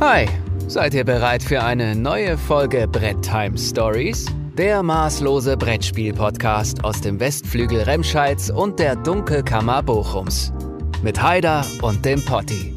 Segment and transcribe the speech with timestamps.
[0.00, 0.26] Hi,
[0.66, 4.26] seid ihr bereit für eine neue Folge Brett Time Stories?
[4.58, 10.52] Der maßlose Brettspiel-Podcast aus dem Westflügel Remscheids und der Dunkelkammer Bochums.
[11.02, 12.74] Mit Haider und dem Potti.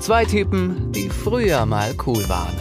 [0.00, 2.56] Zwei Typen, die früher mal cool waren.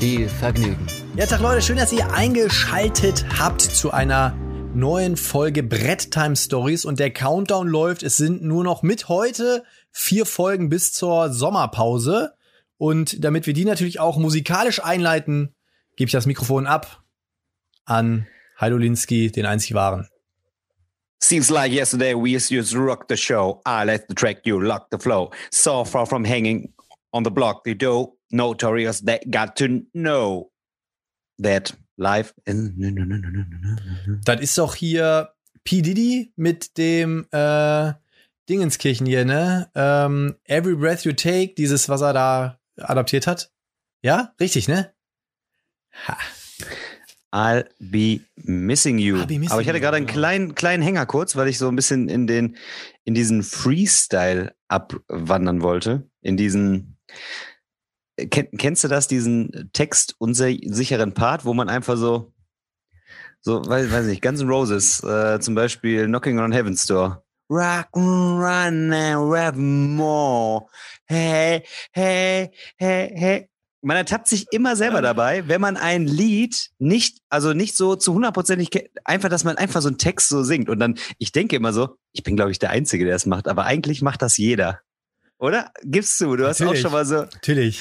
[0.00, 0.86] Viel Vergnügen.
[1.16, 4.34] Ja, Tag Leute, schön, dass ihr eingeschaltet habt zu einer
[4.74, 8.02] neuen Folge Brett Time Stories und der Countdown läuft.
[8.02, 9.62] Es sind nur noch mit heute
[9.92, 12.32] vier Folgen bis zur Sommerpause.
[12.78, 15.54] Und damit wir die natürlich auch musikalisch einleiten,
[15.96, 17.02] gebe ich das Mikrofon ab
[17.84, 18.26] an
[18.60, 20.08] Heidolinski, den einzig wahren.
[21.20, 23.60] Seems like yesterday we to rock the show.
[23.66, 25.30] I let the track, you lock the flow.
[25.50, 26.72] So far from hanging
[27.12, 28.14] on the block, the dough.
[28.30, 30.52] Notorious, they got to know
[31.38, 32.70] that life is.
[34.24, 35.30] Das ist doch hier
[35.64, 35.82] P.
[35.82, 37.94] Diddy mit dem äh,
[38.48, 39.70] Dingenskirchen hier, ne?
[39.74, 43.50] Ähm, Every Breath You Take, dieses, was er da adaptiert hat.
[44.02, 44.92] Ja, richtig, ne?
[46.06, 46.16] Ha.
[47.32, 49.26] I'll be missing you.
[49.26, 51.76] Be missing Aber ich hatte gerade einen kleinen, kleinen Hänger kurz, weil ich so ein
[51.76, 52.56] bisschen in den,
[53.04, 56.08] in diesen Freestyle abwandern wollte.
[56.22, 56.96] In diesen,
[58.16, 62.32] Ken, kennst du das, diesen Text unsicheren Part, wo man einfach so,
[63.40, 67.24] so, weiß, weiß nicht, Guns N' Roses, äh, zum Beispiel Knocking on Heaven's Door.
[67.50, 70.66] Rock and run and rap more.
[71.06, 73.48] Hey, hey, hey, hey.
[73.80, 78.12] Man ertappt sich immer selber dabei, wenn man ein Lied nicht, also nicht so zu
[78.12, 80.68] hundertprozentig, einfach, dass man einfach so einen Text so singt.
[80.68, 83.46] Und dann, ich denke immer so, ich bin, glaube ich, der Einzige, der es macht,
[83.46, 84.80] aber eigentlich macht das jeder.
[85.38, 85.70] Oder?
[85.84, 86.34] Gibst du?
[86.34, 87.20] Du hast natürlich, auch schon mal so.
[87.22, 87.80] Natürlich.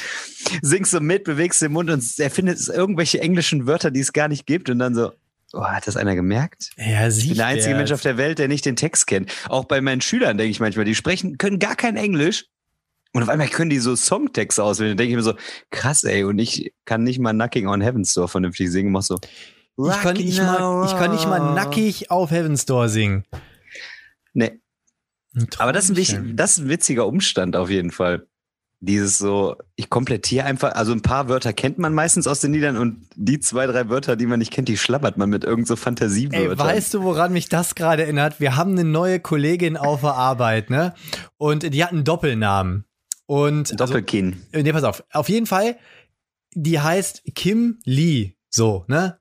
[0.61, 4.45] Singst so mit, bewegst den Mund und erfindest irgendwelche englischen Wörter, die es gar nicht
[4.45, 5.11] gibt und dann so,
[5.53, 6.71] Oh, hat das einer gemerkt?
[6.77, 9.31] Ja, ich bin der einzige Mensch auf der Welt, der nicht den Text kennt.
[9.47, 12.45] Auch bei meinen Schülern denke ich manchmal, die sprechen, können gar kein Englisch.
[13.13, 14.91] Und auf einmal können die so Songtexte auswählen.
[14.91, 15.35] Dann denke ich mir so,
[15.71, 18.91] krass, ey, und ich kann nicht mal Knocking on Heaven's Door vernünftig singen.
[18.91, 19.17] Mach so.
[19.77, 23.25] Ich kann, nicht mal, ich kann nicht mal nackig auf Heaven's Door singen.
[24.33, 24.59] Nee.
[25.59, 28.27] Aber das ist, ein, das ist ein witziger Umstand auf jeden Fall
[28.79, 32.77] dieses so, ich komplettiere einfach, also ein paar Wörter kennt man meistens aus den Liedern
[32.77, 35.75] und die zwei, drei Wörter, die man nicht kennt, die schlabbert man mit irgend so
[35.75, 36.51] Fantasiewörtern.
[36.51, 38.39] Ey, weißt du, woran mich das gerade erinnert?
[38.39, 40.93] Wir haben eine neue Kollegin auf der Arbeit, ne?
[41.37, 42.85] Und die hat einen Doppelnamen.
[43.25, 44.43] Und Doppelkinn.
[44.53, 45.03] Also, nee, pass auf.
[45.11, 45.77] Auf jeden Fall,
[46.53, 49.19] die heißt Kim Lee, so, ne?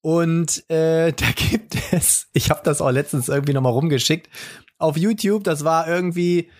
[0.00, 4.28] Und äh, da gibt es, ich habe das auch letztens irgendwie nochmal rumgeschickt,
[4.78, 6.50] auf YouTube, das war irgendwie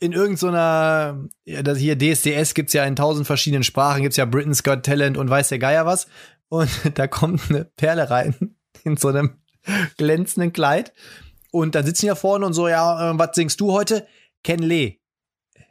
[0.00, 4.62] in irgendeiner, ja, das hier DSDS gibt's ja in tausend verschiedenen Sprachen, gibt's ja Britain's
[4.62, 6.08] Got Talent und weiß der Geier was.
[6.48, 9.38] Und da kommt eine Perle rein in so einem
[9.98, 10.92] glänzenden Kleid.
[11.52, 14.06] Und dann sitzen die da vorne und so, ja, äh, was singst du heute?
[14.42, 15.00] Ken Lee.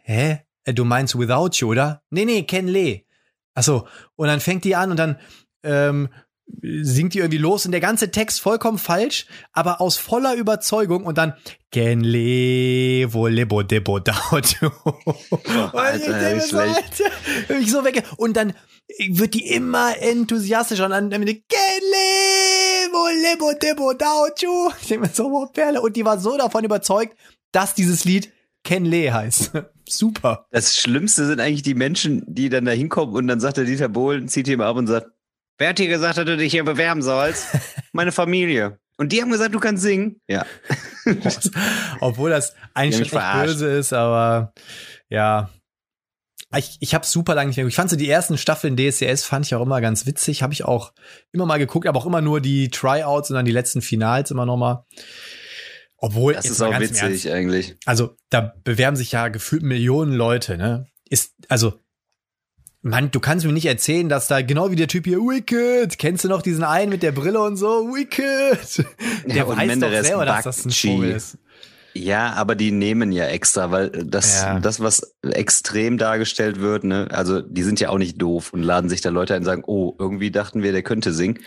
[0.03, 0.41] Hä?
[0.63, 2.03] Äh, du meinst Without You, oder?
[2.12, 3.06] Nee, nee, Ken Lee.
[3.56, 3.88] Achso.
[4.16, 5.19] Und dann fängt die an und dann
[5.63, 6.09] ähm,
[6.61, 11.17] singt die irgendwie los und der ganze Text vollkommen falsch, aber aus voller Überzeugung und
[11.17, 11.33] dann
[11.71, 14.71] Ken le wo lebo debo dauto.
[17.59, 18.53] Ich so, weg und dann
[19.09, 24.71] wird die immer enthusiastischer und dann Ken le wo lebo debo dauto.
[24.81, 27.15] Ich denke mir so, oh, Perle und die war so davon überzeugt,
[27.51, 28.31] dass dieses Lied
[28.63, 29.51] Ken Lee heißt.
[29.88, 30.45] Super.
[30.51, 33.89] Das Schlimmste sind eigentlich die Menschen, die dann da hinkommen und dann sagt der Dieter
[33.89, 35.07] Bohlen, zieht ihn ab und sagt,
[35.59, 37.47] Wer hat dir gesagt, dass du dich hier bewerben sollst?
[37.91, 38.79] Meine Familie.
[38.97, 40.21] Und die haben gesagt, du kannst singen.
[40.27, 40.45] Ja.
[41.99, 44.53] Obwohl das eigentlich schon echt böse ist, aber
[45.09, 45.49] ja.
[46.55, 47.67] Ich, ich habe super lange nicht mehr.
[47.67, 50.41] Ich fand so die ersten Staffeln DSCS fand ich auch immer ganz witzig.
[50.41, 50.93] Habe ich auch
[51.31, 54.45] immer mal geguckt, aber auch immer nur die Tryouts und dann die letzten Finals immer
[54.45, 54.85] noch mal.
[55.97, 57.75] Obwohl das ist auch witzig eigentlich.
[57.85, 60.57] Also da bewerben sich ja gefühlt Millionen Leute.
[60.57, 61.79] Ne, ist also
[62.81, 66.23] Mann, du kannst mir nicht erzählen, dass da genau wie der Typ hier, Wicked, kennst
[66.23, 68.85] du noch diesen einen mit der Brille und so, Wicked.
[69.28, 71.38] Der ja, weiß Menderes doch selber, dass das ein Vogel ist.
[71.94, 74.59] Ja, aber die nehmen ja extra, weil das, ja.
[74.59, 78.89] das, was extrem dargestellt wird, ne, also die sind ja auch nicht doof und laden
[78.89, 81.39] sich da Leute ein und sagen, oh, irgendwie dachten wir, der könnte singen.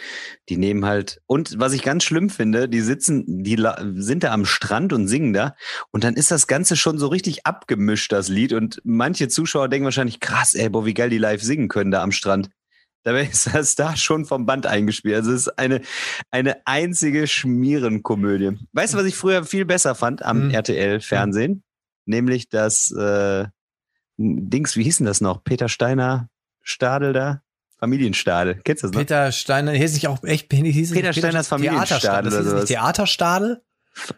[0.49, 3.57] Die nehmen halt, und was ich ganz schlimm finde, die sitzen, die
[3.95, 5.55] sind da am Strand und singen da
[5.91, 8.53] und dann ist das Ganze schon so richtig abgemischt, das Lied.
[8.53, 12.03] Und manche Zuschauer denken wahrscheinlich, krass, ey, boah, wie geil die live singen können da
[12.03, 12.51] am Strand.
[13.05, 15.17] Dabei ist das da schon vom Band eingespielt.
[15.17, 15.81] Also es ist eine,
[16.31, 18.59] eine einzige Schmierenkomödie.
[18.73, 20.51] Weißt du, was ich früher viel besser fand am mhm.
[20.51, 21.53] RTL-Fernsehen?
[21.53, 21.63] Mhm.
[22.05, 23.47] Nämlich das äh,
[24.17, 25.43] Dings, wie hieß denn das noch?
[25.45, 26.29] Peter Steiner
[26.63, 27.43] Stadel da?
[27.79, 28.61] Familienstadel.
[28.63, 29.01] Kennst du das noch?
[29.01, 32.65] Peter Steiner, hieß nicht auch echt, hieß Peter, Peter Steiners Familienstadel oder sowas.
[32.67, 33.63] Theaterstadel?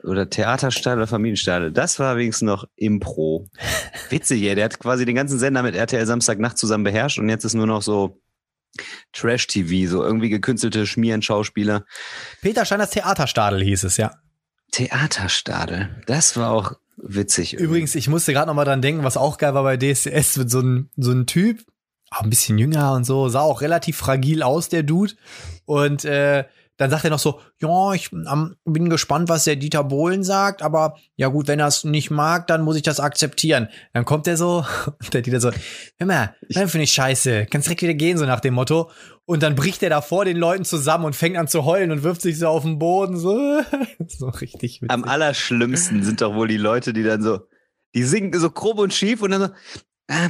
[0.05, 1.73] oder Theaterstadel oder Familienstadel.
[1.73, 3.49] Das war wenigstens noch Impro.
[4.11, 4.55] Witzig, ja.
[4.55, 7.67] Der hat quasi den ganzen Sender mit RTL Samstagnacht zusammen beherrscht und jetzt ist nur
[7.67, 8.21] noch so
[9.13, 11.85] Trash-TV, so irgendwie gekünstelte Schmieren-Schauspieler.
[12.43, 14.13] Peter Steiners Theaterstadel hieß es, ja.
[14.73, 16.03] Theaterstadel.
[16.07, 17.55] Das war auch witzig.
[17.55, 17.65] Irgendwie.
[17.65, 20.51] Übrigens, ich musste gerade noch mal dran denken, was auch geil war bei DSDS, mit
[20.51, 21.65] so ein, so ein Typ,
[22.11, 25.15] auch ein bisschen jünger und so, sah auch relativ fragil aus, der Dude.
[25.65, 26.45] Und äh,
[26.77, 30.63] dann sagt er noch so, ja, ich ähm, bin gespannt, was der Dieter Bohlen sagt,
[30.63, 33.69] aber ja gut, wenn er es nicht mag, dann muss ich das akzeptieren.
[33.93, 34.65] Dann kommt er so,
[35.13, 35.51] der Dieter so,
[35.99, 38.91] hör mal, dann finde ich scheiße, kannst direkt wieder gehen, so nach dem Motto.
[39.25, 42.03] Und dann bricht er da vor den Leuten zusammen und fängt an zu heulen und
[42.03, 43.63] wirft sich so auf den Boden, so,
[44.07, 44.91] so richtig witzig.
[44.91, 47.41] Am allerschlimmsten sind doch wohl die Leute, die dann so,
[47.95, 49.49] die singen so grob und schief und dann so,
[50.07, 50.29] äh,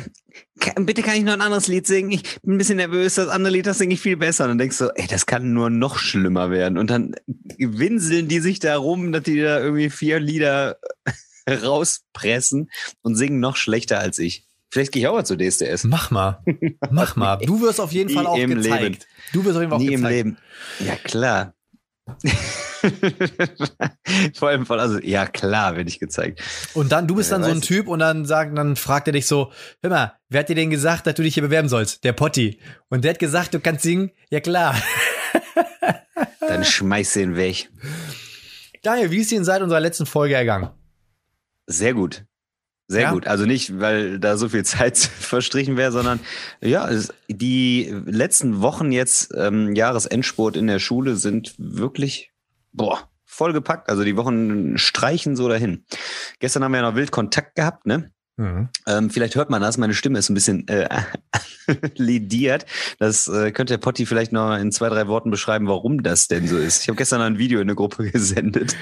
[0.81, 2.11] bitte kann ich noch ein anderes Lied singen?
[2.13, 4.45] Ich bin ein bisschen nervös, das andere Lied, das singe ich viel besser.
[4.45, 6.79] Und dann denkst du, ey, das kann nur noch schlimmer werden.
[6.79, 7.15] Und dann
[7.59, 10.79] winseln die sich da rum, dass die da irgendwie vier Lieder
[11.49, 12.71] rauspressen
[13.03, 14.47] und singen noch schlechter als ich.
[14.71, 15.85] Vielleicht gehe ich auch mal zu DSDS.
[15.85, 16.43] Mach mal.
[16.91, 17.39] Mach mal.
[17.47, 18.83] Du wirst auf jeden Fall auch gezeigt.
[18.83, 18.99] Leben.
[19.33, 20.03] Du wirst auf jeden Fall auch Nie gezeigt.
[20.05, 20.39] im Leben.
[20.81, 21.54] Ja, klar.
[24.35, 26.43] Vor allem von, also, ja klar, werde ich gezeigt.
[26.75, 29.13] Und dann, du bist Ja, dann so ein Typ und dann sagt, dann fragt er
[29.13, 29.53] dich so,
[29.83, 32.05] hör mal, wer hat dir denn gesagt, dass du dich hier bewerben sollst?
[32.05, 32.61] Der Potti.
[32.89, 34.11] Und der hat gesagt, du kannst singen?
[34.31, 34.75] Ja klar.
[36.41, 37.71] Dann schmeiß den weg.
[38.83, 40.69] Daniel, wie ist dir denn seit unserer letzten Folge ergangen?
[41.67, 42.27] Sehr gut.
[42.87, 43.13] Sehr Ja?
[43.13, 43.27] gut.
[43.27, 46.21] Also nicht, weil da so viel Zeit verstrichen wäre, sondern
[46.61, 46.89] ja,
[47.29, 52.31] die letzten Wochen jetzt ähm, Jahresendsport in der Schule sind wirklich
[52.73, 53.89] boah, vollgepackt.
[53.89, 55.85] Also die Wochen streichen so dahin.
[56.41, 58.11] Gestern haben wir ja noch wild Kontakt gehabt, ne?
[58.37, 58.69] Mhm.
[58.89, 60.89] Ähm, vielleicht hört man das, meine Stimme ist ein bisschen äh,
[61.95, 62.67] lidiert.
[62.99, 66.49] Das äh, könnte der Potti vielleicht noch in zwei, drei Worten beschreiben, warum das denn
[66.49, 66.83] so ist.
[66.83, 68.77] Ich habe gestern ein Video in eine Gruppe gesendet.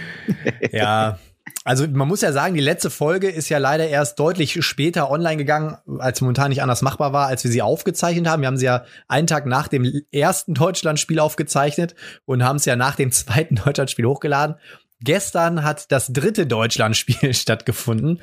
[0.71, 1.19] Ja.
[1.65, 5.37] Also man muss ja sagen, die letzte Folge ist ja leider erst deutlich später online
[5.37, 8.43] gegangen, als momentan nicht anders machbar war, als wir sie aufgezeichnet haben.
[8.43, 11.95] Wir haben sie ja einen Tag nach dem ersten Deutschlandspiel aufgezeichnet
[12.25, 14.57] und haben es ja nach dem zweiten Deutschlandspiel hochgeladen.
[15.01, 18.21] Gestern hat das dritte Deutschlandspiel stattgefunden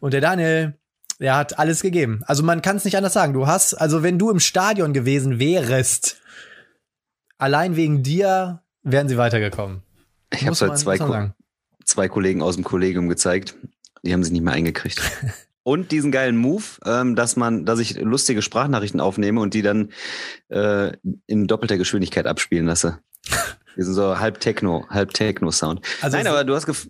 [0.00, 0.78] und der Daniel,
[1.18, 2.22] der hat alles gegeben.
[2.26, 3.32] Also man kann es nicht anders sagen.
[3.32, 6.20] Du hast, also wenn du im Stadion gewesen wärst,
[7.38, 9.82] allein wegen dir wären sie weitergekommen.
[10.32, 10.98] Ich habe Muss halt zwei,
[11.90, 13.54] zwei Kollegen aus dem Kollegium gezeigt.
[14.02, 15.00] Die haben sich nicht mehr eingekriegt.
[15.62, 19.90] Und diesen geilen Move, ähm, dass man, dass ich lustige Sprachnachrichten aufnehme und die dann
[20.48, 20.92] äh,
[21.26, 22.98] in doppelter Geschwindigkeit abspielen lasse.
[23.76, 25.86] Die sind so halb Techno, halb Techno-Sound.
[26.00, 26.88] Also Nein, aber du hast gef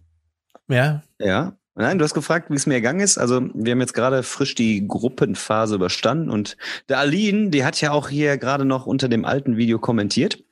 [0.69, 1.57] Ja, ja.
[1.75, 3.19] Nein, du hast gefragt, wie es mir gegangen ist.
[3.19, 6.57] Also, wir haben jetzt gerade frisch die Gruppenphase überstanden und
[6.89, 10.43] der Aline, die hat ja auch hier gerade noch unter dem alten Video kommentiert.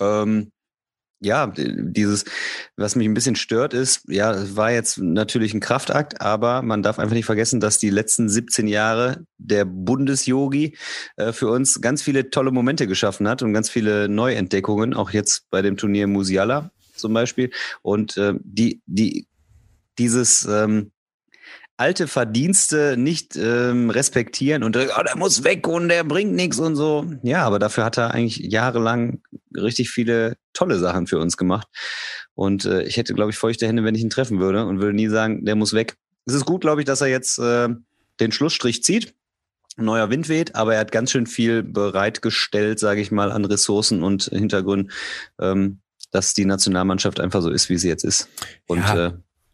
[0.00, 0.51] Ähm,
[1.22, 2.24] ja, dieses,
[2.76, 6.98] was mich ein bisschen stört, ist, ja, war jetzt natürlich ein Kraftakt, aber man darf
[6.98, 10.76] einfach nicht vergessen, dass die letzten 17 Jahre der Bundesyogi
[11.16, 15.48] äh, für uns ganz viele tolle Momente geschaffen hat und ganz viele Neuentdeckungen, auch jetzt
[15.50, 17.50] bei dem Turnier Musiala zum Beispiel.
[17.82, 19.26] Und äh, die, die,
[19.98, 20.90] dieses ähm,
[21.82, 26.76] alte Verdienste nicht ähm, respektieren und oh, der muss weg und der bringt nichts und
[26.76, 27.04] so.
[27.24, 29.20] Ja, aber dafür hat er eigentlich jahrelang
[29.56, 31.66] richtig viele tolle Sachen für uns gemacht.
[32.34, 34.94] Und äh, ich hätte, glaube ich, feuchte Hände, wenn ich ihn treffen würde und würde
[34.94, 35.96] nie sagen, der muss weg.
[36.24, 37.68] Es ist gut, glaube ich, dass er jetzt äh,
[38.20, 39.14] den Schlussstrich zieht.
[39.76, 43.44] Ein neuer Wind weht, aber er hat ganz schön viel bereitgestellt, sage ich mal, an
[43.44, 44.92] Ressourcen und Hintergründen,
[45.40, 45.80] ähm,
[46.12, 48.28] dass die Nationalmannschaft einfach so ist, wie sie jetzt ist.
[48.68, 49.06] Und Ja.
[49.06, 49.12] äh,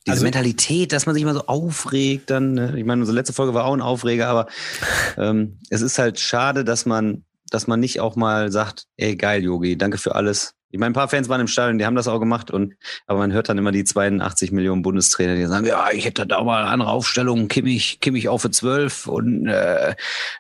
[0.09, 2.75] diese Also- Mentalität, dass man sich mal so aufregt, dann, ne?
[2.77, 4.47] ich meine, unsere letzte Folge war auch ein Aufreger, aber
[5.17, 9.43] ähm, es ist halt schade, dass man, dass man nicht auch mal sagt, ey, geil,
[9.43, 10.55] Yogi, danke für alles.
[10.71, 12.75] Ich meine, ein paar Fans waren im Stadion, die haben das auch gemacht und
[13.07, 16.37] aber man hört dann immer die 82 Millionen Bundestrainer, die sagen, ja, ich hätte da
[16.37, 19.95] auch mal eine andere Aufstellung, Kimmich, Kimmich auf für 12 und äh,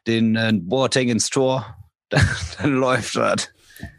[0.07, 1.77] den äh, Boateng ins Tor,
[2.11, 2.29] dann,
[2.61, 3.49] dann läuft das.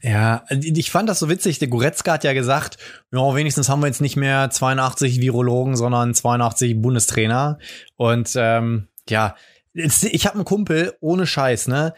[0.02, 1.60] Ja, ich fand das so witzig.
[1.60, 2.78] Der Goretzka hat ja gesagt,
[3.12, 7.60] ja, wenigstens haben wir jetzt nicht mehr 82 Virologen, sondern 82 Bundestrainer.
[7.96, 9.36] Und ähm, ja,
[9.74, 11.94] ich habe einen Kumpel, ohne Scheiß, ne?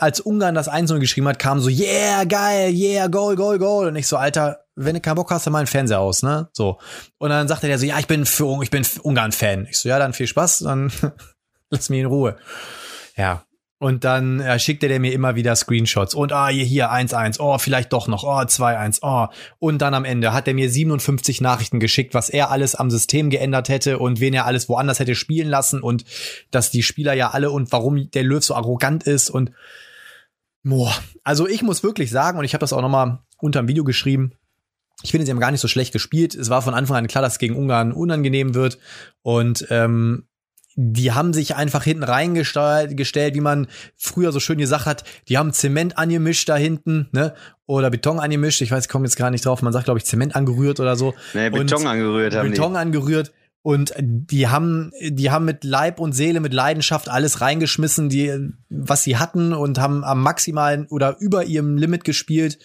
[0.00, 3.86] Als Ungarn das 1 geschrieben hat, kam so, yeah, geil, yeah, Goal, Goal, Goal.
[3.88, 6.48] Und ich so, Alter, wenn du keinen Bock hast, dann mal einen Fernseher aus, ne?
[6.52, 6.78] So.
[7.18, 9.66] Und dann sagte der so, ja, ich bin für, ich bin Ungarn-Fan.
[9.70, 10.90] Ich so, ja, dann viel Spaß, dann
[11.70, 12.36] lass mich in Ruhe.
[13.16, 13.44] Ja.
[13.80, 16.14] Und dann äh, schickte der mir immer wieder Screenshots.
[16.14, 19.32] Und ah, hier, hier, 1-1, oh, vielleicht doch noch, oh, 2-1, oh.
[19.58, 23.30] Und dann am Ende hat er mir 57 Nachrichten geschickt, was er alles am System
[23.30, 26.04] geändert hätte und wen er alles woanders hätte spielen lassen und
[26.50, 29.50] dass die Spieler ja alle und warum der Löw so arrogant ist und
[30.62, 30.94] boah.
[31.24, 34.32] Also ich muss wirklich sagen, und ich habe das auch noch mal unterm Video geschrieben,
[35.02, 36.34] Ich finde, sie haben gar nicht so schlecht gespielt.
[36.34, 38.76] Es war von Anfang an klar, dass es gegen Ungarn unangenehm wird.
[39.22, 40.26] Und ähm,
[40.82, 45.04] die haben sich einfach hinten reingestellt, wie man früher so schön gesagt hat.
[45.28, 47.34] Die haben Zement angemischt da hinten, ne?
[47.66, 48.62] Oder Beton angemischt.
[48.62, 49.60] Ich weiß, ich komme jetzt gar nicht drauf.
[49.60, 51.14] Man sagt, glaube ich, Zement angerührt oder so.
[51.34, 52.78] Nee, Beton und angerührt haben Beton die.
[52.78, 53.32] angerührt.
[53.62, 59.04] Und die haben, die haben mit Leib und Seele, mit Leidenschaft alles reingeschmissen, die, was
[59.04, 62.58] sie hatten und haben am maximalen oder über ihrem Limit gespielt.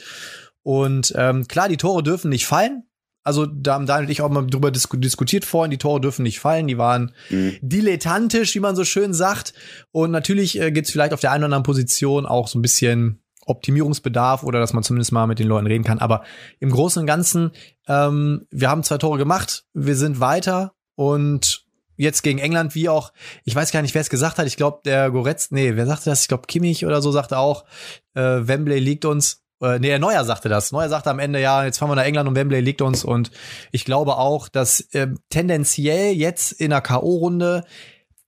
[0.63, 2.83] Und ähm, klar, die Tore dürfen nicht fallen.
[3.25, 6.23] Also da haben Daniel und ich auch mal drüber disku diskutiert vorhin, die Tore dürfen
[6.23, 7.57] nicht fallen, die waren mhm.
[7.61, 9.53] dilettantisch, wie man so schön sagt.
[9.91, 12.61] Und natürlich äh, gibt es vielleicht auf der einen oder anderen Position auch so ein
[12.61, 15.99] bisschen Optimierungsbedarf oder dass man zumindest mal mit den Leuten reden kann.
[15.99, 16.23] Aber
[16.59, 17.51] im Großen und Ganzen,
[17.87, 21.65] ähm, wir haben zwei Tore gemacht, wir sind weiter und
[21.97, 23.11] jetzt gegen England, wie auch,
[23.43, 26.09] ich weiß gar nicht, wer es gesagt hat, ich glaube, der Goretz, nee, wer sagte
[26.09, 26.21] das?
[26.21, 27.65] Ich glaube, Kimmich oder so sagte auch,
[28.13, 29.44] äh, Wembley liegt uns.
[29.65, 30.71] Äh, nee, Neuer sagte das.
[30.71, 33.03] Neuer sagte am Ende, ja, jetzt fahren wir nach England und Wembley liegt uns.
[33.03, 33.31] Und
[33.71, 37.63] ich glaube auch, dass äh, tendenziell jetzt in der K.O.-Runde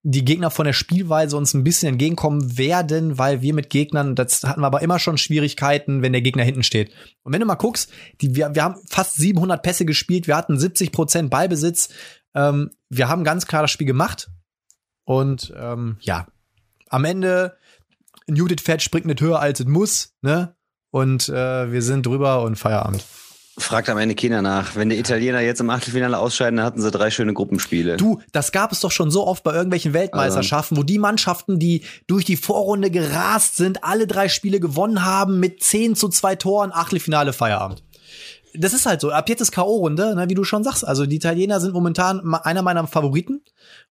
[0.09, 4.43] die Gegner von der Spielweise uns ein bisschen entgegenkommen werden, weil wir mit Gegnern, das
[4.43, 6.91] hatten wir aber immer schon Schwierigkeiten, wenn der Gegner hinten steht.
[7.23, 7.91] Und wenn du mal guckst,
[8.21, 11.89] die, wir, wir haben fast 700 Pässe gespielt, wir hatten 70 Prozent Ballbesitz,
[12.35, 14.29] ähm, wir haben ganz klar das Spiel gemacht.
[15.03, 16.27] Und ähm, ja,
[16.89, 17.57] am Ende,
[18.27, 20.56] Judith Fett springt nicht höher als es muss, ne?
[20.97, 23.03] Und äh, wir sind drüber und Feierabend.
[23.59, 24.75] Fragt am Ende Kinder nach.
[24.75, 27.97] Wenn die Italiener jetzt im Achtelfinale ausscheiden, dann hatten sie drei schöne Gruppenspiele.
[27.97, 30.81] Du, das gab es doch schon so oft bei irgendwelchen Weltmeisterschaften, also.
[30.81, 35.61] wo die Mannschaften, die durch die Vorrunde gerast sind, alle drei Spiele gewonnen haben mit
[35.61, 37.83] 10 zu 2 Toren, Achtelfinale Feierabend
[38.53, 39.11] das ist halt so.
[39.11, 40.87] Ab jetzt ist K.O.-Runde, ne, wie du schon sagst.
[40.87, 43.41] Also die Italiener sind momentan einer meiner Favoriten.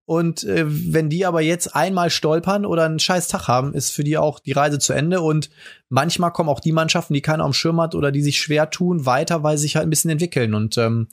[0.04, 4.04] Und äh, wenn die aber jetzt einmal stolpern oder einen scheiß Tag haben, ist für
[4.04, 5.20] die auch die Reise zu Ende.
[5.20, 5.50] Und
[5.88, 9.04] manchmal kommen auch die Mannschaften, die keiner am Schirm hat oder die sich schwer tun,
[9.06, 10.54] weiter, weil sie sich halt ein bisschen entwickeln.
[10.54, 11.08] Und ähm,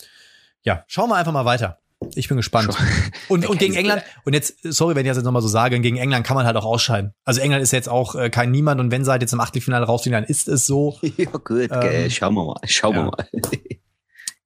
[0.62, 1.80] ja, schauen wir einfach mal weiter.
[2.16, 2.70] Ich bin gespannt.
[3.30, 5.98] Und, und gegen England, und jetzt, sorry, wenn ich das jetzt nochmal so sage, gegen
[5.98, 7.14] England kann man halt auch ausscheiden.
[7.24, 9.86] Also England ist jetzt auch äh, kein Niemand und wenn sie halt jetzt im Achtelfinale
[9.86, 10.98] rausfliegen, dann ist es so.
[11.18, 13.06] ja, gut, ähm, schauen wir mal, schauen ja.
[13.06, 13.28] wir mal.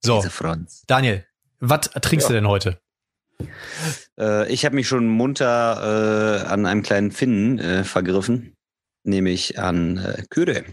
[0.00, 0.24] so,
[0.86, 1.24] Daniel,
[1.60, 2.28] was trinkst ja.
[2.28, 2.78] du denn heute?
[4.18, 8.56] Äh, ich habe mich schon munter äh, an einem kleinen Finnen äh, vergriffen,
[9.04, 10.64] nämlich an äh, Küre.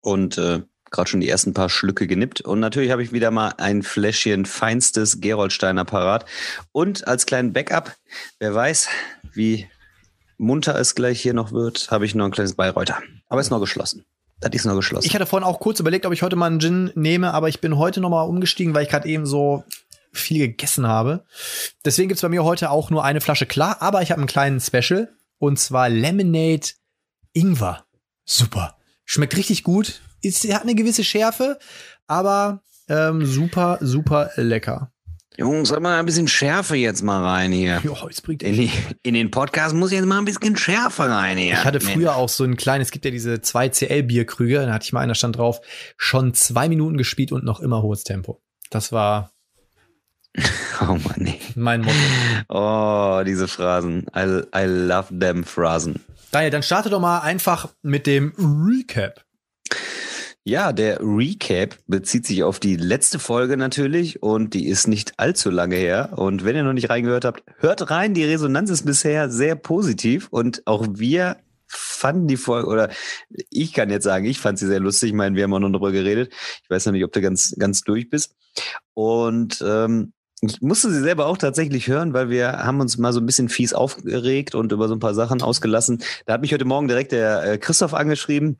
[0.00, 2.40] Und äh, gerade schon die ersten paar Schlücke genippt.
[2.40, 6.26] Und natürlich habe ich wieder mal ein Fläschchen feinstes Geroldsteiner parat.
[6.72, 7.96] Und als kleinen Backup,
[8.38, 8.88] wer weiß,
[9.32, 9.68] wie
[10.38, 12.98] munter es gleich hier noch wird, habe ich noch ein kleines Bayreuther.
[13.28, 14.04] Aber ist noch geschlossen.
[14.40, 15.06] Das ist noch geschlossen.
[15.06, 17.60] Ich hatte vorhin auch kurz überlegt, ob ich heute mal einen Gin nehme, aber ich
[17.60, 19.64] bin heute noch mal umgestiegen, weil ich gerade eben so
[20.12, 21.24] viel gegessen habe.
[21.84, 24.60] Deswegen gibt's bei mir heute auch nur eine Flasche klar, aber ich habe einen kleinen
[24.60, 26.66] Special und zwar Lemonade
[27.32, 27.84] Ingwer.
[28.24, 28.76] Super.
[29.04, 31.58] Schmeckt richtig gut ist, hat eine gewisse Schärfe,
[32.06, 34.92] aber ähm, super, super lecker.
[35.36, 37.80] Jungs, sag mal ein bisschen Schärfe jetzt mal rein hier.
[37.82, 38.70] Jo, jetzt bringt in, die,
[39.02, 41.54] in den Podcast muss jetzt mal ein bisschen Schärfe rein hier.
[41.54, 44.92] Ich hatte früher auch so ein kleines, es gibt ja diese 2CL-Bierkrüge, da hatte ich
[44.92, 45.60] mal einer stand drauf,
[45.96, 48.42] schon zwei Minuten gespielt und noch immer hohes Tempo.
[48.70, 49.32] Das war
[50.80, 51.40] Oh Mann, nee.
[51.54, 51.96] Mein Motto.
[52.48, 54.06] Oh, diese Phrasen.
[54.14, 56.00] I, I love them Phrasen.
[56.30, 59.24] Daniel, dann starte doch mal einfach mit dem Recap.
[60.50, 65.48] Ja, der Recap bezieht sich auf die letzte Folge natürlich und die ist nicht allzu
[65.48, 66.14] lange her.
[66.16, 68.14] Und wenn ihr noch nicht reingehört habt, hört rein.
[68.14, 71.36] Die Resonanz ist bisher sehr positiv und auch wir
[71.68, 72.90] fanden die Folge, oder
[73.48, 75.10] ich kann jetzt sagen, ich fand sie sehr lustig.
[75.10, 76.32] Ich meine, wir haben auch noch darüber geredet.
[76.64, 78.34] Ich weiß noch nicht, ob du ganz, ganz durch bist.
[78.94, 83.20] Und ähm, ich musste sie selber auch tatsächlich hören, weil wir haben uns mal so
[83.20, 86.02] ein bisschen fies aufgeregt und über so ein paar Sachen ausgelassen.
[86.26, 88.58] Da hat mich heute Morgen direkt der äh, Christoph angeschrieben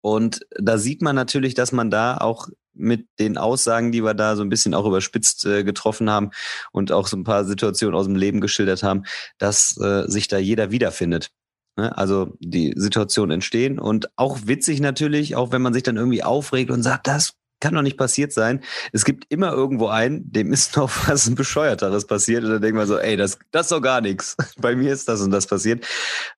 [0.00, 4.36] und da sieht man natürlich, dass man da auch mit den Aussagen, die wir da
[4.36, 6.30] so ein bisschen auch überspitzt äh, getroffen haben
[6.72, 9.04] und auch so ein paar Situationen aus dem Leben geschildert haben,
[9.38, 11.30] dass äh, sich da jeder wiederfindet.
[11.76, 11.96] Ne?
[11.96, 16.70] Also die Situationen entstehen und auch witzig natürlich, auch wenn man sich dann irgendwie aufregt
[16.70, 18.60] und sagt, das kann doch nicht passiert sein.
[18.92, 22.86] Es gibt immer irgendwo einen, dem ist noch was Bescheuerteres passiert und dann denkt man
[22.86, 24.36] so, ey, das, das ist doch gar nichts.
[24.58, 25.86] Bei mir ist das und das passiert.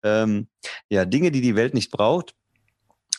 [0.02, 0.48] Ähm,
[0.88, 2.34] ja, Dinge, die die Welt nicht braucht,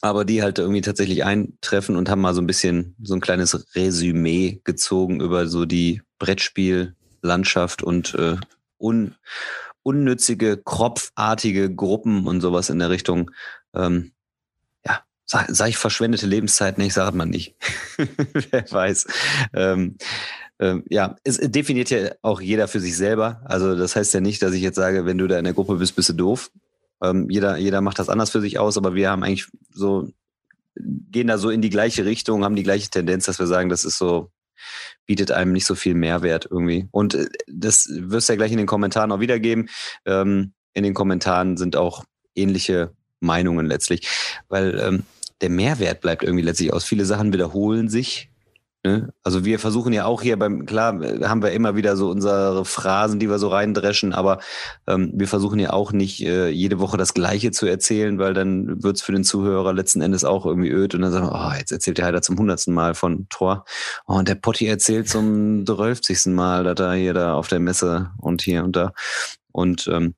[0.02, 3.76] aber die halt irgendwie tatsächlich eintreffen und haben mal so ein bisschen so ein kleines
[3.76, 8.38] Resümee gezogen über so die Brettspiellandschaft und äh,
[8.80, 9.16] un,
[9.84, 13.32] unnützige, kropfartige Gruppen und sowas in der Richtung.
[13.74, 14.12] Ähm,
[14.86, 16.78] ja, sag, sag ich verschwendete Lebenszeit?
[16.78, 17.56] Nee, sagt man nicht.
[18.52, 19.08] Wer weiß.
[19.54, 19.98] Ähm,
[20.60, 23.42] ähm, ja, es definiert ja auch jeder für sich selber.
[23.46, 25.76] Also das heißt ja nicht, dass ich jetzt sage, wenn du da in der Gruppe
[25.76, 26.52] bist, bist du doof.
[27.02, 30.10] Ähm, jeder, jeder macht das anders für sich aus, aber wir haben eigentlich so
[30.80, 33.84] gehen da so in die gleiche Richtung, haben die gleiche Tendenz, dass wir sagen, das
[33.84, 34.32] ist so,
[35.06, 36.88] bietet einem nicht so viel Mehrwert irgendwie.
[36.92, 39.70] Und äh, das wirst du ja gleich in den Kommentaren auch wiedergeben.
[40.06, 42.04] Ähm, in den Kommentaren sind auch
[42.36, 44.08] ähnliche Meinungen letztlich,
[44.48, 45.04] weil ähm,
[45.42, 46.84] der Mehrwert bleibt irgendwie letztlich aus.
[46.84, 48.30] Viele Sachen wiederholen sich
[48.86, 49.12] Ne?
[49.24, 50.94] Also wir versuchen ja auch hier beim, klar,
[51.28, 54.40] haben wir immer wieder so unsere Phrasen, die wir so reindreschen, aber
[54.86, 58.84] ähm, wir versuchen ja auch nicht äh, jede Woche das Gleiche zu erzählen, weil dann
[58.84, 61.72] wird's für den Zuhörer letzten Endes auch irgendwie öd und dann sagen wir, oh, jetzt
[61.72, 63.66] erzählt der Heider zum hundertsten Mal von Tor.
[64.06, 68.12] Oh, und der Potti erzählt zum drölfzigsten Mal, dass er hier da auf der Messe
[68.18, 68.94] und hier und da.
[69.52, 70.14] Und ähm,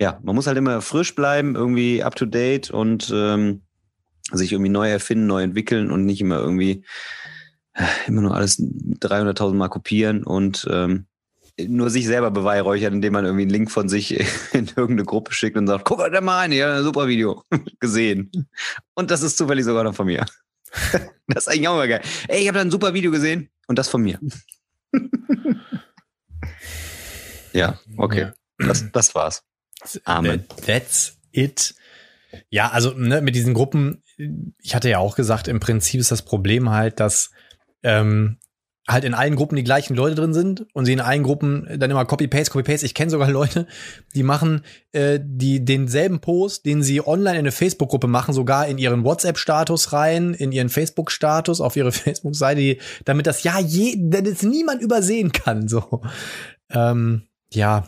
[0.00, 3.62] ja, man muss halt immer frisch bleiben, irgendwie up to date und ähm,
[4.32, 6.84] sich irgendwie neu erfinden, neu entwickeln und nicht immer irgendwie
[8.06, 11.06] immer nur alles 300.000 Mal kopieren und ähm,
[11.58, 14.18] nur sich selber beweihräuchern, indem man irgendwie einen Link von sich
[14.52, 17.44] in irgendeine Gruppe schickt und sagt, guck mal da mal rein, ein super Video
[17.80, 18.30] gesehen.
[18.94, 20.24] Und das ist zufällig sogar noch von mir.
[21.26, 22.02] Das ist eigentlich auch mal geil.
[22.28, 24.20] Ey, ich habe da ein super Video gesehen und das von mir.
[27.54, 28.20] ja, okay.
[28.20, 28.34] Ja.
[28.66, 29.42] Das, das war's.
[30.04, 30.44] Amen.
[30.66, 31.74] That's it.
[32.50, 34.02] Ja, also ne, mit diesen Gruppen,
[34.60, 37.30] ich hatte ja auch gesagt, im Prinzip ist das Problem halt, dass
[37.84, 38.38] ähm,
[38.86, 41.90] halt in allen Gruppen die gleichen Leute drin sind und sie in allen Gruppen dann
[41.90, 42.84] immer Copy-Paste, Copy-Paste.
[42.84, 43.66] Ich kenne sogar Leute,
[44.14, 44.62] die machen
[44.92, 49.92] äh, die denselben Post, den sie online in eine Facebook-Gruppe machen, sogar in ihren WhatsApp-Status
[49.94, 55.66] rein, in ihren Facebook-Status, auf ihre Facebook-Seite, damit das ja je, es niemand übersehen kann.
[55.66, 56.02] So,
[56.70, 57.22] ähm,
[57.52, 57.86] ja.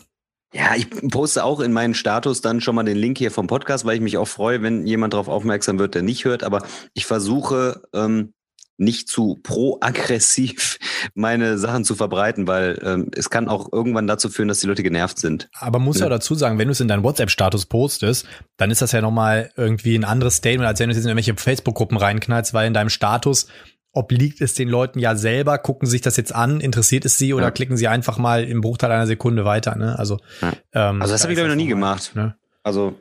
[0.53, 3.85] Ja, ich poste auch in meinen Status dann schon mal den Link hier vom Podcast,
[3.85, 6.43] weil ich mich auch freue, wenn jemand darauf aufmerksam wird, der nicht hört.
[6.43, 6.63] Aber
[6.93, 8.33] ich versuche ähm,
[8.77, 10.79] nicht zu pro-aggressiv
[11.13, 14.83] meine Sachen zu verbreiten, weil ähm, es kann auch irgendwann dazu führen, dass die Leute
[14.83, 15.49] genervt sind.
[15.59, 18.81] Aber muss ja, ja dazu sagen, wenn du es in deinen WhatsApp-Status postest, dann ist
[18.81, 22.53] das ja nochmal irgendwie ein anderes Statement, als wenn du es in irgendwelche Facebook-Gruppen reinknallst,
[22.53, 23.47] weil in deinem Status
[23.93, 27.45] obliegt es den Leuten ja selber, gucken sich das jetzt an, interessiert es sie oder
[27.45, 27.51] ja.
[27.51, 29.75] klicken sie einfach mal im Bruchteil einer Sekunde weiter.
[29.75, 29.97] Ne?
[29.97, 30.53] Also, ja.
[30.73, 32.11] ähm, also das da habe ich glaube ich noch nie gemacht.
[32.15, 32.35] Ne?
[32.61, 32.99] Also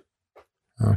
[0.81, 0.97] ja.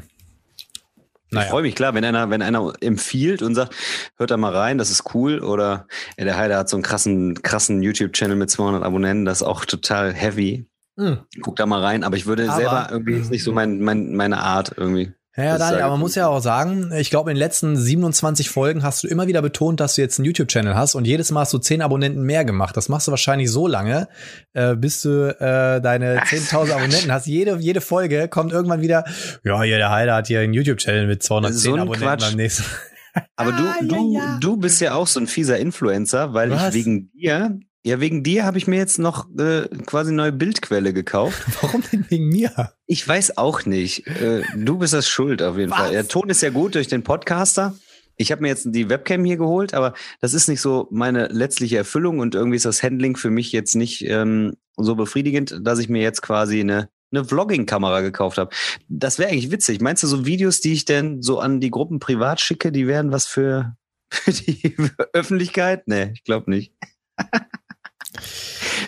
[1.31, 1.45] Naja.
[1.45, 3.75] Ich freue mich, klar, wenn einer, wenn einer empfiehlt und sagt,
[4.17, 5.39] hört da mal rein, das ist cool.
[5.39, 9.47] Oder ja, der Heider hat so einen krassen, krassen YouTube-Channel mit 200 Abonnenten, das ist
[9.47, 10.65] auch total heavy.
[10.97, 11.19] Hm.
[11.41, 14.15] Guck da mal rein, aber ich würde aber, selber irgendwie, ist nicht so mein, mein,
[14.15, 15.13] meine Art irgendwie.
[15.39, 18.83] Ja, Daniel, aber man muss ja auch sagen, ich glaube, in den letzten 27 Folgen
[18.83, 21.53] hast du immer wieder betont, dass du jetzt einen YouTube-Channel hast und jedes Mal hast
[21.53, 22.75] du 10 Abonnenten mehr gemacht.
[22.75, 24.07] Das machst du wahrscheinlich so lange,
[24.53, 27.25] äh, bis du äh, deine 10.000 Abonnenten hast.
[27.27, 29.05] Jede, jede Folge kommt irgendwann wieder,
[29.43, 32.21] ja, hier, der Heiler hat hier einen YouTube-Channel mit 210 so Abonnenten Quatsch.
[32.21, 32.65] beim nächsten.
[33.35, 34.37] Aber du, ah, du, ja, ja.
[34.39, 36.69] du bist ja auch so ein fieser Influencer, weil Was?
[36.69, 40.31] ich wegen dir ja, wegen dir habe ich mir jetzt noch äh, quasi eine neue
[40.31, 41.41] Bildquelle gekauft.
[41.61, 42.73] Warum denn wegen mir?
[42.85, 44.05] Ich weiß auch nicht.
[44.07, 45.79] Äh, du bist das schuld auf jeden Was?
[45.79, 45.91] Fall.
[45.91, 47.75] Der Ton ist ja gut durch den Podcaster.
[48.17, 51.77] Ich habe mir jetzt die Webcam hier geholt, aber das ist nicht so meine letztliche
[51.77, 55.87] Erfüllung und irgendwie ist das Handling für mich jetzt nicht ähm, so befriedigend, dass ich
[55.87, 58.51] mir jetzt quasi eine eine Vlogging-Kamera gekauft habe.
[58.87, 59.81] Das wäre eigentlich witzig.
[59.81, 63.11] Meinst du, so Videos, die ich denn so an die Gruppen privat schicke, die wären
[63.11, 63.75] was für,
[64.11, 64.75] für die
[65.13, 65.87] Öffentlichkeit?
[65.87, 66.73] Nee, ich glaube nicht.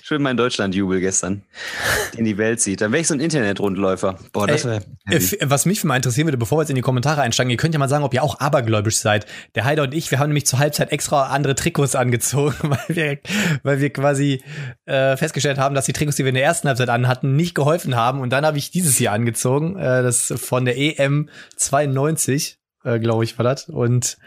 [0.01, 1.43] Schön mein Deutschland-Jubel gestern,
[2.17, 2.81] in die Welt sieht.
[2.81, 4.17] Dann wäre ich so ein Internet-Rundläufer.
[4.33, 4.81] Boah, das wäre.
[5.41, 7.79] Was mich mal interessieren würde, bevor wir jetzt in die Kommentare einsteigen, ihr könnt ja
[7.79, 9.25] mal sagen, ob ihr auch abergläubisch seid.
[9.55, 13.19] Der Heider und ich, wir haben nämlich zur Halbzeit extra andere Trikots angezogen, weil wir,
[13.63, 14.43] weil wir quasi
[14.85, 17.95] äh, festgestellt haben, dass die Trikots, die wir in der ersten Halbzeit anhatten, nicht geholfen
[17.95, 18.21] haben.
[18.21, 23.23] Und dann habe ich dieses hier angezogen, äh, das von der EM 92 äh, glaube
[23.23, 23.69] ich, war das.
[23.69, 24.17] Und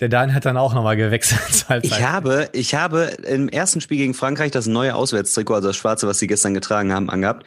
[0.00, 1.66] der Dan hat dann auch nochmal gewechselt.
[1.82, 6.06] Ich habe, ich habe im ersten Spiel gegen Frankreich das neue Auswärtstrikot, also das schwarze,
[6.06, 7.46] was sie gestern getragen haben, angehabt.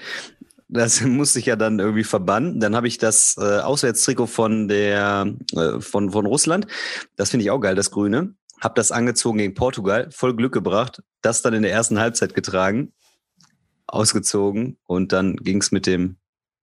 [0.67, 2.59] Das musste ich ja dann irgendwie verbannen.
[2.59, 6.67] Dann habe ich das äh, Auswärtstrikot von der äh, von von Russland.
[7.15, 8.35] Das finde ich auch geil, das Grüne.
[8.59, 11.01] Hab das angezogen gegen Portugal, voll Glück gebracht.
[11.21, 12.93] Das dann in der ersten Halbzeit getragen,
[13.87, 16.17] ausgezogen und dann ging's mit dem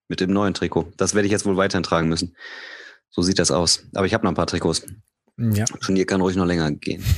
[0.07, 0.91] mit dem neuen Trikot.
[0.97, 2.35] Das werde ich jetzt wohl weiterhin tragen müssen.
[3.11, 3.83] So sieht das aus.
[3.93, 4.83] Aber ich habe noch ein paar Trikots.
[5.37, 5.65] Ja.
[5.65, 7.03] Turnier kann ruhig noch länger gehen.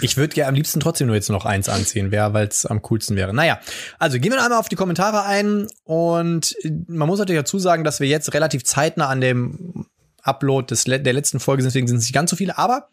[0.00, 3.16] Ich würde ja am liebsten trotzdem nur jetzt noch eins anziehen, weil es am coolsten
[3.16, 3.34] wäre.
[3.34, 3.58] Naja,
[3.98, 6.54] also gehen wir einmal auf die Kommentare ein und
[6.86, 9.86] man muss natürlich dazu sagen, dass wir jetzt relativ zeitnah an dem
[10.22, 12.88] Upload des, der letzten Folge sind, deswegen sind es nicht ganz so viele, aber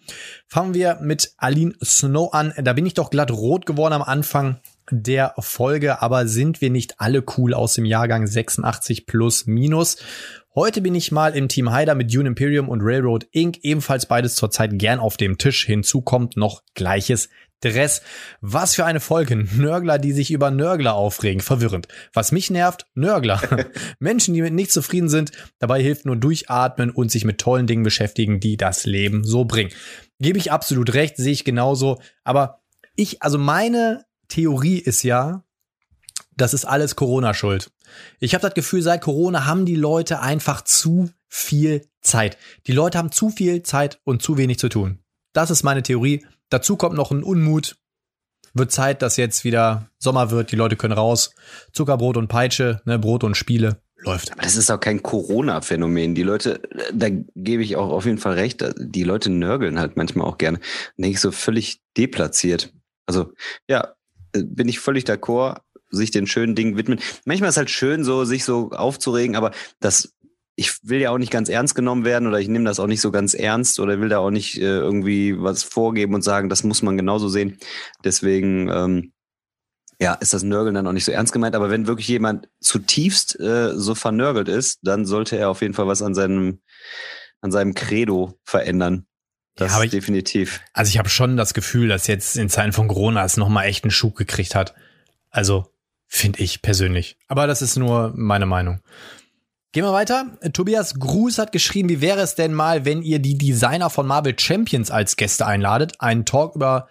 [0.48, 2.54] fangen wir mit Aline Snow an.
[2.58, 4.60] Da bin ich doch glatt rot geworden am Anfang.
[4.92, 9.98] der Folge, aber sind wir nicht alle cool aus dem Jahrgang 86 plus minus?
[10.56, 13.58] Heute bin ich mal im Team Haider mit Dune Imperium und Railroad Inc.
[13.64, 15.66] Ebenfalls beides zurzeit gern auf dem Tisch.
[15.66, 17.30] Hinzu kommt noch gleiches
[17.62, 18.04] Dress.
[18.40, 19.36] Was für eine Folge.
[19.36, 21.42] Nörgler, die sich über Nörgler aufregen.
[21.42, 21.88] Verwirrend.
[22.14, 23.42] Was mich nervt, Nörgler.
[24.00, 25.32] Menschen, die mit nichts zufrieden sind.
[25.58, 29.72] Dabei hilft nur durchatmen und sich mit tollen Dingen beschäftigen, die das Leben so bringen.
[30.20, 32.00] Gebe ich absolut recht, sehe ich genauso.
[32.24, 32.62] Aber
[32.96, 35.44] ich, also meine Theorie ist ja,
[36.36, 37.72] das ist alles Corona schuld.
[38.20, 42.38] Ich habe das Gefühl, seit Corona haben die Leute einfach zu viel Zeit.
[42.68, 45.00] Die Leute haben zu viel Zeit und zu wenig zu tun.
[45.34, 46.26] Das ist meine Theorie.
[46.50, 47.76] Dazu kommt noch ein Unmut.
[48.54, 51.34] Wird Zeit, dass jetzt wieder Sommer wird, die Leute können raus.
[51.72, 53.82] Zuckerbrot und Peitsche, ne, Brot und Spiele.
[54.06, 54.32] Läuft.
[54.32, 56.14] Aber das ist auch kein Corona-Phänomen.
[56.14, 56.62] Die Leute,
[56.94, 60.60] da gebe ich auch auf jeden Fall recht, die Leute nörgeln halt manchmal auch gerne.
[60.98, 62.74] Denke ich so völlig deplatziert.
[63.08, 63.32] Also,
[63.68, 63.96] ja,
[64.34, 65.62] bin ich völlig d'accord,
[65.94, 67.00] sich den schönen Dingen widmen.
[67.26, 70.14] Manchmal ist es halt schön, so sich so aufzuregen, aber das
[70.56, 73.02] ich will ja auch nicht ganz ernst genommen werden oder ich nehme das auch nicht
[73.02, 76.64] so ganz ernst oder will da auch nicht äh, irgendwie was vorgeben und sagen, das
[76.64, 77.58] muss man genauso sehen.
[78.04, 79.14] Deswegen, ähm,
[80.00, 81.56] ja, ist das Nörgeln dann auch nicht so ernst gemeint.
[81.56, 85.88] Aber wenn wirklich jemand zutiefst äh, so vernörgelt ist, dann sollte er auf jeden Fall
[85.88, 86.60] was an seinem,
[87.42, 89.08] an seinem Credo verändern.
[89.56, 90.62] Das ja, ist definitiv.
[90.74, 93.84] Also ich habe schon das Gefühl, dass jetzt in Zeiten von Corona es nochmal echt
[93.84, 94.74] einen Schub gekriegt hat.
[95.30, 95.73] Also
[96.16, 97.18] finde ich persönlich.
[97.28, 98.82] Aber das ist nur meine Meinung.
[99.72, 100.28] Gehen wir weiter.
[100.54, 104.38] Tobias Gruß hat geschrieben, wie wäre es denn mal, wenn ihr die Designer von Marvel
[104.38, 105.94] Champions als Gäste einladet?
[105.98, 106.88] Ein Talk über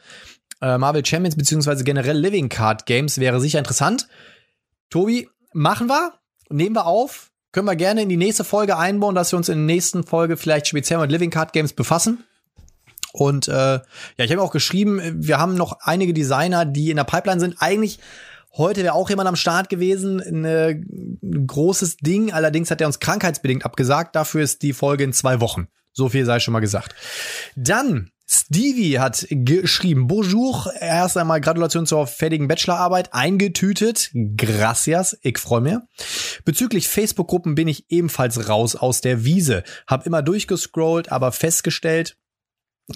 [0.60, 4.08] äh, Marvel Champions beziehungsweise generell Living Card Games wäre sicher interessant.
[4.90, 6.14] Tobi, machen wir,
[6.50, 9.58] nehmen wir auf, können wir gerne in die nächste Folge einbauen, dass wir uns in
[9.58, 12.24] der nächsten Folge vielleicht speziell mit Living Card Games befassen.
[13.12, 13.84] Und äh, ja,
[14.16, 17.56] ich habe auch geschrieben, wir haben noch einige Designer, die in der Pipeline sind.
[17.60, 18.00] Eigentlich
[18.54, 22.32] Heute wäre auch jemand am Start gewesen, ein großes Ding.
[22.32, 24.14] Allerdings hat er uns krankheitsbedingt abgesagt.
[24.14, 25.68] Dafür ist die Folge in zwei Wochen.
[25.92, 26.94] So viel sei schon mal gesagt.
[27.56, 35.60] Dann Stevie hat geschrieben, Bonjour, erst einmal Gratulation zur fertigen Bachelorarbeit, eingetütet, gracias, ich freue
[35.60, 35.76] mich.
[36.44, 42.16] Bezüglich Facebook-Gruppen bin ich ebenfalls raus aus der Wiese, hab immer durchgescrollt, aber festgestellt,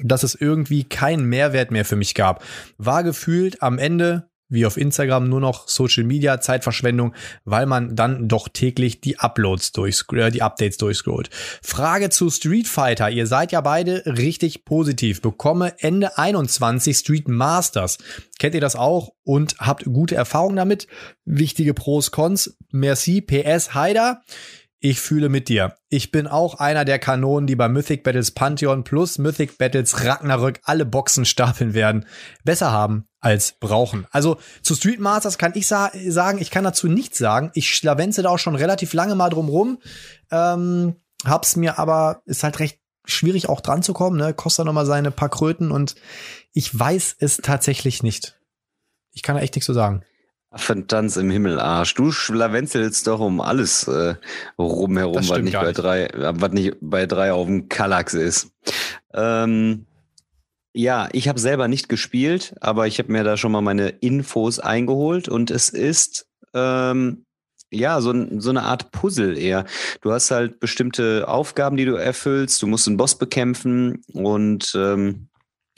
[0.03, 2.42] dass es irgendwie keinen Mehrwert mehr für mich gab.
[2.79, 8.28] War gefühlt am Ende wie auf Instagram nur noch Social Media Zeitverschwendung, weil man dann
[8.28, 11.30] doch täglich die Uploads durch, äh, die Updates durchscrollt.
[11.62, 13.11] Frage zu Street Fighter.
[13.11, 15.20] Ihr seid ja beide richtig positiv.
[15.20, 17.98] Bekomme Ende 21 Street Masters.
[18.38, 20.87] Kennt ihr das auch und habt gute Erfahrungen damit?
[21.24, 22.56] Wichtige Pros, Cons.
[22.70, 24.22] Merci, PS, Haider.
[24.78, 25.74] Ich fühle mit dir.
[25.88, 30.61] Ich bin auch einer der Kanonen, die bei Mythic Battles Pantheon plus Mythic Battles Ragnarök
[30.64, 32.04] alle Boxen stapeln werden.
[32.44, 34.07] Besser haben als brauchen.
[34.11, 37.51] Also zu Street Masters kann ich sa sagen, ich kann dazu nichts sagen.
[37.55, 39.79] Ich schlawenze da auch schon relativ lange mal drum rum.
[40.31, 44.33] Ähm, hab's mir aber, ist halt recht schwierig auch dran zu kommen, ne?
[44.33, 45.97] Kostet noch mal seine paar Kröten und
[46.53, 48.39] ich weiß es tatsächlich nicht.
[49.12, 50.03] Ich kann da echt nichts zu sagen.
[50.51, 51.95] Affentanz im Himmelarsch.
[51.95, 54.15] Du schlawenzelst doch um alles äh,
[54.59, 55.79] rumherum, was nicht bei nicht.
[55.79, 58.53] drei, was nicht bei drei auf dem Kallax ist.
[59.12, 59.87] Ähm,
[60.77, 64.59] ja, ich habe selber nicht gespielt, aber ich habe mir da schon mal meine Infos
[64.59, 67.25] eingeholt und es ist ähm,
[67.71, 69.65] ja so, so eine Art Puzzle eher.
[70.03, 72.61] Du hast halt bestimmte Aufgaben, die du erfüllst.
[72.61, 75.29] Du musst einen Boss bekämpfen und ähm,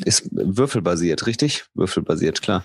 [0.04, 1.66] ist würfelbasiert, richtig?
[1.74, 2.64] Würfelbasiert, klar.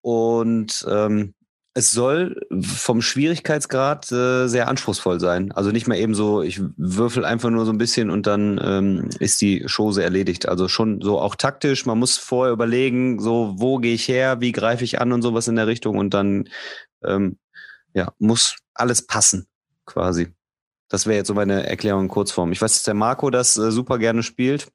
[0.00, 1.34] Und ähm,
[1.80, 5.50] es soll vom Schwierigkeitsgrad äh, sehr anspruchsvoll sein.
[5.52, 9.08] Also nicht mehr eben so, ich würfel einfach nur so ein bisschen und dann ähm,
[9.18, 10.46] ist die Chose erledigt.
[10.46, 11.86] Also schon so auch taktisch.
[11.86, 15.48] Man muss vorher überlegen, so wo gehe ich her, wie greife ich an und sowas
[15.48, 16.48] in der Richtung und dann
[17.02, 17.38] ähm,
[17.94, 19.46] ja muss alles passen
[19.86, 20.28] quasi.
[20.90, 22.52] Das wäre jetzt so meine Erklärung in Kurzform.
[22.52, 24.68] Ich weiß, dass der Marco das äh, super gerne spielt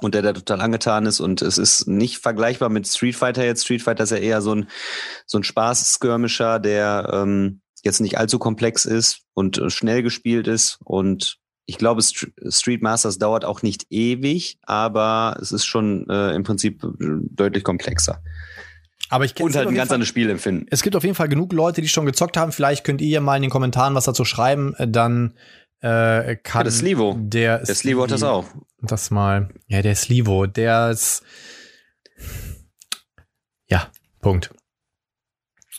[0.00, 3.64] und der da total angetan ist und es ist nicht vergleichbar mit Street Fighter jetzt.
[3.64, 4.68] Street Fighter ist ja eher so ein,
[5.26, 10.78] so ein Spaß-Skirmisher, der ähm, jetzt nicht allzu komplex ist und äh, schnell gespielt ist
[10.84, 16.42] und ich glaube, Street Masters dauert auch nicht ewig, aber es ist schon äh, im
[16.42, 16.88] Prinzip äh,
[17.30, 18.20] deutlich komplexer.
[19.08, 20.66] Aber ich und halt ein ganz anderes Spiel empfinden.
[20.70, 22.50] Es gibt auf jeden Fall genug Leute, die schon gezockt haben.
[22.50, 24.74] Vielleicht könnt ihr ja mal in den Kommentaren was dazu schreiben.
[24.78, 25.34] Dann
[25.80, 27.16] äh, kann ja, der Slivo.
[27.18, 28.46] Der, der Slivo hat das auch.
[28.82, 29.48] Das mal.
[29.66, 31.22] Ja, der Slivo, der ist.
[33.68, 33.88] Ja,
[34.20, 34.50] Punkt.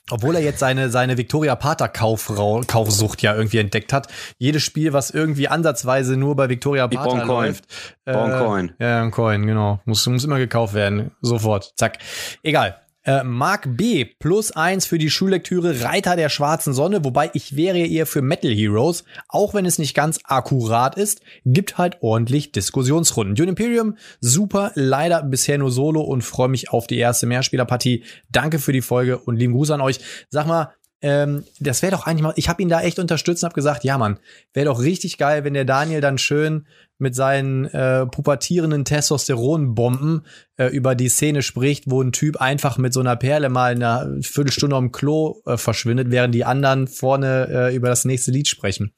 [0.10, 4.08] Obwohl er jetzt seine, seine Victoria Pater Kaufsucht ja irgendwie entdeckt hat.
[4.38, 7.66] Jedes Spiel, was irgendwie ansatzweise nur bei Victoria Pater läuft.
[8.04, 8.74] Äh, Coin.
[8.80, 9.80] Ja, ein Coin, genau.
[9.86, 11.12] Muss, muss immer gekauft werden.
[11.22, 11.74] Sofort.
[11.78, 12.00] Zack.
[12.44, 12.82] Egal.
[13.04, 14.06] Äh, Mark B.
[14.06, 18.52] plus eins für die Schullektüre Reiter der schwarzen Sonne, wobei ich wäre eher für Metal
[18.52, 23.36] Heroes, auch wenn es nicht ganz akkurat ist, gibt halt ordentlich Diskussionsrunden.
[23.36, 28.04] Dune Imperium, super, leider bisher nur Solo und freue mich auf die erste Mehrspielerpartie.
[28.30, 30.00] Danke für die Folge und lieben Gruß an euch.
[30.30, 33.48] Sag mal, ähm, das wäre doch eigentlich mal, ich habe ihn da echt unterstützt und
[33.48, 34.20] habe gesagt, ja Mann,
[34.54, 36.68] wäre doch richtig geil, wenn der Daniel dann schön
[37.00, 40.26] mit seinen äh, pubertierenden Testosteronbomben
[40.58, 44.20] äh, über die Szene spricht, wo ein Typ einfach mit so einer Perle mal eine
[44.22, 48.94] Viertelstunde am Klo äh, verschwindet, während die anderen vorne äh, über das nächste Lied sprechen.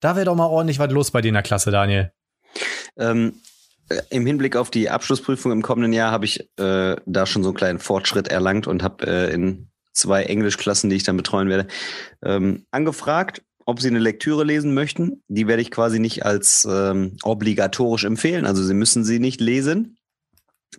[0.00, 2.10] Da wäre doch mal ordentlich was los bei dir in der Klasse, Daniel.
[2.98, 3.34] Ähm,
[3.88, 7.50] äh, Im Hinblick auf die Abschlussprüfung im kommenden Jahr habe ich äh, da schon so
[7.50, 11.66] einen kleinen Fortschritt erlangt und habe äh, in zwei Englischklassen, die ich dann betreuen werde,
[12.24, 15.22] ähm, angefragt, ob sie eine Lektüre lesen möchten.
[15.28, 18.46] Die werde ich quasi nicht als ähm, obligatorisch empfehlen.
[18.46, 19.98] Also sie müssen sie nicht lesen.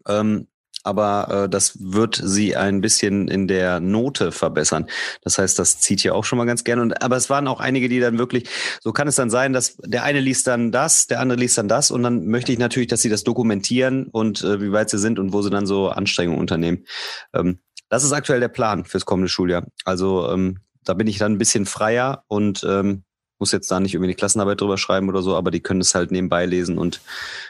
[0.07, 0.47] Ähm,
[0.83, 4.87] aber äh, das wird sie ein bisschen in der Note verbessern.
[5.21, 6.81] Das heißt, das zieht ja auch schon mal ganz gerne.
[6.81, 8.47] Und aber es waren auch einige, die dann wirklich,
[8.81, 11.67] so kann es dann sein, dass der eine liest dann das, der andere liest dann
[11.67, 14.99] das und dann möchte ich natürlich, dass sie das dokumentieren und äh, wie weit sie
[14.99, 16.85] sind und wo sie dann so Anstrengungen unternehmen.
[17.33, 19.65] Ähm, das ist aktuell der Plan fürs kommende Schuljahr.
[19.85, 23.03] Also ähm, da bin ich dann ein bisschen freier und ähm,
[23.39, 25.93] muss jetzt da nicht irgendwie eine Klassenarbeit drüber schreiben oder so, aber die können es
[25.93, 27.01] halt nebenbei lesen und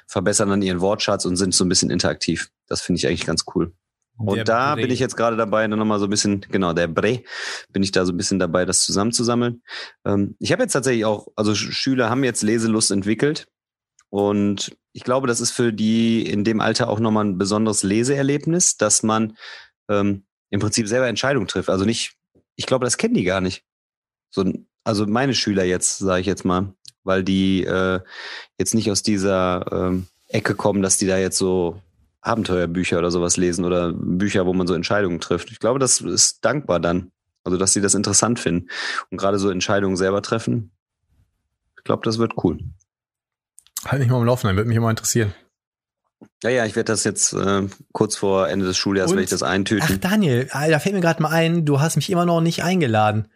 [0.06, 2.50] verbessern dann ihren Wortschatz und sind so ein bisschen interaktiv.
[2.68, 3.72] Das finde ich eigentlich ganz cool.
[4.18, 4.82] Und der da Bre.
[4.82, 7.22] bin ich jetzt gerade dabei, dann nochmal so ein bisschen, genau, der Bre,
[7.72, 9.62] bin ich da so ein bisschen dabei, das zusammenzusammeln.
[10.06, 13.48] Ähm, ich habe jetzt tatsächlich auch, also Schüler haben jetzt Leselust entwickelt
[14.10, 18.78] und ich glaube, das ist für die in dem Alter auch nochmal ein besonderes Leseerlebnis,
[18.78, 19.38] dass man
[19.90, 21.70] ähm, im Prinzip selber Entscheidungen trifft.
[21.70, 22.16] Also nicht,
[22.56, 23.64] ich glaube, das kennen die gar nicht.
[24.30, 24.46] So,
[24.84, 28.00] also meine Schüler jetzt, sage ich jetzt mal, weil die äh,
[28.58, 31.82] jetzt nicht aus dieser ähm, Ecke kommen, dass die da jetzt so
[32.22, 35.52] Abenteuerbücher oder sowas lesen oder Bücher, wo man so Entscheidungen trifft.
[35.52, 37.12] Ich glaube, das ist dankbar dann.
[37.44, 38.70] Also, dass sie das interessant finden
[39.10, 40.72] und gerade so Entscheidungen selber treffen.
[41.78, 42.60] Ich glaube, das wird cool.
[43.86, 45.34] Halt mich mal am Laufen, dann würde mich immer interessieren.
[46.44, 49.44] Ja, ja, ich werde das jetzt äh, kurz vor Ende des Schuljahres, werde ich das
[49.44, 49.88] eintüten.
[49.92, 53.28] Ach, Daniel, da fällt mir gerade mal ein, du hast mich immer noch nicht eingeladen.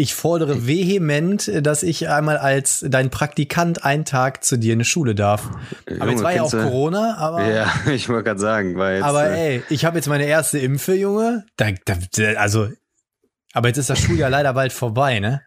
[0.00, 4.84] Ich fordere vehement, dass ich einmal als dein Praktikant einen Tag zu dir in die
[4.84, 5.50] Schule darf.
[5.88, 7.44] Junge, aber jetzt war ja auch Corona, aber.
[7.44, 9.04] Ja, ich wollte gerade sagen, weil jetzt.
[9.04, 11.46] Aber äh, ey, ich habe jetzt meine erste Impfe, Junge.
[11.56, 11.94] Da, da,
[12.36, 12.68] also,
[13.52, 15.42] aber jetzt ist das Schuljahr leider bald vorbei, ne?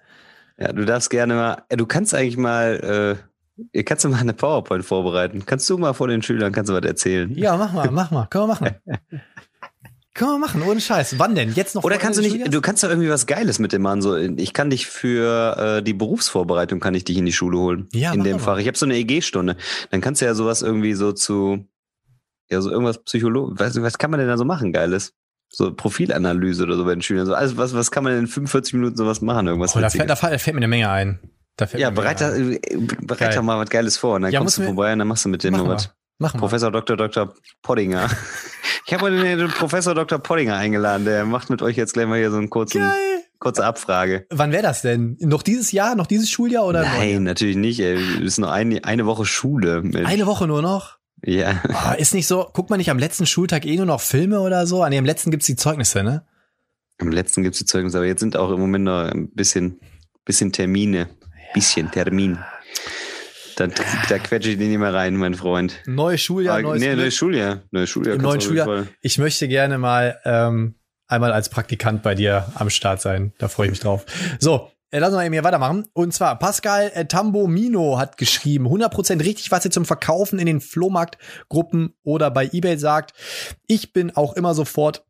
[0.58, 1.64] Ja, du darfst gerne mal.
[1.70, 3.18] Du kannst eigentlich mal.
[3.18, 3.31] Äh,
[3.72, 5.46] Ihr kannst du mal eine PowerPoint vorbereiten.
[5.46, 7.34] Kannst du mal vor den Schülern, kannst du was erzählen?
[7.36, 8.26] Ja, mach mal, mach mal.
[8.28, 8.70] Können wir machen.
[10.14, 11.20] Können wir machen, ohne Scheiß.
[11.20, 11.54] Wann denn?
[11.54, 11.86] Jetzt noch?
[11.86, 12.50] Oder kannst du nicht, Schuljahr?
[12.50, 14.02] du kannst doch irgendwie was Geiles mit dem machen.
[14.02, 17.88] So, ich kann dich für äh, die Berufsvorbereitung, kann ich dich in die Schule holen.
[17.94, 18.58] Ja, In dem Fach.
[18.58, 19.56] Ich habe so eine EG-Stunde.
[19.90, 21.66] Dann kannst du ja sowas irgendwie so zu,
[22.50, 25.14] ja, so irgendwas Psychologen, was, was kann man denn da so machen, Geiles?
[25.48, 27.26] So Profilanalyse oder so bei den Schülern.
[27.26, 29.48] So, also was, was kann man denn in 45 Minuten sowas machen?
[29.48, 31.20] Irgendwas oh, da, fällt, da fällt mir eine Menge ein
[31.78, 32.32] ja, bereit, da,
[33.02, 34.16] bereit doch mal was Geiles vor.
[34.16, 35.92] Und dann ja, kommst du vorbei und dann machst du mit dem noch was.
[36.22, 36.72] Mach Professor.
[36.72, 36.96] Dr.
[36.96, 37.34] Dr.
[37.64, 38.08] Poddinger.
[38.86, 40.20] ich habe heute den Professor Dr.
[40.20, 41.04] Poddinger eingeladen.
[41.04, 43.24] Der macht mit euch jetzt gleich mal hier so einen kurzen, Geil.
[43.40, 44.28] kurze Abfrage.
[44.30, 45.18] Wann wäre das denn?
[45.20, 45.96] Noch dieses Jahr?
[45.96, 46.66] Noch dieses Schuljahr?
[46.66, 47.22] Oder Nein, noch?
[47.22, 47.80] natürlich nicht.
[47.80, 47.96] Ey.
[47.96, 49.82] Es ist noch ein, eine Woche Schule.
[49.82, 50.08] Mensch.
[50.08, 51.00] Eine Woche nur noch?
[51.26, 51.62] Ja.
[51.70, 54.68] Oh, ist nicht so, guckt man nicht am letzten Schultag eh nur noch Filme oder
[54.68, 54.84] so?
[54.84, 56.24] An dem letzten gibt's die Zeugnisse, ne?
[57.00, 59.80] Am letzten gibt's die Zeugnisse, aber jetzt sind auch im Moment noch ein bisschen,
[60.24, 61.10] bisschen Termine
[61.54, 62.40] bisschen Termin.
[63.56, 63.68] Da,
[64.10, 65.80] da quetsche ich den nicht mehr rein, mein Freund.
[65.86, 67.62] Neues Schuljahr, ah, neues, nee, neues Schuljahr.
[67.72, 68.16] Neues Schuljahr.
[68.16, 68.88] Im neuen Schuljahr.
[69.02, 70.76] Ich möchte gerne mal ähm,
[71.08, 73.34] einmal als Praktikant bei dir am Start sein.
[73.38, 74.06] Da freue ich mich drauf.
[74.40, 75.88] So, äh, lass uns mal eben hier weitermachen.
[75.94, 80.46] Und zwar Pascal äh, Tambo Mino hat geschrieben, 100% richtig, was ihr zum Verkaufen in
[80.46, 83.14] den Flohmarktgruppen oder bei eBay sagt.
[83.68, 85.06] Ich bin auch immer sofort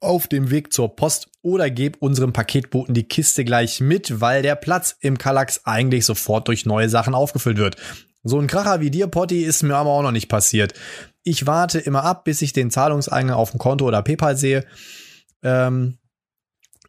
[0.00, 4.56] auf dem Weg zur Post oder gebe unserem Paketboten die Kiste gleich mit, weil der
[4.56, 7.76] Platz im Kallax eigentlich sofort durch neue Sachen aufgefüllt wird.
[8.22, 10.74] So ein Kracher wie dir, Potti, ist mir aber auch noch nicht passiert.
[11.22, 14.66] Ich warte immer ab, bis ich den Zahlungseingang auf dem Konto oder PayPal sehe,
[15.42, 15.98] ähm,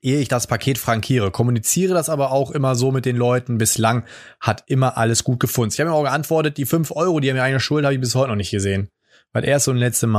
[0.01, 1.31] ehe ich das Paket frankiere.
[1.31, 3.57] Kommuniziere das aber auch immer so mit den Leuten.
[3.57, 4.05] Bislang
[4.39, 5.73] hat immer alles gut gefunden.
[5.73, 8.01] Ich habe mir auch geantwortet, die 5 Euro, die er mir eigentlich schulden, habe ich
[8.01, 8.89] bis heute noch nicht gesehen.
[9.33, 10.10] Weil erst so ein letztes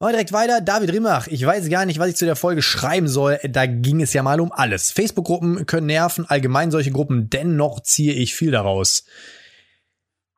[0.00, 0.06] Mal.
[0.06, 0.60] Mal direkt weiter.
[0.60, 1.26] David Rimmach.
[1.26, 3.38] Ich weiß gar nicht, was ich zu der Folge schreiben soll.
[3.48, 4.92] Da ging es ja mal um alles.
[4.92, 7.30] Facebook-Gruppen können nerven, allgemein solche Gruppen.
[7.30, 9.04] Dennoch ziehe ich viel daraus.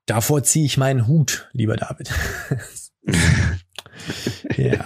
[0.07, 2.11] Davor ziehe ich meinen Hut, lieber David.
[4.57, 4.85] ja.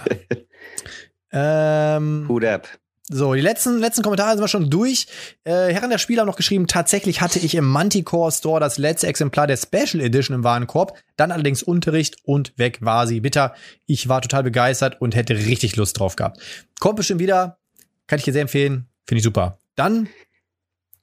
[1.97, 2.67] ähm, Hut ab.
[3.07, 5.05] So, die letzten, letzten Kommentare sind wir schon durch.
[5.43, 9.05] Äh, Herren der Spieler haben noch geschrieben, tatsächlich hatte ich im Manticore Store das letzte
[9.05, 13.19] Exemplar der Special Edition im Warenkorb, dann allerdings Unterricht und weg war sie.
[13.19, 13.53] Bitter,
[13.85, 16.39] ich war total begeistert und hätte richtig Lust drauf gehabt.
[16.79, 17.59] Kommt bestimmt wieder,
[18.07, 19.59] kann ich dir sehr empfehlen, finde ich super.
[19.75, 20.09] Dann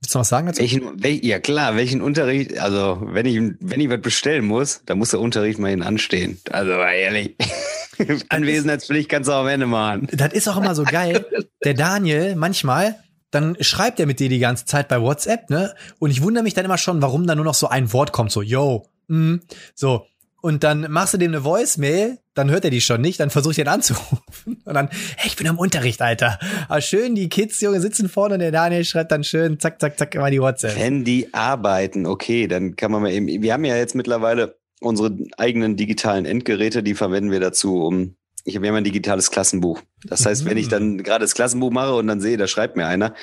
[0.01, 0.61] Willst du noch was sagen dazu?
[0.61, 4.99] Welchen, wel, ja klar, welchen Unterricht, also wenn ich, wenn ich was bestellen muss, dann
[4.99, 6.41] muss der Unterricht mal hin anstehen.
[6.51, 7.37] Also ehrlich.
[8.29, 10.09] Anwesenheitspflicht kannst du auch am Ende machen.
[10.13, 11.25] Das ist auch immer so geil.
[11.65, 12.97] Der Daniel, manchmal,
[13.31, 15.75] dann schreibt er mit dir die ganze Zeit bei WhatsApp, ne?
[15.99, 18.31] Und ich wundere mich dann immer schon, warum da nur noch so ein Wort kommt,
[18.31, 19.37] so, yo, mm,
[19.75, 20.07] so.
[20.43, 23.59] Und dann machst du dem eine Voicemail, dann hört er die schon nicht, dann versucht
[23.59, 24.61] er ihn anzurufen.
[24.65, 26.39] Und dann, hey, ich bin im Unterricht, Alter.
[26.69, 29.99] Aber schön, die Kids, Junge, sitzen vorne und der Daniel schreibt dann schön, zack, zack,
[29.99, 30.77] zack, immer die WhatsApp.
[30.77, 35.17] Wenn die arbeiten, okay, dann kann man mal eben, wir haben ja jetzt mittlerweile unsere
[35.37, 39.83] eigenen digitalen Endgeräte, die verwenden wir dazu, um ich habe ja ein digitales Klassenbuch.
[40.05, 41.03] Das heißt, wenn ich dann mhm.
[41.03, 43.15] gerade das Klassenbuch mache und dann sehe, da schreibt mir einer,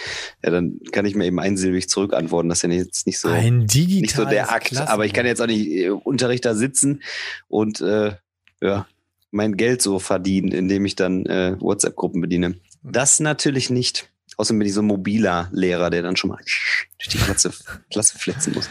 [0.43, 2.49] ja, dann kann ich mir eben einsilbig zurückantworten.
[2.49, 4.77] Das ist ja jetzt nicht so, ein digitales nicht so der Akt.
[4.77, 7.01] Aber ich kann jetzt auch nicht äh, Unterrichter sitzen
[7.47, 8.13] und äh,
[8.61, 8.87] ja,
[9.31, 12.55] mein Geld so verdienen, indem ich dann äh, WhatsApp-Gruppen bediene.
[12.83, 14.09] Das natürlich nicht.
[14.37, 17.51] Außerdem bin ich so ein mobiler Lehrer, der dann schon mal durch die Klasse,
[17.91, 18.69] Klasse fletzen muss.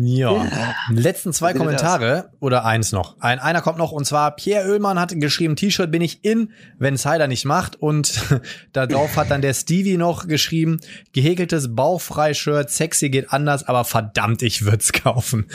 [0.00, 0.32] Ja.
[0.32, 0.74] ja.
[0.90, 3.18] Letzten zwei Kommentare oder eins noch.
[3.18, 6.96] Ein, einer kommt noch und zwar Pierre Oehlmann hat geschrieben, T-Shirt bin ich in, wenn
[6.96, 8.22] Cider nicht macht und
[8.72, 10.78] darauf hat dann der Stevie noch geschrieben,
[11.12, 15.46] gehäkeltes Bauchfrei-Shirt, sexy geht anders, aber verdammt, ich würd's kaufen.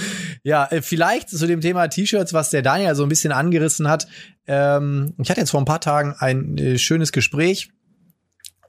[0.43, 4.07] Ja, äh, vielleicht zu dem Thema T-Shirts, was der Daniel so ein bisschen angerissen hat.
[4.45, 7.71] Ähm, ich hatte jetzt vor ein paar Tagen ein äh, schönes Gespräch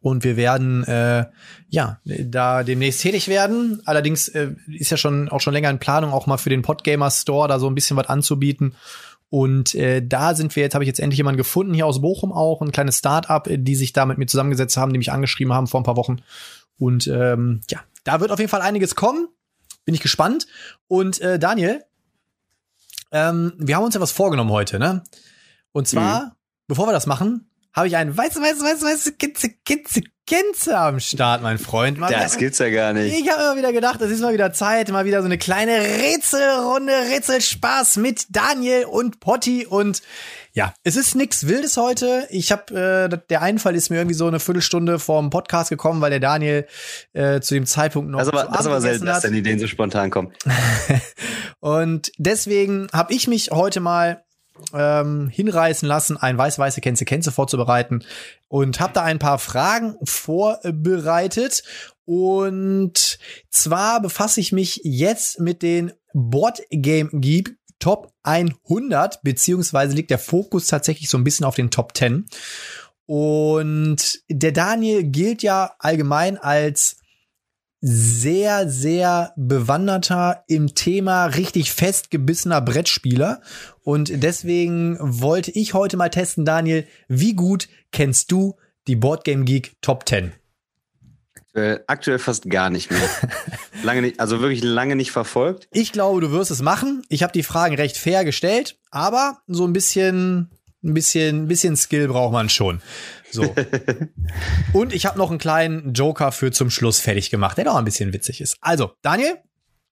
[0.04, 1.24] und wir werden äh,
[1.70, 3.80] ja da demnächst tätig werden.
[3.86, 7.10] Allerdings äh, ist ja schon auch schon länger in Planung, auch mal für den Podgamer
[7.10, 8.74] Store da so ein bisschen was anzubieten.
[9.30, 12.34] Und äh, da sind wir jetzt, habe ich jetzt endlich jemanden gefunden, hier aus Bochum
[12.34, 15.68] auch, ein kleines Start-up, die sich da mit mir zusammengesetzt haben, die mich angeschrieben haben
[15.68, 16.18] vor ein paar Wochen.
[16.78, 19.28] Und ähm, ja, da wird auf jeden Fall einiges kommen.
[19.86, 20.46] Bin ich gespannt.
[20.86, 21.82] Und äh, Daniel,
[23.10, 25.02] ähm, wir haben uns ja was vorgenommen heute, ne?
[25.72, 26.30] Und zwar, mhm.
[26.66, 31.00] bevor wir das machen, habe ich einen weiße, weiße, weiße, weiße Kitze, Kitze, Kitze am
[31.00, 31.98] Start, mein Freund.
[31.98, 33.14] Mal das gibt's ja gar nicht.
[33.14, 35.72] Ich habe immer wieder gedacht, es ist mal wieder Zeit, mal wieder so eine kleine
[35.72, 40.02] Rätselrunde, Rätselspaß mit Daniel und Potti und
[40.52, 42.28] ja, es ist nix Wildes heute.
[42.30, 46.10] Ich habe äh, der Einfall ist mir irgendwie so eine Viertelstunde vorm Podcast gekommen, weil
[46.10, 46.66] der Daniel
[47.12, 48.20] äh, zu dem Zeitpunkt noch.
[48.20, 50.32] Das ist aber, das ist aber selten, dass dann Ideen so spontan kommen.
[51.60, 54.23] und deswegen habe ich mich heute mal
[54.72, 58.04] ähm, hinreißen lassen, ein weiß-weiße Kenze vorzubereiten
[58.48, 61.62] und habe da ein paar Fragen vorbereitet.
[62.04, 63.18] Und
[63.50, 70.18] zwar befasse ich mich jetzt mit den Board Game Geek Top 100, beziehungsweise liegt der
[70.18, 72.26] Fokus tatsächlich so ein bisschen auf den Top 10.
[73.06, 76.96] Und der Daniel gilt ja allgemein als
[77.86, 83.42] sehr, sehr bewanderter im Thema richtig festgebissener Brettspieler.
[83.82, 89.76] Und deswegen wollte ich heute mal testen, Daniel, wie gut kennst du die Boardgame Geek
[89.82, 90.32] Top 10?
[91.52, 93.06] Äh, aktuell fast gar nicht mehr.
[93.82, 95.68] lange nicht, also wirklich lange nicht verfolgt.
[95.70, 97.02] Ich glaube, du wirst es machen.
[97.10, 100.50] Ich habe die Fragen recht fair gestellt, aber so ein bisschen,
[100.82, 102.80] ein bisschen, ein bisschen Skill braucht man schon.
[103.34, 103.54] So.
[104.72, 107.84] Und ich habe noch einen kleinen Joker für zum Schluss fertig gemacht, der doch ein
[107.84, 108.56] bisschen witzig ist.
[108.60, 109.36] Also, Daniel?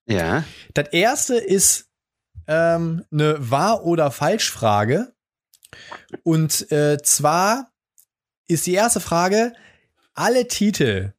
[0.07, 0.43] Ja.
[0.73, 1.89] Das erste ist
[2.47, 5.13] ähm, eine Wahr- oder Falsch-Frage.
[6.23, 7.71] Und äh, zwar
[8.47, 9.53] ist die erste Frage,
[10.13, 11.13] alle Titel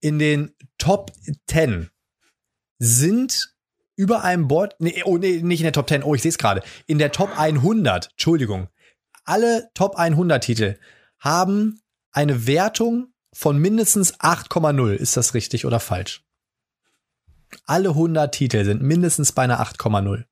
[0.00, 1.12] in den Top
[1.46, 1.90] 10
[2.78, 3.54] sind
[3.96, 6.38] über einem Board, nee, oh, nee, nicht in der Top 10, oh, ich sehe es
[6.38, 8.68] gerade, in der Top 100, Entschuldigung.
[9.24, 10.78] Alle Top 100 Titel
[11.20, 11.80] haben
[12.12, 14.92] eine Wertung von mindestens 8,0.
[14.92, 16.24] Ist das richtig oder falsch?
[17.66, 20.24] Alle 100 Titel sind mindestens bei einer 8,0.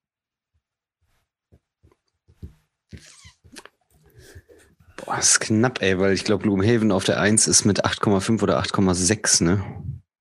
[4.96, 8.61] Boah, ist knapp, ey, weil ich glaube, Gloomhaven auf der 1 ist mit 8,5 oder
[8.61, 9.64] 8,6, ne?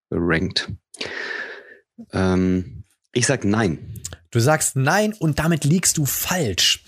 [0.09, 0.71] Gerankt.
[2.11, 4.01] Ähm, ich sag nein.
[4.31, 6.83] Du sagst nein und damit liegst du falsch.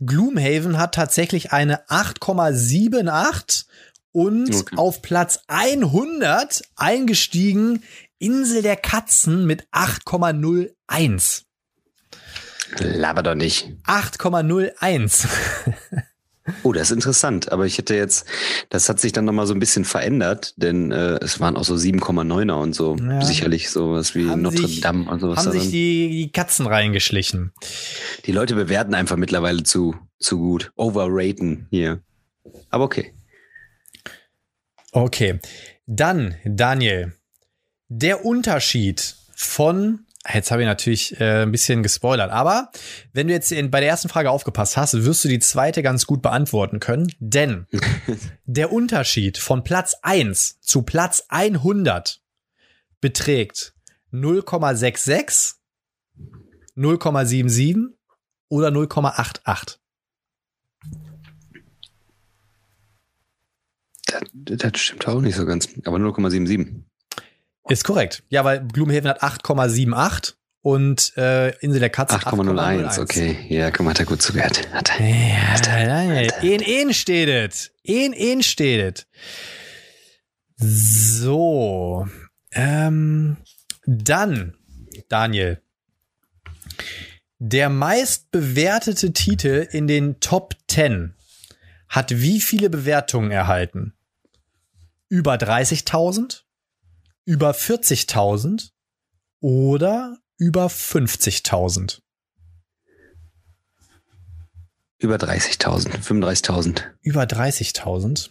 [0.00, 3.64] Gloomhaven hat tatsächlich eine 8,78
[4.12, 4.76] und okay.
[4.76, 7.82] auf Platz 100 eingestiegen
[8.18, 11.42] Insel der Katzen mit 8,01.
[12.78, 13.68] Laber doch nicht.
[13.84, 15.26] 8,01.
[16.62, 17.52] Oh, das ist interessant.
[17.52, 18.26] Aber ich hätte jetzt,
[18.68, 21.74] das hat sich dann nochmal so ein bisschen verändert, denn äh, es waren auch so
[21.74, 22.96] 7,9er und so.
[22.96, 23.24] Ja.
[23.24, 25.38] Sicherlich sowas wie haben Notre sich, Dame und sowas.
[25.38, 25.60] Haben darin.
[25.60, 27.52] sich die, die Katzen reingeschlichen.
[28.26, 30.72] Die Leute bewerten einfach mittlerweile zu, zu gut.
[30.76, 32.00] Overraten hier.
[32.70, 33.12] Aber okay.
[34.92, 35.40] Okay.
[35.86, 37.14] Dann, Daniel,
[37.88, 42.70] der Unterschied von Jetzt habe ich natürlich äh, ein bisschen gespoilert, aber
[43.12, 46.06] wenn du jetzt in, bei der ersten Frage aufgepasst hast, wirst du die zweite ganz
[46.06, 47.66] gut beantworten können, denn
[48.44, 52.22] der Unterschied von Platz 1 zu Platz 100
[53.00, 53.74] beträgt
[54.12, 55.54] 0,66,
[56.76, 57.88] 0,77
[58.48, 59.78] oder 0,88.
[64.06, 66.84] Das, das stimmt auch nicht so ganz, aber 0,77.
[67.68, 68.22] Ist korrekt.
[68.28, 73.00] Ja, weil Gloomhaven hat 8,78 und äh, Insel der Katze 8,01.
[73.00, 74.68] Okay, ja, komm, hat er gut zugehört.
[74.72, 75.06] Hat er.
[75.06, 76.26] Ja, hat er.
[76.26, 76.42] Hat er.
[76.42, 77.72] In in steht es.
[77.82, 79.06] In in steht
[80.58, 81.20] es.
[81.20, 82.06] So.
[82.52, 83.36] Ähm,
[83.86, 84.54] dann,
[85.08, 85.60] Daniel.
[87.38, 91.14] Der meistbewertete Titel in den Top 10
[91.88, 93.94] hat wie viele Bewertungen erhalten?
[95.08, 96.41] Über 30.000?
[97.24, 98.70] Über 40.000
[99.40, 102.00] oder über 50.000?
[104.98, 106.82] Über 30.000, 35.000.
[107.00, 108.30] Über 30.000.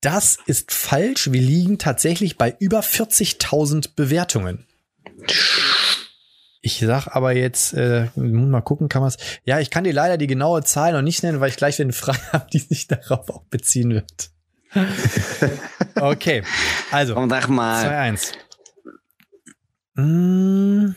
[0.00, 1.30] Das ist falsch.
[1.30, 4.66] Wir liegen tatsächlich bei über 40.000 Bewertungen.
[6.62, 9.18] Ich sag aber jetzt, äh, muss mal gucken, kann man es.
[9.44, 11.92] Ja, ich kann dir leider die genaue Zahl noch nicht nennen, weil ich gleich eine
[11.92, 14.30] Frage habe, die sich darauf auch beziehen wird.
[16.00, 16.42] okay,
[16.90, 17.14] also.
[17.14, 17.86] Komm, sag mal.
[17.86, 18.34] 2-1.
[19.94, 20.94] Mm.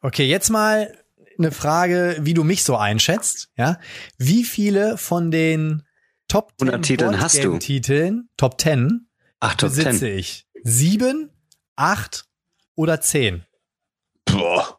[0.00, 0.96] Okay, jetzt mal
[1.38, 3.50] eine Frage, wie du mich so einschätzt.
[3.56, 3.78] Ja,
[4.18, 5.82] wie viele von den
[6.28, 7.58] Top 10 Titeln hast du?
[7.58, 9.08] Titeln, Top 10,
[9.40, 10.18] Ach, Top besitze 10.
[10.18, 10.46] ich?
[10.62, 11.30] Sieben,
[11.76, 12.26] acht
[12.74, 13.44] oder zehn?
[14.24, 14.78] Boah.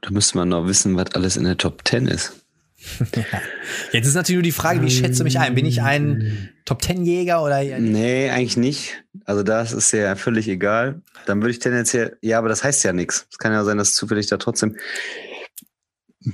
[0.00, 2.46] Da müsste man noch wissen, was alles in der Top 10 ist.
[3.92, 5.54] Jetzt ist natürlich nur die Frage, wie schätzt du mich ein?
[5.54, 7.62] Bin ich ein Top Ten Jäger oder?
[7.78, 9.04] Nee, eigentlich nicht.
[9.24, 11.02] Also das ist ja völlig egal.
[11.26, 13.26] Dann würde ich tendenziell, ja, aber das heißt ja nichts.
[13.30, 14.76] Es kann ja sein, dass zufällig da trotzdem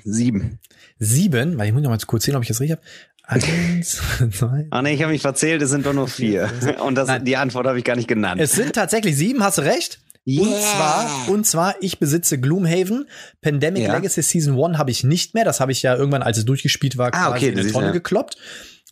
[0.05, 0.59] sieben.
[0.99, 1.59] Sieben?
[1.59, 2.87] Weil ich muss noch mal kurz sehen, ob ich das richtig habe.
[3.27, 4.03] Eins,
[4.33, 4.67] zwei.
[4.71, 6.51] Ah nee, ich habe mich verzählt, es sind doch nur vier.
[6.85, 8.41] Und das, die Antwort habe ich gar nicht genannt.
[8.41, 10.01] Es sind tatsächlich sieben, hast du recht.
[10.27, 10.43] Yeah.
[10.43, 13.09] Und zwar, und zwar, ich besitze Gloomhaven.
[13.43, 13.95] Pandemic ja.
[13.95, 15.45] Legacy Season 1 habe ich nicht mehr.
[15.45, 17.93] Das habe ich ja irgendwann, als es durchgespielt war, ah, okay, in eine Tonne ja.
[17.93, 18.37] gekloppt.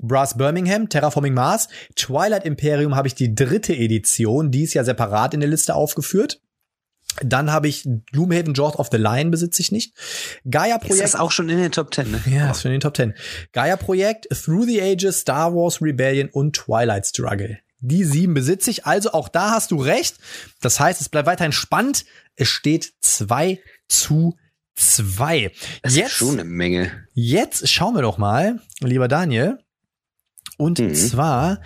[0.01, 5.35] Brass Birmingham, Terraforming Mars, Twilight Imperium habe ich die dritte Edition, die ist ja separat
[5.35, 6.41] in der Liste aufgeführt.
[7.21, 9.95] Dann habe ich Gloomhaven Jaws of the Lion besitze ich nicht.
[10.51, 11.05] Gaia Projekt.
[11.05, 12.23] Ist das auch schon in den Top 10, ne?
[12.27, 13.15] Ja, ist schon in den Top 10.
[13.53, 17.59] Gaia Projekt, Through the Ages, Star Wars Rebellion und Twilight Struggle.
[17.83, 18.87] Die sieben besitze ich.
[18.87, 20.17] Also auch da hast du recht.
[20.61, 22.05] Das heißt, es bleibt weiterhin spannend.
[22.37, 24.37] Es steht zwei zu
[24.75, 25.51] zwei.
[25.83, 27.07] Das jetzt, ist schon eine Menge.
[27.13, 29.59] Jetzt schauen wir doch mal, lieber Daniel.
[30.57, 30.95] Und mhm.
[30.95, 31.61] zwar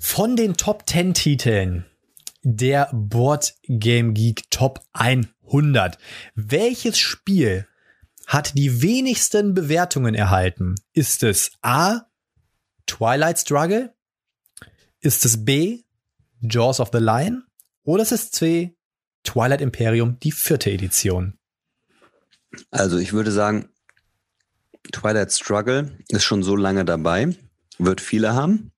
[0.00, 1.86] von den Top 10 Titeln
[2.42, 5.96] der Board Game Geek Top 100.
[6.34, 7.66] Welches Spiel
[8.26, 10.74] hat die wenigsten Bewertungen erhalten?
[10.92, 12.02] Ist es A.
[12.86, 13.94] Twilight Struggle?
[15.02, 15.82] Ist es B,
[16.40, 17.44] Jaws of the Lion?
[17.82, 18.76] Oder ist es C,
[19.24, 21.36] Twilight Imperium, die vierte Edition?
[22.70, 23.68] Also ich würde sagen,
[24.92, 27.34] Twilight Struggle ist schon so lange dabei,
[27.78, 28.70] wird viele haben.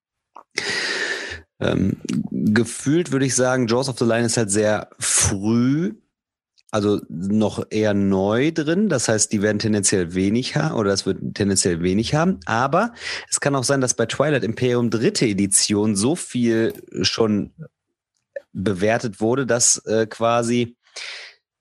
[1.61, 1.99] Ähm,
[2.31, 5.95] gefühlt würde ich sagen, Jaws of the Lion ist halt sehr früh
[6.75, 8.89] also noch eher neu drin.
[8.89, 12.41] Das heißt, die werden tendenziell wenig haben oder es wird tendenziell wenig haben.
[12.47, 12.93] Aber
[13.31, 16.73] es kann auch sein, dass bei Twilight Imperium dritte Edition so viel
[17.03, 17.53] schon
[18.53, 20.77] bewertet wurde, dass äh, quasi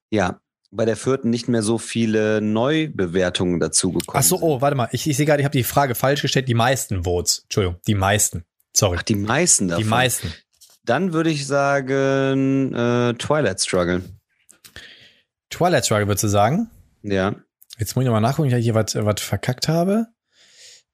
[0.09, 0.39] ja
[0.71, 4.89] bei der vierten nicht mehr so viele Neubewertungen dazugekommen Ach so, oh, warte mal.
[4.93, 6.47] Ich, ich sehe gerade, ich habe die Frage falsch gestellt.
[6.47, 7.41] Die meisten Votes.
[7.43, 8.45] Entschuldigung, die meisten.
[8.75, 8.97] Sorry.
[8.99, 9.83] Ach, die meisten davon.
[9.83, 10.33] Die meisten.
[10.83, 14.01] Dann würde ich sagen äh, Twilight Struggle.
[15.53, 16.69] Twilight Struggle, würdest du sagen?
[17.03, 17.35] Ja.
[17.77, 20.07] Jetzt muss ich nochmal nachgucken, ich hier was, verkackt habe.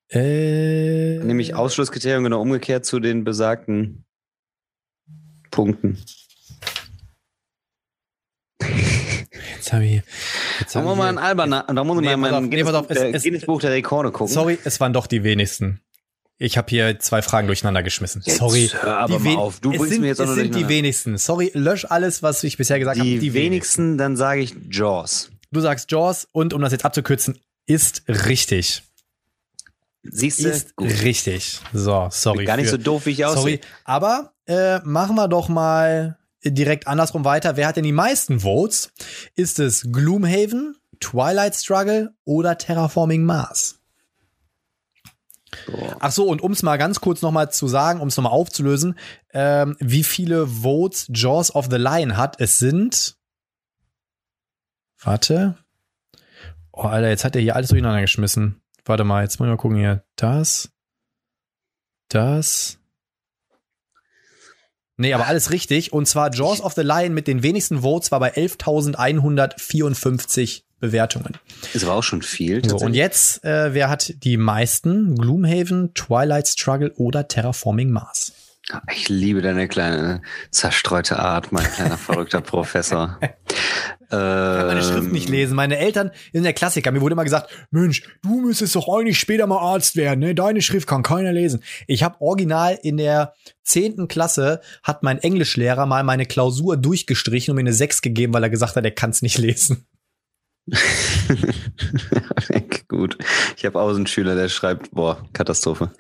[0.10, 4.06] Äh, Nämlich Ausschlusskriterium genau umgekehrt zu den besagten
[5.52, 5.98] Punkten.
[9.56, 10.02] Jetzt habe ich.
[10.60, 11.64] Jetzt haben wir mal ein Alberner.
[11.64, 14.34] Da muss nee, mal in mein Guinness, Buch der Rekorde gucken.
[14.34, 15.82] Sorry, es waren doch die wenigsten.
[16.42, 18.22] Ich habe hier zwei Fragen durcheinander geschmissen.
[18.26, 18.70] Jetzt Sorry.
[18.72, 19.60] Hör aber mal auf.
[19.60, 21.18] Du bringst sind, mir jetzt auch Es sind die wenigsten.
[21.18, 23.10] Sorry, lösch alles, was ich bisher gesagt habe.
[23.10, 25.32] Die, die wenigsten, dann sage ich Jaws.
[25.52, 28.84] Du sagst Jaws und um das jetzt abzukürzen, ist richtig.
[30.04, 30.50] Siehst du?
[30.50, 30.90] Ist Gut.
[31.04, 31.60] richtig.
[31.74, 32.38] So, sorry.
[32.38, 33.42] Bin gar nicht für, so doof, wie ich aussehe.
[33.42, 37.58] Sorry, aber äh, machen wir doch mal direkt andersrum weiter.
[37.58, 38.94] Wer hat denn die meisten Votes?
[39.36, 43.79] Ist es Gloomhaven, Twilight Struggle oder Terraforming Mars?
[46.00, 48.98] Ach so, und um es mal ganz kurz nochmal zu sagen, um es nochmal aufzulösen,
[49.34, 53.16] ähm, wie viele Votes Jaws of the Lion hat, es sind.
[55.02, 55.58] Warte.
[56.72, 58.62] Oh, Alter, jetzt hat er hier alles durcheinander geschmissen.
[58.86, 60.04] Warte mal, jetzt muss ich mal gucken hier.
[60.16, 60.72] Das.
[62.10, 62.78] Das.
[64.98, 65.94] Nee, aber alles richtig.
[65.94, 71.38] Und zwar Jaws of the Lion mit den wenigsten Votes war bei 11.154 Bewertungen.
[71.74, 72.68] Ist aber auch schon viel.
[72.68, 75.16] So, und jetzt, äh, wer hat die meisten?
[75.16, 78.34] Gloomhaven, Twilight Struggle oder Terraforming Mars?
[78.94, 80.22] Ich liebe deine kleine
[80.52, 83.18] zerstreute Art, mein kleiner verrückter Professor.
[83.22, 85.56] Ich kann meine Schrift nicht lesen.
[85.56, 86.92] Meine Eltern sind der Klassiker.
[86.92, 90.20] Mir wurde immer gesagt, Mensch, du müsstest doch eigentlich später mal Arzt werden.
[90.20, 90.34] Ne?
[90.34, 91.64] Deine Schrift kann keiner lesen.
[91.86, 97.56] Ich habe original in der zehnten Klasse hat mein Englischlehrer mal meine Klausur durchgestrichen und
[97.58, 99.86] mir eine 6 gegeben, weil er gesagt hat, er kann es nicht lesen.
[102.88, 103.18] Gut.
[103.58, 105.92] Ich habe auch so einen Schüler, der schreibt, boah, Katastrophe.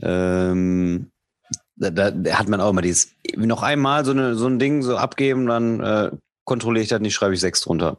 [0.00, 1.10] Ähm,
[1.76, 4.96] da, da hat man auch immer dieses, noch einmal so, eine, so ein Ding so
[4.96, 6.10] abgeben, dann äh,
[6.44, 7.98] kontrolliere ich das nicht, schreibe ich sechs drunter.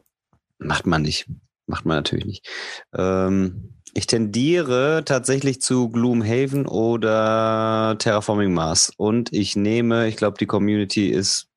[0.58, 1.26] Macht man nicht.
[1.66, 2.48] Macht man natürlich nicht.
[2.94, 8.92] Ähm, ich tendiere tatsächlich zu Gloomhaven oder Terraforming Mars.
[8.96, 11.48] Und ich nehme, ich glaube, die Community ist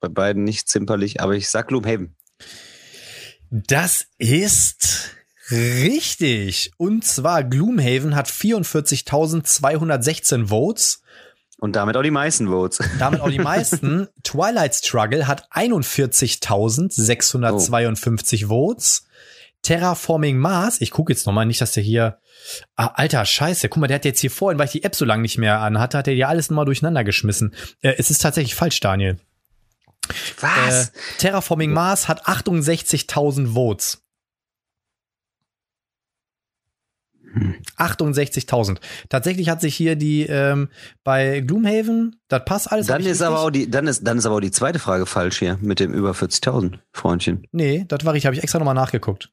[0.00, 2.16] bei beiden nicht zimperlich, aber ich sag Gloomhaven.
[3.50, 5.10] Das ist
[5.50, 6.72] richtig.
[6.76, 11.02] Und zwar Gloomhaven hat 44.216 Votes.
[11.58, 12.80] Und damit auch die meisten Votes.
[12.98, 14.08] Damit auch die meisten.
[14.22, 18.48] Twilight Struggle hat 41.652 oh.
[18.48, 19.06] Votes.
[19.62, 22.18] Terraforming Mars, ich gucke jetzt nochmal, nicht, dass der hier.
[22.76, 25.04] Ah, alter Scheiße, guck mal, der hat jetzt hier vorhin, weil ich die App so
[25.04, 27.52] lange nicht mehr anhatte, hat er ja alles nochmal durcheinander geschmissen.
[27.80, 29.18] Äh, es ist tatsächlich falsch, Daniel.
[30.40, 30.88] Was?
[30.88, 34.02] Äh, Terraforming Mars hat 68.000 Votes.
[37.76, 38.78] 68.000.
[39.08, 40.68] Tatsächlich hat sich hier die ähm,
[41.04, 42.86] bei Gloomhaven, das passt alles.
[42.86, 45.38] Dann ist aber auch die, dann ist, dann ist aber auch die zweite Frage falsch
[45.38, 47.46] hier mit dem über 40.000 Freundchen.
[47.52, 49.30] Nee, das war ich, habe ich extra nochmal nachgeguckt.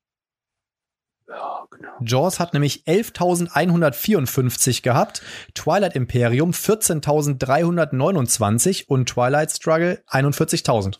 [1.34, 1.90] Ja, genau.
[2.02, 5.24] Jaws hat nämlich 11.154 gehabt,
[5.56, 11.00] Twilight Imperium 14.329 und Twilight Struggle 41.000.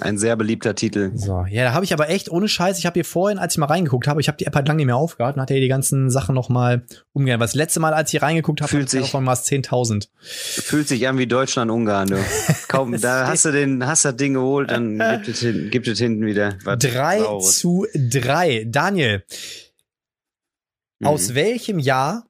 [0.00, 1.12] Ein sehr beliebter Titel.
[1.14, 3.58] So, ja, da habe ich aber echt ohne Scheiß, ich habe hier vorhin, als ich
[3.58, 5.62] mal reingeguckt habe, ich habe die App halt lange nicht mehr aufgehört und hatte hier
[5.62, 6.82] die ganzen Sachen noch mal
[7.12, 7.40] umgehen.
[7.40, 10.08] Was das letzte Mal, als ich hier reingeguckt habe, Fühlt sich- Terraforming Mars 10.000.
[10.20, 12.16] Fühlt sich an wie Deutschland-Ungarn, du.
[12.68, 15.98] Kaum, da hast du den, hast das Ding geholt, dann gibt es hinten, gibt es
[15.98, 17.58] hinten wieder was 3 Saures.
[17.58, 18.64] zu 3.
[18.68, 19.24] Daniel,
[21.02, 21.08] Mhm.
[21.08, 22.26] Aus welchem Jahr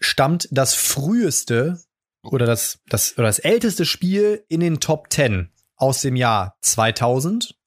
[0.00, 1.82] stammt das früheste
[2.22, 5.50] oder das, das, oder das älteste Spiel in den Top 10?
[5.74, 7.58] Aus dem Jahr 2000,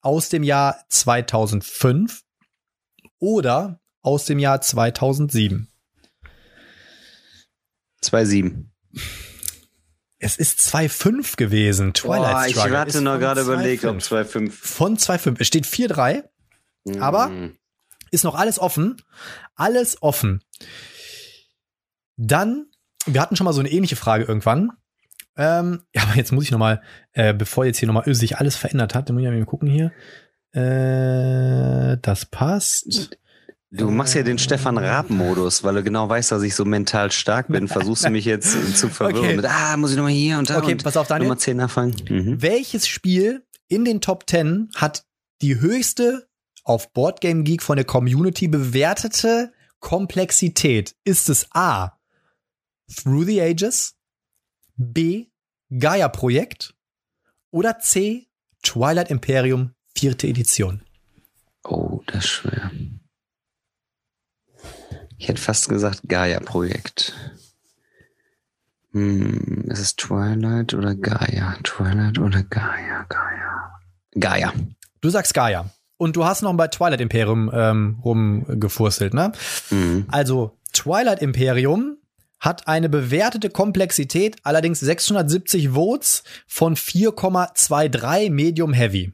[0.00, 2.24] aus dem Jahr 2005
[3.18, 5.68] oder aus dem Jahr 2007?
[8.02, 8.70] 2,7.
[10.22, 11.94] Es ist 2.5 gewesen.
[11.94, 14.50] Twilight Boah, ich Struggle hatte ist noch gerade überlegt, ob 2.5.
[14.50, 14.50] 2,5.
[14.52, 15.36] Von 2.5.
[15.40, 16.24] Es steht 4-3.
[17.00, 17.56] Aber- Mhm.
[18.10, 19.00] ist noch alles offen.
[19.54, 20.42] Alles offen.
[22.16, 22.66] Dann,
[23.06, 24.72] wir hatten schon mal so eine ähnliche Frage irgendwann.
[25.36, 28.36] Ähm, ja, aber jetzt muss ich noch mal, äh, bevor jetzt hier noch mal sich
[28.36, 29.90] alles verändert hat, dann muss ich mal gucken hier.
[30.52, 33.16] Äh, das passt.
[33.72, 37.46] Du machst ja den Stefan Raab-Modus, weil du genau weißt, dass ich so mental stark
[37.48, 37.68] bin.
[37.68, 39.36] Versuchst du mich jetzt zu verwirren Okay.
[39.36, 41.28] mit, ah, muss ich nochmal hier und da Okay, und pass auf, Daniel.
[41.28, 41.94] Nummer 10 nachfangen.
[42.08, 42.42] Mhm.
[42.42, 45.04] Welches Spiel in den Top 10 hat
[45.40, 46.28] die höchste
[46.64, 50.96] auf Boardgame Geek von der Community bewertete Komplexität?
[51.04, 51.92] Ist es A.
[52.92, 53.94] Through the Ages,
[54.76, 55.26] B.
[55.78, 56.74] Gaia Projekt
[57.52, 58.26] oder C.
[58.64, 60.82] Twilight Imperium vierte Edition?
[61.62, 62.72] Oh, das ist schwer.
[65.20, 67.12] Ich hätte fast gesagt Gaia-Projekt.
[68.92, 71.58] Hm, ist es Twilight oder Gaia?
[71.62, 73.04] Twilight oder Gaia?
[73.06, 73.80] Gaia.
[74.18, 74.54] Gaia.
[75.02, 75.68] Du sagst Gaia.
[75.98, 79.32] Und du hast noch bei Twilight Imperium ähm, rumgefurstelt, ne?
[79.68, 80.06] Mhm.
[80.08, 81.98] Also Twilight Imperium
[82.40, 89.12] hat eine bewertete Komplexität, allerdings 670 Votes von 4,23 Medium Heavy.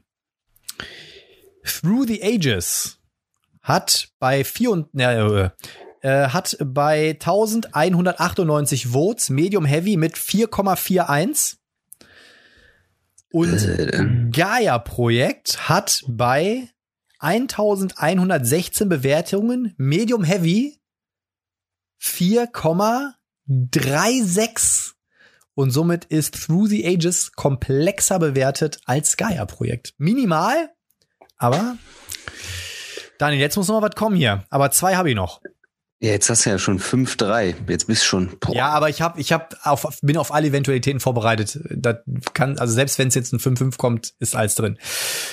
[1.65, 2.97] Through the Ages
[3.61, 5.49] hat bei vier und, äh,
[6.07, 11.57] äh, hat bei 1198 Votes Medium Heavy mit 4,41
[13.29, 16.69] und Äh, Gaia Projekt hat bei
[17.19, 20.79] 1116 Bewertungen Medium Heavy
[23.49, 24.93] 3,6
[25.55, 29.93] und somit ist Through the Ages komplexer bewertet als Gaia-Projekt.
[29.97, 30.69] Minimal,
[31.37, 31.77] aber
[33.17, 34.45] Daniel, jetzt muss noch mal was kommen hier.
[34.49, 35.41] Aber zwei habe ich noch.
[35.99, 37.55] Ja, jetzt hast du ja schon 5-3.
[37.67, 38.37] Jetzt bist du schon.
[38.39, 38.55] Boah.
[38.55, 41.59] Ja, aber ich habe, ich hab auf, bin auf alle Eventualitäten vorbereitet.
[41.71, 41.97] Das
[42.33, 44.77] kann, also selbst wenn es jetzt ein 5-5 kommt, ist alles drin.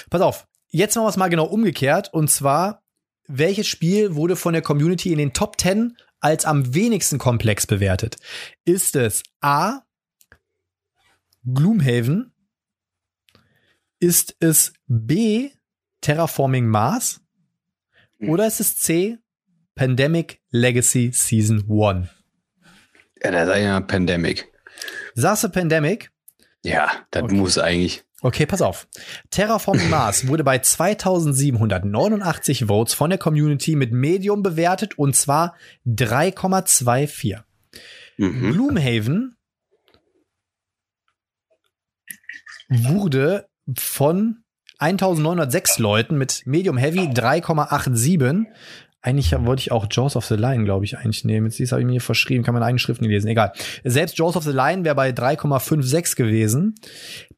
[0.08, 0.46] Pass auf.
[0.70, 2.12] Jetzt machen wir es mal genau umgekehrt.
[2.14, 2.82] Und zwar,
[3.26, 8.16] welches Spiel wurde von der Community in den Top 10 als am wenigsten komplex bewertet?
[8.64, 9.82] Ist es A.
[11.44, 12.32] Gloomhaven?
[13.98, 15.50] Ist es B.
[16.00, 17.20] Terraforming Mars?
[18.20, 19.18] Oder ist es C.
[19.74, 22.08] Pandemic Legacy Season 1.
[23.22, 24.52] Ja, da sag ich mal Pandemic.
[25.14, 26.10] Sagst du Pandemic?
[26.62, 27.34] Ja, das okay.
[27.34, 28.04] muss eigentlich.
[28.22, 28.88] Okay, pass auf.
[29.30, 35.56] Terraforming Mars wurde bei 2789 Votes von der Community mit Medium bewertet und zwar
[35.86, 37.42] 3,24.
[38.16, 38.52] Mhm.
[38.52, 39.36] Gloomhaven
[42.68, 44.44] wurde von
[44.78, 48.46] 1906 Leuten mit Medium Heavy 3,87
[49.04, 51.50] eigentlich wollte ich auch Jaws of the Lion, glaube ich, eigentlich nehmen.
[51.50, 53.28] Jetzt habe ich mir hier verschrieben, kann man eigene Schriften lesen.
[53.28, 53.52] Egal.
[53.84, 56.74] Selbst Jaws of the Lion wäre bei 3,56 gewesen.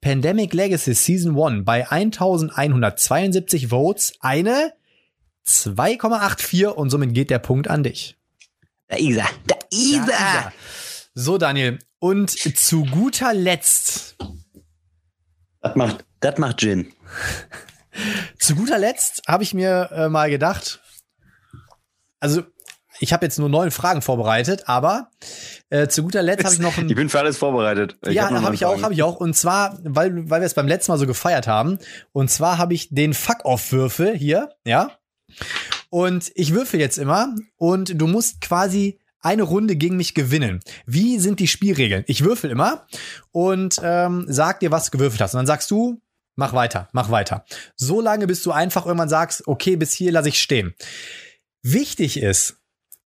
[0.01, 4.75] Pandemic Legacy Season 1 bei 1172 Votes eine
[5.45, 8.17] 2,84 und somit geht der Punkt an dich.
[8.87, 9.29] Da ist er.
[9.49, 10.53] Da ist er.
[11.15, 11.81] So, Daniel.
[11.99, 14.17] Und zu guter Letzt.
[15.63, 16.93] Das macht, das macht Gin.
[18.39, 20.81] zu guter Letzt habe ich mir äh, mal gedacht,
[22.21, 22.43] also
[22.99, 25.11] ich habe jetzt nur neun Fragen vorbereitet, aber
[25.71, 26.89] äh, zu guter Letzt habe ich noch ein.
[26.89, 27.97] Ich bin für alles vorbereitet.
[28.07, 29.17] Ich ja, hab habe ich auch, habe ich auch.
[29.17, 31.79] Und zwar, weil, weil wir es beim letzten Mal so gefeiert haben.
[32.13, 34.93] Und zwar habe ich den Fuck-Off-Würfel hier, ja.
[35.91, 40.61] Und ich würfel jetzt immer und du musst quasi eine Runde gegen mich gewinnen.
[40.87, 42.05] Wie sind die Spielregeln?
[42.07, 42.87] Ich würfel immer
[43.33, 45.35] und ähm, sag dir, was du gewürfelt hast.
[45.35, 46.01] Und dann sagst du,
[46.37, 47.45] mach weiter, mach weiter.
[47.75, 50.75] So lange, bis du einfach irgendwann sagst, okay, bis hier lasse ich stehen.
[51.69, 52.59] Wichtig ist,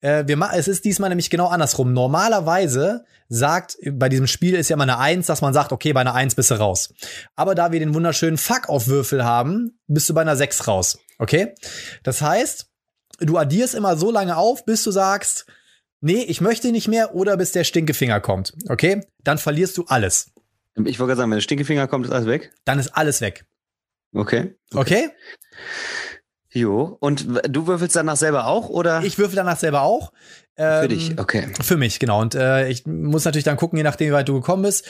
[0.01, 1.93] äh, wir es ist diesmal nämlich genau andersrum.
[1.93, 6.01] Normalerweise sagt, bei diesem Spiel ist ja immer eine Eins, dass man sagt, okay, bei
[6.01, 6.91] einer Eins bist du raus.
[7.35, 10.97] Aber da wir den wunderschönen Fuck-auf-Würfel haben, bist du bei einer Sechs raus.
[11.19, 11.53] Okay?
[12.01, 12.67] Das heißt,
[13.19, 15.45] du addierst immer so lange auf, bis du sagst,
[16.01, 18.53] nee, ich möchte nicht mehr oder bis der Stinkefinger kommt.
[18.69, 19.05] Okay?
[19.23, 20.31] Dann verlierst du alles.
[20.85, 22.53] Ich wollte gerade sagen, wenn der Stinkefinger kommt, ist alles weg?
[22.65, 23.45] Dann ist alles weg.
[24.13, 24.55] Okay.
[24.73, 25.09] Okay?
[25.09, 25.09] okay?
[26.51, 29.03] Jo, und du würfelst danach selber auch, oder?
[29.03, 30.11] Ich würfel danach selber auch.
[30.59, 31.47] Ähm, für dich, okay.
[31.61, 32.19] Für mich, genau.
[32.19, 34.85] Und äh, ich muss natürlich dann gucken, je nachdem, wie weit du gekommen bist.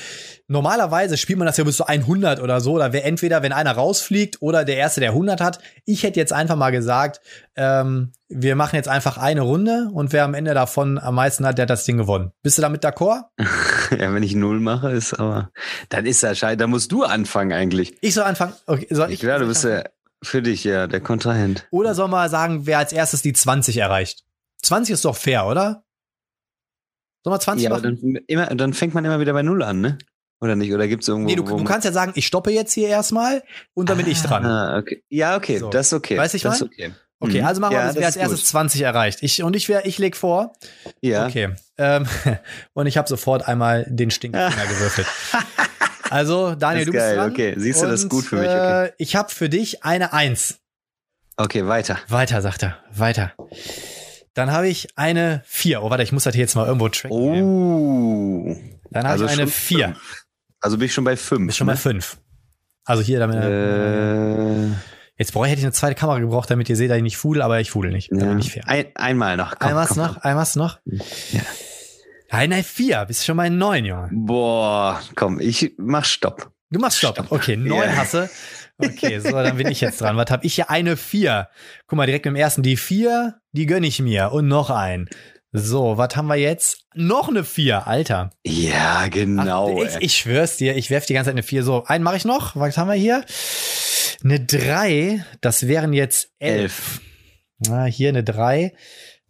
[0.48, 2.74] Normalerweise spielt man das ja bis zu 100 oder so.
[2.74, 5.60] Oder wer entweder, wenn einer rausfliegt oder der Erste, der 100 hat.
[5.84, 7.20] Ich hätte jetzt einfach mal gesagt,
[7.58, 11.58] ähm, wir machen jetzt einfach eine Runde und wer am Ende davon am meisten hat,
[11.58, 12.32] der hat das Ding gewonnen.
[12.44, 13.24] Bist du damit d'accord?
[13.92, 15.50] ja, wenn ich null mache, ist aber,
[15.90, 16.58] dann ist das scheiße.
[16.58, 17.98] Dann musst du anfangen eigentlich.
[18.00, 18.54] Ich soll anfangen.
[18.68, 19.22] Okay, soll ich?
[19.22, 19.84] Ja, du bist ja
[20.24, 21.68] für dich, ja, der Kontrahent.
[21.72, 24.24] Oder soll man sagen, wer als erstes die 20 erreicht?
[24.62, 25.84] 20 ist doch fair, oder?
[27.24, 27.84] Soll man 20 ja, machen?
[27.84, 29.98] Dann, immer, dann fängt man immer wieder bei Null an, ne?
[30.40, 30.74] Oder nicht?
[30.74, 31.30] Oder gibt's irgendwo.
[31.30, 33.44] Nee, du, du kannst ja sagen, ich stoppe jetzt hier erstmal
[33.74, 34.46] und dann bin ah, ich dran.
[34.46, 35.04] Ah, okay.
[35.10, 35.70] Ja, okay, so.
[35.70, 36.18] das ist okay.
[36.18, 36.92] Weißt du, ich das ist okay.
[37.20, 37.48] Okay, mhm.
[37.48, 38.48] also machen wir, ja, wer als erstes gut.
[38.48, 39.24] 20 erreicht.
[39.24, 40.54] Ich, und ich, ich leg vor.
[41.02, 41.26] Ja.
[41.26, 41.56] Okay.
[41.78, 42.06] Ähm,
[42.74, 45.08] und ich habe sofort einmal den Stinkfinger gewürfelt.
[46.10, 47.16] Also, Daniel, du bist geil.
[47.16, 47.32] dran.
[47.32, 48.48] Okay, siehst du, und, das ist gut für mich.
[48.48, 48.86] Okay.
[48.88, 50.60] Äh, ich habe für dich eine Eins.
[51.36, 52.00] Okay, weiter.
[52.08, 52.78] Weiter, sagt er.
[52.92, 53.34] Weiter.
[54.34, 55.84] Dann habe ich eine vier.
[55.84, 57.12] Oh, warte, ich muss das hier jetzt mal irgendwo tracken.
[57.12, 58.56] Oh.
[58.92, 59.96] Dann habe also ich eine vier.
[60.60, 61.48] Also bin ich schon bei fünf.
[61.48, 61.74] Bist schon ne?
[61.74, 62.18] bei fünf.
[62.86, 63.38] Also hier damit.
[63.38, 64.68] Äh,
[65.18, 67.18] jetzt brauche ich hätte ich eine zweite Kamera gebraucht, damit ihr seht, dass ich nicht
[67.18, 68.12] fudel, aber ich fudel nicht.
[68.12, 68.26] Ja.
[68.26, 68.64] bin ich fair.
[68.68, 69.58] Ein, einmal noch.
[69.60, 70.80] Komm, einmal noch, einmal noch.
[70.86, 71.42] Ja.
[72.32, 73.06] Nein, vier.
[73.06, 74.10] Bist schon bei neun, Junge.
[74.12, 76.52] Boah, komm, ich mach Stopp.
[76.70, 77.16] Du machst Stopp.
[77.16, 77.32] Stopp.
[77.32, 77.96] Okay, neun yeah.
[77.96, 78.30] hasse.
[78.78, 80.18] Okay, so, dann bin ich jetzt dran.
[80.18, 80.70] Was hab ich hier?
[80.70, 81.50] Eine vier.
[81.88, 82.62] Guck mal, direkt im ersten.
[82.62, 84.32] Die vier, die gönn ich mir.
[84.32, 85.10] Und noch ein.
[85.54, 86.86] So, was haben wir jetzt?
[86.94, 88.32] Noch eine vier, Alter.
[88.46, 89.82] Ja, genau.
[89.82, 91.64] Ach, ich, ich schwör's dir, ich werf die ganze Zeit eine vier.
[91.64, 92.56] So, einen mache ich noch.
[92.56, 93.24] Was haben wir hier?
[94.24, 95.26] Eine drei.
[95.42, 96.62] Das wären jetzt elf.
[96.62, 97.02] elf.
[97.60, 98.74] Na, hier eine drei.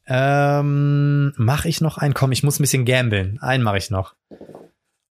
[0.08, 2.14] Ähm, mach ich noch einen?
[2.14, 3.40] Komm, ich muss ein bisschen gambeln.
[3.42, 4.16] Einen mache ich noch.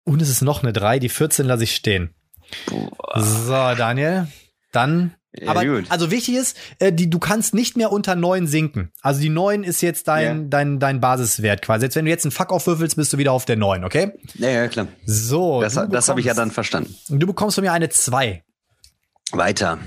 [0.04, 2.14] Und es ist noch eine 3, die 14 lasse ich stehen.
[2.66, 3.20] Boah.
[3.20, 4.28] So, Daniel,
[4.72, 5.14] dann.
[5.38, 5.84] Ja, aber gut.
[5.90, 8.90] also wichtig ist, äh, die, du kannst nicht mehr unter 9 sinken.
[9.02, 10.48] Also die 9 ist jetzt dein, ja.
[10.48, 11.84] dein, dein Basiswert quasi.
[11.84, 14.12] Jetzt, wenn du jetzt einen Fuck aufwürfelst, bist du wieder auf der 9, okay?
[14.34, 14.88] Ja, ja, klar.
[15.04, 15.60] So.
[15.60, 16.94] Das, das habe ich ja dann verstanden.
[17.10, 18.42] Du bekommst von mir eine 2.
[19.32, 19.78] Weiter.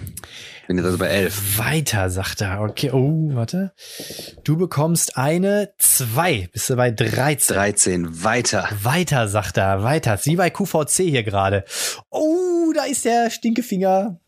[0.69, 1.57] Bin jetzt also bei 11.
[1.57, 2.61] Weiter, sagt er.
[2.61, 3.73] Okay, oh, warte.
[4.43, 6.49] Du bekommst eine 2.
[6.53, 7.55] Bist du bei 13.
[7.55, 8.23] 13.
[8.23, 8.69] Weiter.
[8.83, 9.81] Weiter, sagt er.
[9.81, 10.17] Weiter.
[10.17, 11.65] Sie bei QVC hier gerade.
[12.11, 14.19] Oh, da ist der Stinkefinger.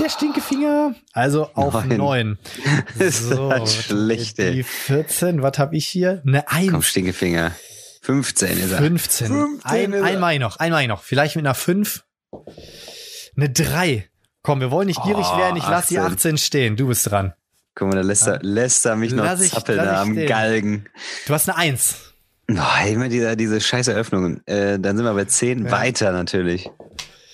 [0.00, 0.94] Der Stinkefinger.
[1.12, 1.98] Also auf Neun.
[1.98, 2.38] 9.
[2.98, 4.52] Das ist schlecht, ey.
[4.52, 5.42] Die 14.
[5.42, 6.22] Was habe ich hier?
[6.26, 6.70] Eine 1.
[6.72, 7.52] Komm, Stinkefinger.
[8.00, 8.78] 15 ist er.
[8.78, 9.26] 15.
[9.26, 10.04] 15 Ein, ist er.
[10.06, 11.02] einmal noch, einmal noch.
[11.02, 12.02] Vielleicht mit einer 5.
[13.36, 14.08] Eine 3.
[14.44, 15.56] Komm, wir wollen nicht gierig Oh, werden.
[15.56, 16.12] Ich lasse die 18.
[16.14, 16.76] 18 stehen.
[16.76, 17.32] Du bist dran.
[17.74, 20.28] Guck mal, da lässt er, lässt er mich noch Lass ich- zappeln da am stehen.
[20.28, 20.84] Galgen.
[21.26, 22.12] Du hast eine 1.
[22.50, 24.46] Oh, immer diese, diese scheiß Eröffnungen.
[24.46, 25.64] Äh, dann sind wir bei 10.
[25.64, 25.72] Ja.
[25.72, 26.70] Weiter natürlich.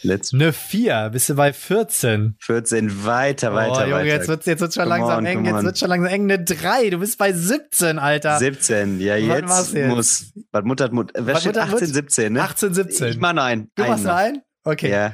[0.03, 1.11] Let's Eine 4.
[1.13, 2.37] Bist du bei 14.
[2.39, 3.05] 14.
[3.05, 4.05] Weiter, oh, weiter, Junge, weiter.
[4.07, 5.45] jetzt wird's, jetzt wird's schon Come langsam on, eng.
[5.45, 5.65] Jetzt on.
[5.65, 6.23] wird's schon langsam eng.
[6.31, 6.91] Eine 3.
[6.91, 8.39] Du bist bei 17, Alter.
[8.39, 8.99] 17.
[9.01, 9.89] Ja, Was jetzt jetzt?
[9.89, 10.33] muss.
[10.53, 11.13] Was Mutter hat Mutter.
[11.27, 11.95] Wer Was steht Mutter hat 18, Mut?
[11.97, 12.43] 17, ne?
[12.43, 13.09] 18, 17.
[13.09, 13.71] Ich mach einen.
[13.75, 14.43] du machst einen?
[14.65, 14.91] Okay.
[14.91, 15.13] Ja.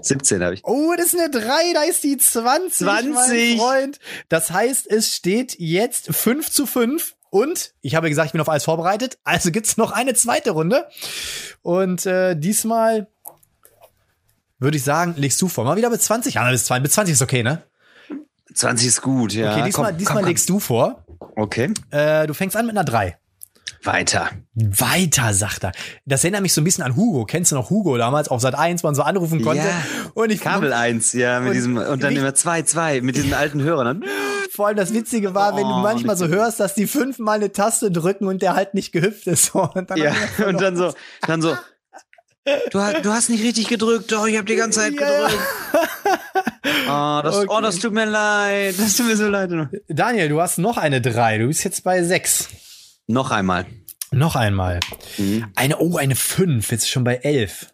[0.00, 0.64] 17 habe ich.
[0.64, 2.86] Oh, das ist eine 3, da ist die 20.
[2.86, 3.14] 20.
[3.14, 3.98] Mein Freund.
[4.28, 7.14] Das heißt, es steht jetzt 5 zu 5.
[7.30, 9.18] Und ich habe gesagt, ich bin auf alles vorbereitet.
[9.24, 10.86] Also gibt's noch eine zweite Runde.
[11.62, 13.06] Und äh, diesmal
[14.58, 15.64] würde ich sagen, legst du vor.
[15.64, 16.34] Mal wieder mit 20.
[16.34, 17.62] Ja, bis 20, bis 20 ist okay, ne?
[18.54, 19.52] 20 ist gut, ja.
[19.52, 20.28] Okay, diesmal, komm, diesmal komm, komm.
[20.28, 21.04] legst du vor.
[21.36, 21.72] Okay.
[21.90, 23.16] Äh, du fängst an mit einer 3.
[23.82, 24.30] Weiter.
[24.54, 25.72] Weiter, sagt er.
[26.06, 27.24] Das erinnert mich so ein bisschen an Hugo.
[27.24, 29.64] Kennst du noch Hugo damals auf Sat 1, man so anrufen konnte?
[29.64, 29.82] Ja.
[30.14, 33.34] Und ich Kabel 1, ja, mit Und diesem, und dann immer 2, 2, mit diesen
[33.34, 34.04] alten Hörern.
[34.54, 37.52] Vor allem das Witzige war, wenn du Oh, manchmal so hörst, dass die fünfmal eine
[37.52, 39.54] Taste drücken und der halt nicht gehüpft ist.
[39.54, 40.12] Und dann Ja,
[40.46, 40.92] und dann so,
[41.26, 41.56] dann so.
[42.70, 45.06] Du, du hast nicht richtig gedrückt, doch, ich habe die ganze Zeit ja.
[45.06, 45.38] gedrückt.
[46.88, 47.46] Oh, das, Okay.
[47.48, 48.74] oh, das tut mir leid.
[48.78, 49.50] Das tut mir so leid.
[49.88, 51.38] Daniel, du hast noch eine drei.
[51.38, 52.48] Du bist jetzt bei sechs.
[53.06, 53.66] Noch einmal.
[54.10, 54.80] Noch einmal.
[55.18, 55.46] Mhm.
[55.54, 56.70] Eine, oh, eine fünf.
[56.70, 57.72] Jetzt schon bei elf.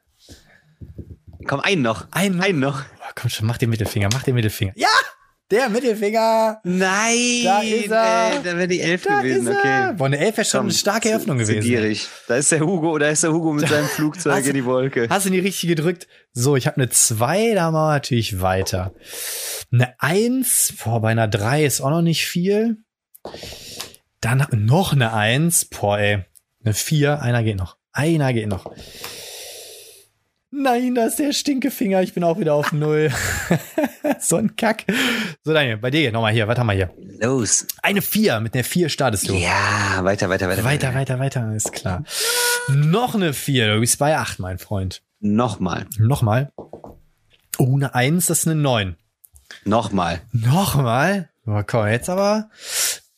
[1.47, 2.07] Komm, einen noch.
[2.11, 2.83] Ein- einen noch.
[3.01, 4.73] Oh, komm schon, mach den Mittelfinger, mach den Mittelfinger.
[4.77, 4.89] Ja!
[5.51, 6.61] Der Mittelfinger!
[6.63, 8.33] Nein, Da ist er.
[8.33, 9.95] ey, da wäre die elf Da gewesen, ist okay.
[9.97, 11.63] Boah, eine elf wäre schon Komm, eine starke Eröffnung gewesen.
[11.63, 12.07] gierig.
[12.27, 15.07] Da ist der Hugo, da ist der Hugo mit seinem Flugzeug Hast in die Wolke.
[15.09, 16.07] Hast du die richtig gedrückt?
[16.35, 18.93] So, ich habe eine zwei, da machen wir natürlich weiter.
[19.73, 22.85] Eine eins, boah, bei einer drei ist auch noch nicht viel.
[24.21, 26.25] Dann noch eine eins, boah, ey.
[26.65, 27.77] Eine vier, einer geht noch.
[27.93, 28.73] Einer geht noch.
[30.51, 32.03] Nein, da ist der Stinkefinger.
[32.03, 33.13] Ich bin auch wieder auf Null.
[34.21, 34.85] so ein Kack.
[35.45, 36.49] So, Daniel, bei dir nochmal hier.
[36.49, 36.91] Was haben wir hier?
[37.21, 37.67] Los.
[37.83, 38.41] Eine vier.
[38.41, 39.35] Mit einer vier startest du.
[39.35, 40.65] Ja, weiter, weiter, weiter.
[40.65, 41.55] Weiter, weiter, weiter.
[41.55, 42.03] Ist klar.
[42.69, 43.75] Noch eine vier.
[43.75, 45.03] Du bist bei acht, mein Freund.
[45.21, 45.87] Nochmal.
[45.99, 46.51] Nochmal.
[47.59, 48.97] Oh, eine Eins, das ist eine Neun.
[49.65, 50.23] Nochmal.
[50.33, 51.29] Nochmal.
[51.47, 52.51] Oh, komm, jetzt aber.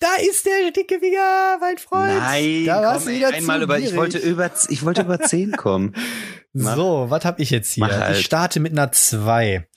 [0.01, 2.17] Da ist der dicke Finger, mein Freund.
[2.19, 5.21] Nein, da warst komm, du ey, wieder einmal über, ich wollte über, ich wollte über
[5.21, 5.95] 10 kommen.
[6.55, 6.75] mach.
[6.75, 7.87] So, was hab ich jetzt hier?
[7.87, 8.17] Halt.
[8.17, 9.69] Ich starte mit einer zwei.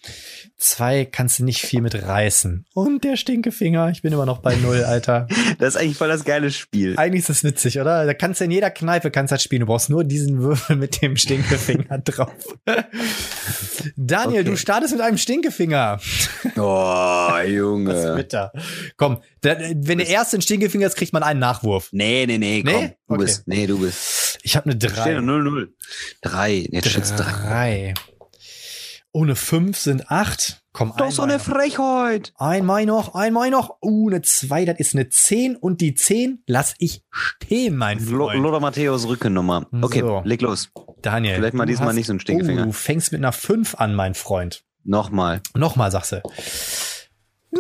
[0.64, 2.66] Zwei kannst du nicht viel mit reißen.
[2.74, 5.28] Und der Stinkefinger, ich bin immer noch bei Null, Alter.
[5.60, 6.94] das ist eigentlich voll das geile Spiel.
[6.96, 8.06] Eigentlich ist das witzig, oder?
[8.06, 9.60] Da kannst du in jeder Kneipe kannst das spielen.
[9.60, 12.32] Du brauchst nur diesen Würfel mit dem Stinkefinger drauf.
[13.98, 14.52] Daniel, okay.
[14.52, 16.00] du startest mit einem Stinkefinger.
[16.56, 17.94] Oh, Junge.
[17.94, 18.54] das ist bitter.
[18.96, 21.90] Komm, da, wenn der erste einen Stinkefinger ist, kriegt man einen Nachwurf.
[21.92, 22.74] Nee, nee, nee, komm.
[22.74, 22.96] Nee?
[23.10, 23.24] Du okay.
[23.26, 24.40] bist, nee, du bist.
[24.44, 25.20] Ich habe eine 3.
[25.20, 25.74] 0, 0.
[26.22, 26.68] 3.
[26.72, 27.94] Jetzt steht's 3.
[29.16, 30.64] Ohne 5 sind 8.
[30.74, 32.34] Komm, Doch so eine Frechheit.
[32.38, 33.78] einmal noch, einmal noch.
[33.80, 35.56] Uh, eine 2, das ist eine 10.
[35.56, 38.42] Und die 10 lass ich stehen, mein Freund.
[38.42, 39.68] Lothar Matthäus Rückennummer.
[39.84, 40.22] Okay, So.
[40.26, 40.72] leg los.
[41.04, 41.36] Daniel.
[41.36, 42.64] Vielleicht mal diesmal nicht so ein Stinkefinger.
[42.64, 44.64] Oh, du fängst mit einer 5 an, mein Freund.
[44.84, 45.42] Nochmal.
[45.54, 46.22] Nochmal, sagst du.
[47.52, 47.60] Nee,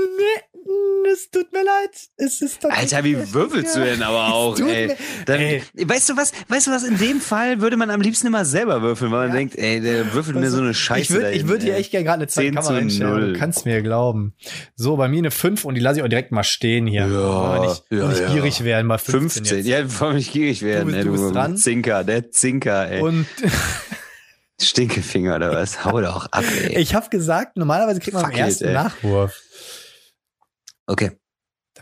[1.14, 1.92] es tut mir leid.
[2.18, 4.96] Es ist tatsächlich- Alter, wie würfelst du denn aber auch, ey?
[5.26, 5.62] Dann, Ey.
[5.86, 8.82] Weißt du was, weißt du was, in dem Fall würde man am liebsten immer selber
[8.82, 11.62] würfeln, weil man denkt, ey, der würfelt mir so eine Scheiße Ich würde ich würd
[11.64, 11.82] hier ey.
[11.82, 13.14] echt gerne gerade eine zweite 10 Kamera zu hinstellen.
[13.20, 13.34] 0.
[13.34, 14.34] Du kannst mir glauben.
[14.76, 17.08] So, bei mir eine 5 und die lasse ich auch direkt mal stehen hier.
[17.08, 18.30] Ja, nicht, ja, nicht ja.
[18.34, 19.58] gierig werden, mal 15, 15.
[19.58, 19.68] jetzt.
[19.68, 21.58] Ja, vor allem nicht gierig werden, bist- ey, du du, bist dran.
[21.58, 23.02] Zinker, der Zinker, ey.
[23.02, 23.26] Und
[24.62, 25.84] Stinkefinger oder was?
[25.84, 26.78] Hau doch ab, ey.
[26.80, 28.74] ich habe gesagt, normalerweise kriegt man am Fuck it, ersten ey.
[28.74, 29.42] Nachwurf.
[30.88, 31.12] Okay.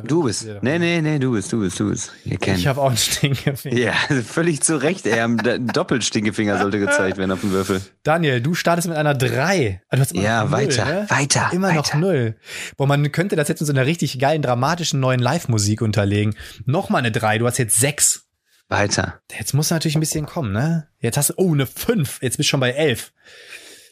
[0.06, 0.48] Du bist.
[0.62, 2.14] Nee, nee, nee, du bist, du bist, du bist.
[2.24, 3.78] Ich habe auch einen Stinkefinger.
[3.78, 3.94] Ja,
[4.26, 5.06] völlig zu Recht.
[5.12, 7.82] Am D- Doppelstinkefinger sollte gezeigt werden auf dem Würfel.
[8.04, 9.82] Daniel, du startest mit einer 3.
[9.90, 11.06] Ah, du hast immer Ja, noch null, weiter, ne?
[11.10, 11.98] weiter, Immer noch weiter.
[11.98, 12.38] null.
[12.78, 16.36] Boah, man könnte das jetzt mit so einer richtig geilen, dramatischen neuen Live-Musik unterlegen.
[16.66, 18.28] Nochmal eine 3, du hast jetzt 6.
[18.70, 19.20] Weiter.
[19.38, 20.88] Jetzt muss natürlich ein bisschen kommen, ne?
[21.00, 22.22] Jetzt hast du, oh, eine 5.
[22.22, 23.12] Jetzt bist du schon bei 11.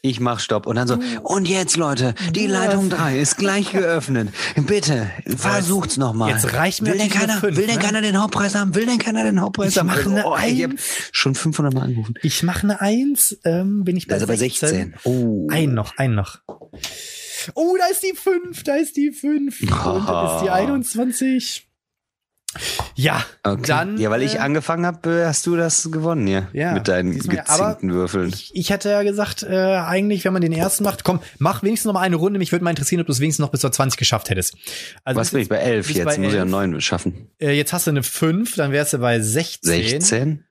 [0.02, 0.66] Ich mach Stopp.
[0.66, 4.30] Und dann so, und jetzt, Leute, die Leitung 3 ist gleich geöffnet.
[4.56, 6.30] Bitte, versucht's nochmal.
[6.30, 7.82] jetzt reicht mir will denn keiner, fünf, Will denn ne?
[7.82, 8.74] keiner den Hauptpreis haben?
[8.74, 9.86] Will denn keiner den Hauptpreis Ich haben?
[9.88, 10.82] mach eine oh, ich hab Eins.
[11.12, 12.14] schon 500 Mal angerufen.
[12.22, 14.68] Ich mache eine 1, ähm, bin ich bei Also bei 16.
[14.68, 14.94] 16.
[15.04, 15.46] Oh.
[15.50, 16.38] Ein noch, ein noch.
[17.54, 19.60] Oh, da ist die 5, da ist die 5.
[19.62, 21.66] Und da ist die 21.
[22.96, 23.62] Ja, okay.
[23.66, 23.98] dann.
[23.98, 26.48] Ja, weil ich äh, angefangen habe, hast du das gewonnen hier.
[26.52, 28.28] Ja, mit deinen gezinkten Würfeln.
[28.30, 31.86] Ich, ich hatte ja gesagt, äh, eigentlich, wenn man den ersten macht, komm, mach wenigstens
[31.86, 32.38] noch mal eine Runde.
[32.38, 34.56] Mich würde mal interessieren, ob du es wenigstens noch bis zur 20 geschafft hättest.
[35.04, 36.04] Also Was bin ich bei 11 jetzt?
[36.04, 37.28] Bei muss ich ja 9 schaffen.
[37.38, 39.88] Äh, jetzt hast du eine 5, dann wärst du bei 16.
[40.00, 40.44] 16?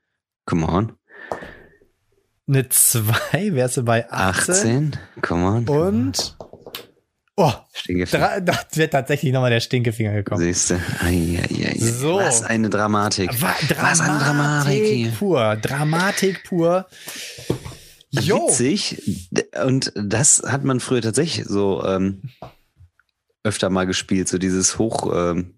[0.45, 0.93] Come on.
[2.47, 4.53] Eine 2 wärst du bei 18.
[4.53, 4.97] 18?
[5.21, 5.67] Come on.
[5.67, 6.37] Und
[7.41, 8.41] Oh, Stinkefinger.
[8.45, 10.41] Da wird tatsächlich nochmal der Stinkefinger gekommen.
[10.41, 10.79] Siehst du?
[11.79, 12.17] So.
[12.17, 13.41] Was eine Dramatik.
[13.41, 15.11] War, Dramatik Was eine Dramatik hier.
[15.11, 15.55] pur.
[15.55, 16.87] Dramatik pur.
[18.09, 18.49] Jo.
[18.49, 19.29] Witzig.
[19.63, 22.23] Und das hat man früher tatsächlich so ähm,
[23.45, 25.09] öfter mal gespielt, so dieses Hoch.
[25.15, 25.53] Ähm,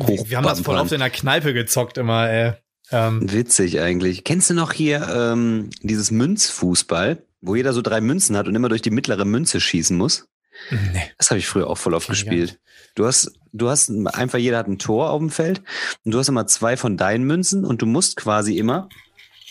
[0.00, 2.54] Hoch Wir haben das voll oft in der Kneipe gezockt immer, ey.
[2.90, 3.32] Ähm.
[3.32, 4.24] Witzig eigentlich.
[4.24, 8.68] Kennst du noch hier ähm, dieses Münzfußball, wo jeder so drei Münzen hat und immer
[8.68, 10.26] durch die mittlere Münze schießen muss?
[10.70, 11.02] Nee.
[11.18, 12.58] Das habe ich früher auch voll oft gespielt.
[12.94, 15.62] Du hast, du hast einfach, jeder hat ein Tor auf dem Feld
[16.04, 18.88] und du hast immer zwei von deinen Münzen und du musst quasi immer,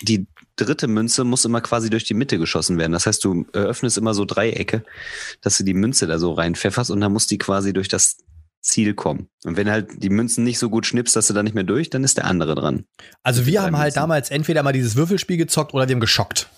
[0.01, 2.91] die dritte Münze muss immer quasi durch die Mitte geschossen werden.
[2.91, 4.83] Das heißt, du öffnest immer so Dreiecke,
[5.41, 8.17] dass du die Münze da so reinpfefferst und dann muss die quasi durch das
[8.61, 9.29] Ziel kommen.
[9.43, 11.89] Und wenn halt die Münzen nicht so gut schnippst, dass du da nicht mehr durch,
[11.91, 12.85] dann ist der andere dran.
[13.21, 16.49] Also wir haben halt damals entweder mal dieses Würfelspiel gezockt oder wir haben geschockt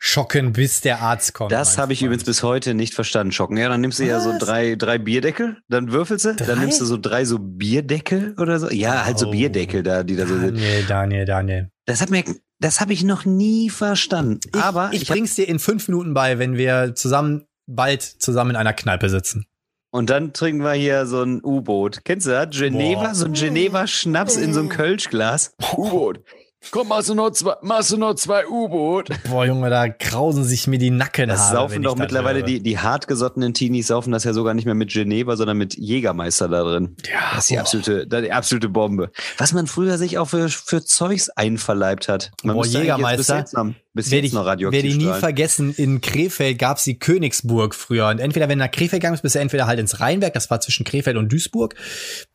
[0.00, 1.52] schocken, bis der Arzt kommt.
[1.52, 3.56] Das habe ich übrigens bis heute nicht verstanden, schocken.
[3.58, 4.08] Ja, dann nimmst du Was?
[4.08, 6.46] ja so drei, drei Bierdeckel, dann würfelst du, drei?
[6.46, 8.70] dann nimmst du so drei so Bierdeckel oder so.
[8.70, 9.30] Ja, halt so oh.
[9.30, 10.56] Bierdeckel da, die da so sind.
[10.56, 11.70] Daniel, Daniel, Daniel.
[11.84, 12.24] Das hat mir,
[12.58, 14.40] das habe ich noch nie verstanden.
[14.54, 18.50] Ich, Aber ich, ich bring's dir in fünf Minuten bei, wenn wir zusammen bald zusammen
[18.50, 19.46] in einer Kneipe sitzen.
[19.92, 22.04] Und dann trinken wir hier so ein U-Boot.
[22.04, 22.56] Kennst du das?
[22.56, 23.14] Geneva, Boah.
[23.14, 25.52] so ein Geneva-Schnaps in so einem Kölschglas.
[25.76, 26.20] U-Boot.
[26.70, 29.08] Komm, machst du noch zwei, machst du noch zwei U-Boot?
[29.28, 31.28] Boah, Junge, da krausen sich mir die Nacken.
[31.28, 34.90] Das saufen doch mittlerweile die, die hartgesottenen Teenies saufen das ja sogar nicht mehr mit
[34.90, 36.96] Geneva, sondern mit Jägermeister da drin.
[37.10, 37.34] Ja.
[37.34, 39.10] Das ist die absolute, die absolute Bombe.
[39.38, 42.30] Was man früher sich auch für, für Zeugs einverleibt hat.
[42.44, 43.46] Man boah, Jägermeister.
[43.92, 48.06] Bis werde ich, werde ich nie vergessen, in Krefeld gab's die Königsburg früher.
[48.06, 50.48] Und entweder, wenn du nach Krefeld gegangen bist, bist du entweder halt ins Rheinberg, das
[50.48, 51.74] war zwischen Krefeld und Duisburg.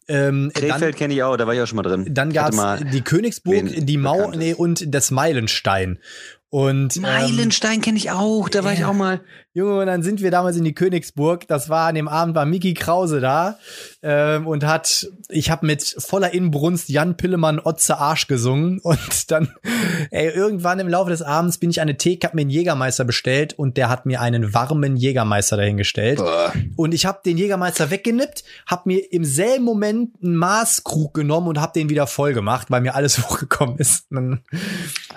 [0.09, 2.07] Ähm, Krefeld kenne ich auch, da war ich auch schon mal drin.
[2.09, 2.57] Dann gab's
[2.91, 5.99] die Königsburg, die Mau nee, und das Meilenstein.
[6.49, 8.79] Und ähm, Meilenstein ähm, kenne ich auch, da war ja.
[8.79, 9.21] ich auch mal.
[9.53, 11.47] Junge, und dann sind wir damals in die Königsburg.
[11.47, 13.57] Das war an dem Abend war Miki Krause da
[14.03, 19.53] ähm, und hat, ich habe mit voller Inbrunst Jan Pillemann Otze Arsch gesungen und dann,
[20.11, 23.53] ey, irgendwann im Laufe des Abends bin ich eine Theke, hab mir einen Jägermeister bestellt
[23.53, 26.51] und der hat mir einen warmen Jägermeister dahingestellt Boah.
[26.75, 31.61] und ich habe den Jägermeister weggenippt, hab mir im selben Moment einen Maßkrug genommen und
[31.61, 34.05] hab den wieder voll gemacht, weil mir alles hochgekommen ist.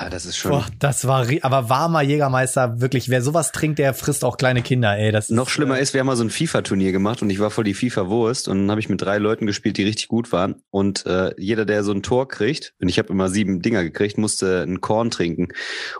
[0.01, 0.53] Ah, das ist schon.
[0.53, 3.09] Boah, das war, aber warmer Jägermeister wirklich.
[3.09, 5.11] Wer sowas trinkt, der frisst auch kleine Kinder, ey.
[5.11, 7.41] Das Noch ist, schlimmer äh, ist, wir haben mal so ein FIFA-Turnier gemacht und ich
[7.41, 10.31] war voll die FIFA-Wurst und dann habe ich mit drei Leuten gespielt, die richtig gut
[10.31, 10.63] waren.
[10.71, 14.19] Und äh, jeder, der so ein Tor kriegt, und ich habe immer sieben Dinger gekriegt,
[14.19, 15.49] musste ein Korn trinken.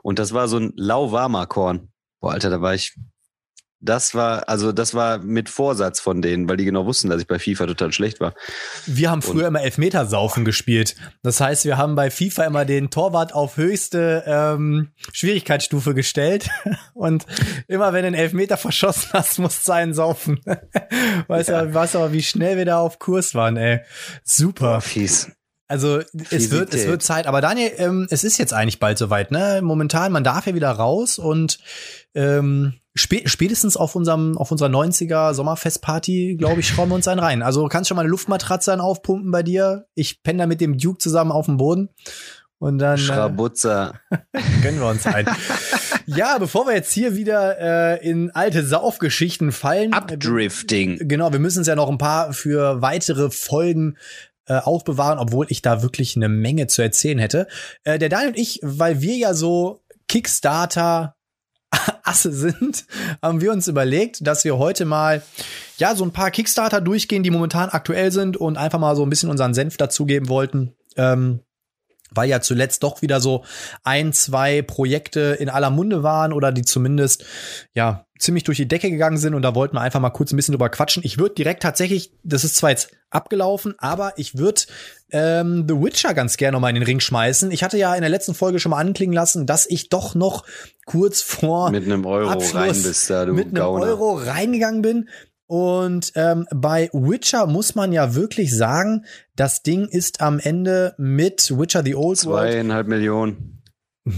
[0.03, 1.89] Und das war so ein lauwarmer Korn.
[2.21, 2.95] Boah, Alter, da war ich
[3.81, 7.29] das war, also das war mit Vorsatz von denen, weil die genau wussten, dass ich
[7.29, 8.35] bei FIFA total schlecht war.
[8.87, 10.97] Wir haben früher und immer Elfmetersaufen gespielt.
[11.23, 16.51] Das heißt, wir haben bei FIFA immer den Torwart auf höchste ähm, Schwierigkeitsstufe gestellt.
[16.95, 17.27] Und
[17.69, 20.41] immer wenn du einen Elfmeter verschossen hast, musst du einen saufen.
[21.29, 21.63] weißt, ja.
[21.63, 23.81] du, weißt aber, wie schnell wir da auf Kurs waren, ey.
[24.25, 24.81] Super.
[24.81, 25.31] Fies.
[25.69, 26.01] Also
[26.31, 27.27] es wird, es wird Zeit.
[27.27, 29.61] Aber Daniel, ähm, es ist jetzt eigentlich bald soweit, ne?
[29.63, 31.59] Momentan, man darf ja wieder raus und
[32.15, 37.43] ähm, spätestens auf unserem, auf unserer 90er Sommerfestparty, glaube ich, schrauben wir uns einen rein.
[37.43, 39.87] Also kannst schon mal eine Luftmatratze dann aufpumpen bei dir.
[39.95, 41.91] Ich penne da mit dem Duke zusammen auf dem Boden.
[42.59, 42.97] Und dann.
[42.97, 44.01] Äh, Schrabutzer.
[44.11, 45.27] Äh, gönnen wir uns ein.
[46.07, 49.93] ja, bevor wir jetzt hier wieder äh, in alte Saufgeschichten fallen.
[49.93, 51.01] Abdrifting.
[51.01, 53.97] Äh, genau, wir müssen uns ja noch ein paar für weitere Folgen
[54.47, 57.47] äh, aufbewahren, obwohl ich da wirklich eine Menge zu erzählen hätte.
[57.85, 61.15] Äh, der Daniel und ich, weil wir ja so Kickstarter
[62.03, 62.87] Asse sind,
[63.23, 65.23] haben wir uns überlegt, dass wir heute mal
[65.77, 69.11] ja so ein paar Kickstarter durchgehen, die momentan aktuell sind und einfach mal so ein
[69.11, 70.75] bisschen unseren Senf dazugeben wollten.
[70.97, 71.41] Ähm,
[72.11, 73.45] weil ja zuletzt doch wieder so
[73.85, 77.25] ein, zwei Projekte in aller Munde waren oder die zumindest
[77.75, 80.37] ja ziemlich durch die Decke gegangen sind und da wollten wir einfach mal kurz ein
[80.37, 81.03] bisschen drüber quatschen.
[81.05, 84.63] Ich würde direkt tatsächlich, das ist zwar jetzt abgelaufen, aber ich würde
[85.11, 87.51] ähm, The Witcher ganz gerne noch mal in den Ring schmeißen.
[87.51, 90.45] Ich hatte ja in der letzten Folge schon mal anklingen lassen, dass ich doch noch
[90.85, 93.87] kurz vor mit einem Euro Abschluss rein bist, da du mit einem Gauner.
[93.87, 95.09] Euro reingegangen bin.
[95.49, 101.59] Und ähm, bei Witcher muss man ja wirklich sagen, das Ding ist am Ende mit
[101.59, 102.53] Witcher the Old World.
[102.53, 103.63] Zweieinhalb Millionen.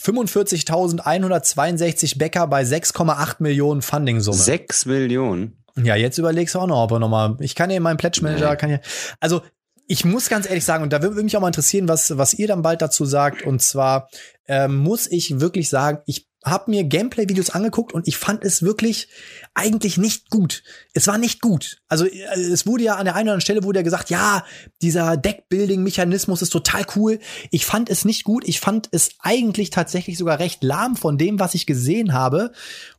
[0.00, 4.38] 45.162 Bäcker bei 6,8 Millionen Funding-Summe.
[4.38, 5.64] 6 Millionen?
[5.76, 7.36] Ja, jetzt überlegst du auch noch, ob er nochmal.
[7.40, 8.56] Ich kann ja meinen Pledge Manager, nee.
[8.56, 8.78] kann ja.
[9.20, 9.42] Also,
[9.88, 12.46] ich muss ganz ehrlich sagen, und da würde mich auch mal interessieren, was, was ihr
[12.46, 13.42] dann bald dazu sagt.
[13.42, 14.08] Und zwar
[14.46, 19.08] ähm, muss ich wirklich sagen, ich habe mir Gameplay-Videos angeguckt und ich fand es wirklich
[19.54, 20.62] eigentlich nicht gut.
[20.94, 21.78] Es war nicht gut.
[21.88, 24.44] Also äh, es wurde ja an der einen oder anderen Stelle wurde ja gesagt, ja,
[24.80, 27.18] dieser Deckbuilding-Mechanismus ist total cool.
[27.50, 28.46] Ich fand es nicht gut.
[28.46, 32.52] Ich fand es eigentlich tatsächlich sogar recht lahm von dem, was ich gesehen habe.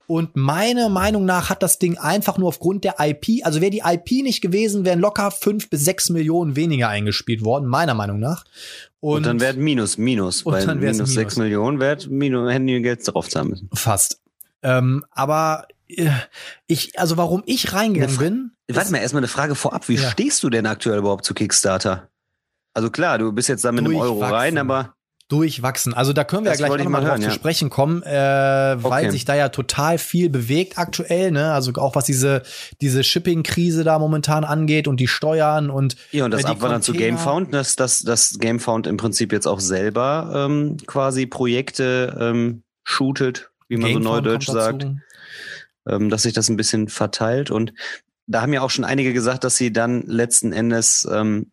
[0.10, 3.84] Und meiner Meinung nach hat das Ding einfach nur aufgrund der IP, also wäre die
[3.86, 8.44] IP nicht gewesen, wären locker fünf bis sechs Millionen weniger eingespielt worden, meiner Meinung nach.
[9.02, 12.82] Und, und dann wäre Minus, Minus, weil minus, minus sechs Millionen wäre Minus, hätten die
[12.82, 13.70] Geld drauf zahlen müssen.
[13.72, 14.20] Fast.
[14.64, 16.10] Ähm, aber äh,
[16.66, 18.52] ich, also warum ich reingegangen bin.
[18.68, 19.90] Warte mal, erstmal eine Frage vorab.
[19.90, 20.10] Wie ja.
[20.10, 22.10] stehst du denn aktuell überhaupt zu Kickstarter?
[22.74, 24.96] Also klar, du bist jetzt da mit einem Euro rein, aber
[25.30, 25.94] durchwachsen.
[25.94, 27.34] Also da können wir das ja gleich nochmal drauf hören, zu ja.
[27.34, 29.12] sprechen kommen, äh, weil okay.
[29.12, 31.54] sich da ja total viel bewegt aktuell, ne?
[31.54, 32.42] Also auch was diese
[32.82, 36.94] diese Shipping-Krise da momentan angeht und die Steuern und ja und das äh, Abwandern zu
[36.94, 43.52] GameFound, dass das das GameFound im Prinzip jetzt auch selber ähm, quasi Projekte ähm, shootet,
[43.68, 44.88] wie man Gamefound so neudeutsch sagt,
[45.88, 47.74] ähm, dass sich das ein bisschen verteilt und
[48.26, 51.52] da haben ja auch schon einige gesagt, dass sie dann letzten Endes ähm,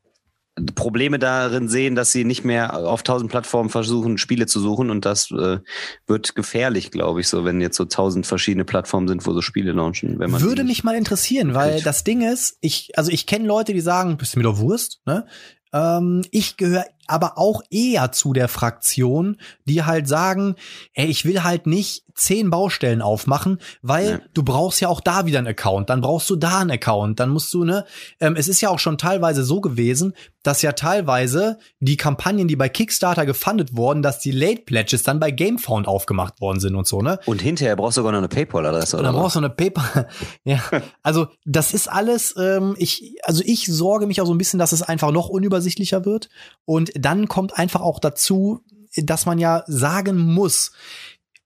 [0.75, 5.05] Probleme darin sehen, dass sie nicht mehr auf tausend Plattformen versuchen, Spiele zu suchen und
[5.05, 5.59] das äh,
[6.07, 9.73] wird gefährlich, glaube ich, so, wenn jetzt so tausend verschiedene Plattformen sind, wo so Spiele
[9.73, 10.19] launchen.
[10.19, 11.87] Wenn man Würde mich mal interessieren, weil kriegt.
[11.87, 15.01] das Ding ist, ich, also ich kenne Leute, die sagen, bist du mir doch Wurst,
[15.05, 15.27] ne?
[15.73, 20.57] Ähm, ich gehöre aber auch eher zu der Fraktion, die halt sagen,
[20.95, 24.21] ey, ich will halt nicht zehn Baustellen aufmachen, weil ja.
[24.33, 27.29] du brauchst ja auch da wieder einen Account, dann brauchst du da einen Account, dann
[27.29, 27.85] musst du, ne,
[28.21, 32.57] ähm, es ist ja auch schon teilweise so gewesen, dass ja teilweise die Kampagnen, die
[32.57, 36.87] bei Kickstarter gefundet wurden, dass die Late Pledges dann bei Gamefound aufgemacht worden sind und
[36.87, 37.19] so, ne?
[37.27, 39.05] Und hinterher brauchst du sogar noch eine PayPal-Adresse, oder?
[39.05, 40.09] Dann brauchst du eine PayPal,
[40.45, 40.61] ja.
[41.03, 44.73] Also, das ist alles, ähm, ich, also ich sorge mich auch so ein bisschen, dass
[44.73, 46.29] es einfach noch unübersichtlicher wird
[46.65, 48.63] und dann kommt einfach auch dazu,
[48.97, 50.73] dass man ja sagen muss,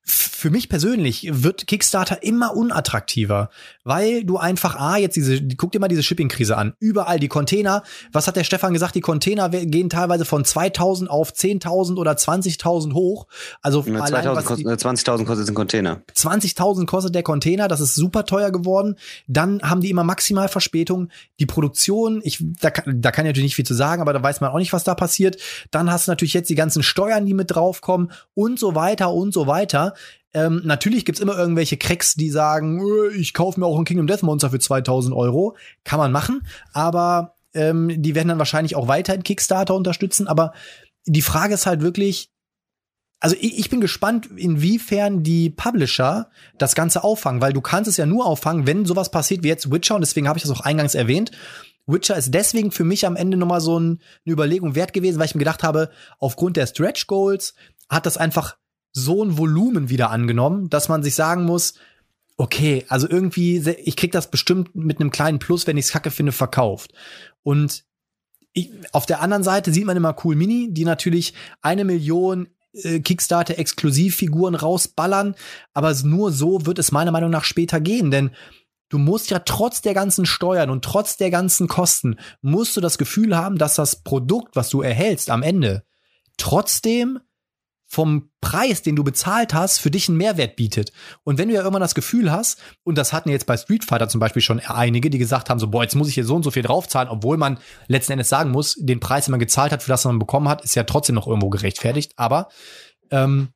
[0.02, 3.50] für mich persönlich wird Kickstarter immer unattraktiver,
[3.84, 6.72] weil du einfach, ah, jetzt diese, guck dir mal diese Shipping-Krise an.
[6.78, 7.82] Überall die Container.
[8.10, 8.94] Was hat der Stefan gesagt?
[8.94, 13.26] Die Container gehen teilweise von 2000 auf 10.000 oder 20.000 hoch.
[13.60, 16.02] Also ja, 20.000 kostet ein Container.
[16.14, 17.68] 20.000 kostet der Container.
[17.68, 18.96] Das ist super teuer geworden.
[19.26, 21.10] Dann haben die immer maximal Verspätung.
[21.38, 24.40] Die Produktion, ich, da, da kann ich natürlich nicht viel zu sagen, aber da weiß
[24.40, 25.36] man auch nicht, was da passiert.
[25.70, 29.34] Dann hast du natürlich jetzt die ganzen Steuern, die mit draufkommen und so weiter und
[29.34, 29.94] so weiter.
[30.32, 34.06] Ähm, natürlich gibt's immer irgendwelche Cracks, die sagen, äh, ich kaufe mir auch ein Kingdom
[34.06, 35.56] Death Monster für 2000 Euro.
[35.84, 40.28] Kann man machen, aber ähm, die werden dann wahrscheinlich auch weiter in Kickstarter unterstützen.
[40.28, 40.52] Aber
[41.06, 42.30] die Frage ist halt wirklich,
[43.18, 47.96] also ich, ich bin gespannt, inwiefern die Publisher das Ganze auffangen, weil du kannst es
[47.96, 50.60] ja nur auffangen, wenn sowas passiert wie jetzt Witcher und deswegen habe ich das auch
[50.60, 51.32] eingangs erwähnt.
[51.86, 55.26] Witcher ist deswegen für mich am Ende nochmal so ein, eine Überlegung wert gewesen, weil
[55.26, 57.54] ich mir gedacht habe, aufgrund der Stretch Goals
[57.88, 58.56] hat das einfach
[58.92, 61.74] so ein Volumen wieder angenommen, dass man sich sagen muss,
[62.36, 66.10] okay, also irgendwie, ich krieg das bestimmt mit einem kleinen Plus, wenn ich es kacke
[66.10, 66.92] finde, verkauft.
[67.42, 67.84] Und
[68.52, 73.00] ich, auf der anderen Seite sieht man immer Cool Mini, die natürlich eine Million äh,
[73.00, 75.34] Kickstarter-Exklusivfiguren rausballern,
[75.74, 78.30] aber nur so wird es meiner Meinung nach später gehen, denn
[78.88, 82.96] du musst ja trotz der ganzen Steuern und trotz der ganzen Kosten, musst du das
[82.96, 85.84] Gefühl haben, dass das Produkt, was du erhältst am Ende,
[86.36, 87.20] trotzdem
[87.90, 90.92] vom Preis, den du bezahlt hast, für dich einen Mehrwert bietet.
[91.24, 94.08] Und wenn du ja irgendwann das Gefühl hast, und das hatten jetzt bei Street Fighter
[94.08, 96.44] zum Beispiel schon einige, die gesagt haben, so, boah, jetzt muss ich hier so und
[96.44, 99.82] so viel draufzahlen, obwohl man letzten Endes sagen muss, den Preis, den man gezahlt hat,
[99.82, 102.12] für das man bekommen hat, ist ja trotzdem noch irgendwo gerechtfertigt.
[102.14, 102.48] Aber,
[103.10, 103.48] ähm,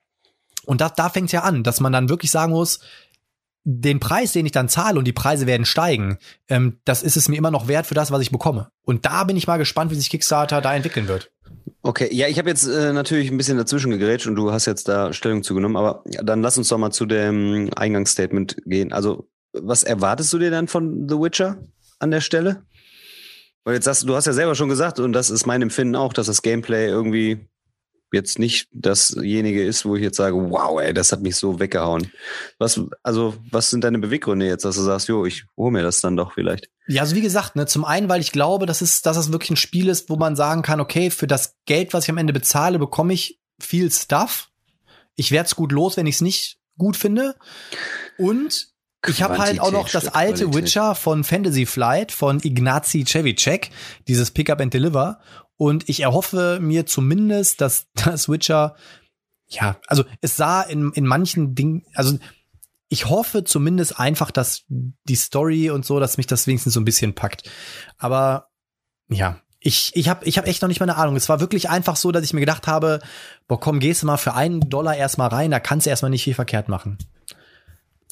[0.64, 2.80] und da, da fängt ja an, dass man dann wirklich sagen muss,
[3.62, 6.18] den Preis, den ich dann zahle und die Preise werden steigen,
[6.48, 8.70] ähm, das ist es mir immer noch wert für das, was ich bekomme.
[8.82, 11.30] Und da bin ich mal gespannt, wie sich Kickstarter da entwickeln wird.
[11.82, 14.88] Okay, ja, ich habe jetzt äh, natürlich ein bisschen dazwischen gegrätscht und du hast jetzt
[14.88, 18.92] da Stellung zugenommen, aber dann lass uns doch mal zu dem Eingangsstatement gehen.
[18.92, 21.58] Also, was erwartest du dir dann von The Witcher
[21.98, 22.62] an der Stelle?
[23.64, 26.12] Weil jetzt du, du hast ja selber schon gesagt, und das ist mein Empfinden auch,
[26.12, 27.48] dass das Gameplay irgendwie
[28.14, 32.10] jetzt nicht dasjenige ist, wo ich jetzt sage, wow, ey, das hat mich so weggehauen.
[32.58, 36.00] Was, also, was sind deine Beweggründe jetzt, dass du sagst, jo, ich hole mir das
[36.00, 36.68] dann doch vielleicht?
[36.86, 39.50] Ja, also wie gesagt, ne, zum einen, weil ich glaube, dass es, dass es wirklich
[39.50, 42.32] ein Spiel ist, wo man sagen kann, okay, für das Geld, was ich am Ende
[42.32, 44.48] bezahle, bekomme ich viel Stuff.
[45.16, 47.36] Ich werde es gut los, wenn ich es nicht gut finde.
[48.18, 48.68] Und
[49.06, 50.64] ich habe halt auch noch das alte Qualität.
[50.64, 53.70] Witcher von Fantasy Flight von Ignazi Cevicek,
[54.08, 55.20] dieses Pickup and Deliver.
[55.56, 58.76] Und ich erhoffe mir zumindest, dass das Witcher,
[59.48, 62.18] ja, also es sah in, in manchen Dingen, also
[62.88, 66.84] ich hoffe zumindest einfach, dass die Story und so, dass mich das wenigstens so ein
[66.84, 67.50] bisschen packt.
[67.98, 68.50] Aber
[69.08, 71.16] ja, ich, ich habe ich hab echt noch nicht mal eine Ahnung.
[71.16, 73.00] Es war wirklich einfach so, dass ich mir gedacht habe,
[73.48, 76.24] boah, komm, gehst du mal für einen Dollar erstmal rein, da kannst du erstmal nicht
[76.24, 76.98] viel verkehrt machen.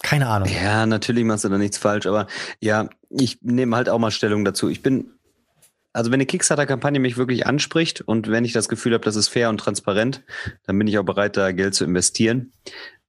[0.03, 0.49] Keine Ahnung.
[0.49, 2.27] Ja, natürlich machst du da nichts falsch, aber
[2.61, 4.69] ja, ich nehme halt auch mal Stellung dazu.
[4.69, 5.13] Ich bin,
[5.93, 9.29] also wenn eine Kickstarter-Kampagne mich wirklich anspricht und wenn ich das Gefühl habe, das ist
[9.29, 10.23] fair und transparent,
[10.65, 12.53] dann bin ich auch bereit, da Geld zu investieren.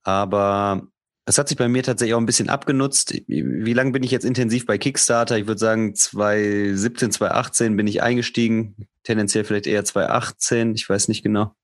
[0.03, 0.87] Aber
[1.25, 3.13] es hat sich bei mir tatsächlich auch ein bisschen abgenutzt.
[3.27, 5.37] Wie lange bin ich jetzt intensiv bei Kickstarter?
[5.37, 8.87] Ich würde sagen, 2017, 2018 bin ich eingestiegen.
[9.03, 10.75] Tendenziell vielleicht eher 2018.
[10.75, 11.55] Ich weiß nicht genau.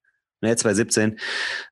[0.42, 1.20] Nee, 2017.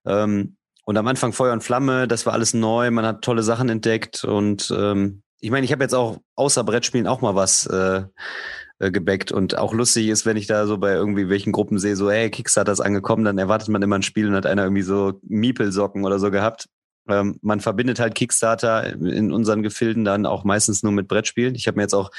[0.05, 2.91] Ähm, und am Anfang Feuer und Flamme, das war alles neu.
[2.91, 4.25] Man hat tolle Sachen entdeckt.
[4.25, 8.03] Und ähm, ich meine, ich habe jetzt auch außer Brettspielen auch mal was äh,
[8.79, 9.31] äh, gebackt.
[9.31, 12.29] Und auch lustig ist, wenn ich da so bei irgendwie welchen Gruppen sehe, so, hey,
[12.29, 16.05] Kickstarter ist angekommen, dann erwartet man immer ein Spiel und hat einer irgendwie so Miepelsocken
[16.05, 16.67] oder so gehabt.
[17.09, 21.55] Ähm, man verbindet halt Kickstarter in unseren Gefilden dann auch meistens nur mit Brettspielen.
[21.55, 22.11] Ich habe mir jetzt auch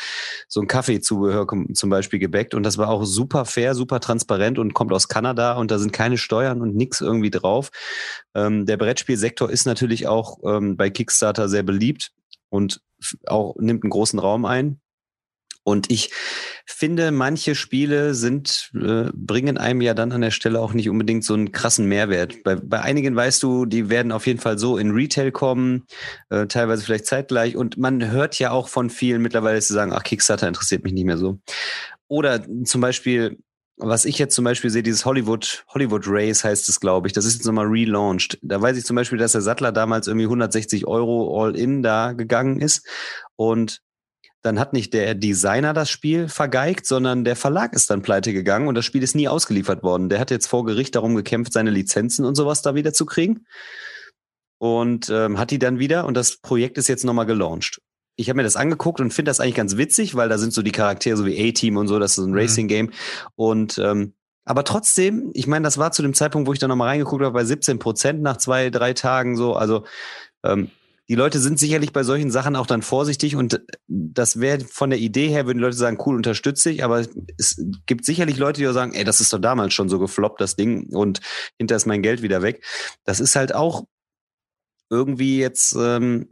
[0.49, 4.75] so ein Kaffeezubehör zum Beispiel gebackt und das war auch super fair, super transparent und
[4.75, 7.71] kommt aus Kanada und da sind keine Steuern und nix irgendwie drauf.
[8.35, 12.13] Ähm, der Brettspielsektor ist natürlich auch ähm, bei Kickstarter sehr beliebt
[12.49, 12.81] und
[13.27, 14.81] auch nimmt einen großen Raum ein.
[15.69, 16.11] Und ich
[16.65, 21.25] finde, manche Spiele sind, äh, bringen einem ja dann an der Stelle auch nicht unbedingt
[21.25, 22.43] so einen krassen Mehrwert.
[22.43, 25.85] Bei, bei einigen weißt du, die werden auf jeden Fall so in Retail kommen,
[26.31, 27.55] äh, teilweise vielleicht zeitgleich.
[27.55, 31.05] Und man hört ja auch von vielen mittlerweile zu sagen, ach, Kickstarter interessiert mich nicht
[31.05, 31.39] mehr so.
[32.09, 33.37] Oder zum Beispiel,
[33.77, 37.27] was ich jetzt zum Beispiel sehe, dieses Hollywood, Hollywood Race heißt es, glaube ich, das
[37.27, 38.39] ist jetzt nochmal relaunched.
[38.41, 42.59] Da weiß ich zum Beispiel, dass der Sattler damals irgendwie 160 Euro All-In da gegangen
[42.59, 42.87] ist.
[43.37, 43.83] Und
[44.43, 48.69] dann hat nicht der Designer das Spiel vergeigt, sondern der Verlag ist dann pleite gegangen
[48.69, 50.09] und das Spiel ist nie ausgeliefert worden.
[50.09, 53.47] Der hat jetzt vor Gericht darum gekämpft, seine Lizenzen und sowas da wieder zu kriegen.
[54.61, 57.81] Und ähm, hat die dann wieder und das Projekt ist jetzt nochmal gelauncht.
[58.17, 60.63] Ich habe mir das angeguckt und finde das eigentlich ganz witzig, weil da sind so
[60.63, 62.39] die Charaktere so wie A-Team und so, das ist ein mhm.
[62.39, 62.91] Racing-Game.
[63.37, 64.15] Und ähm,
[64.45, 67.35] aber trotzdem, ich meine, das war zu dem Zeitpunkt, wo ich da nochmal reingeguckt habe,
[67.35, 69.55] bei 17 Prozent nach zwei, drei Tagen so.
[69.55, 69.85] Also
[70.43, 70.71] ähm,
[71.09, 74.99] die Leute sind sicherlich bei solchen Sachen auch dann vorsichtig und das wäre von der
[74.99, 77.05] Idee her, würden die Leute sagen, cool, unterstütze ich, aber
[77.39, 80.41] es gibt sicherlich Leute, die auch sagen, ey, das ist doch damals schon so gefloppt,
[80.41, 81.21] das Ding, und
[81.57, 82.63] hinter ist mein Geld wieder weg.
[83.05, 83.85] Das ist halt auch
[84.91, 86.29] irgendwie jetzt ähm,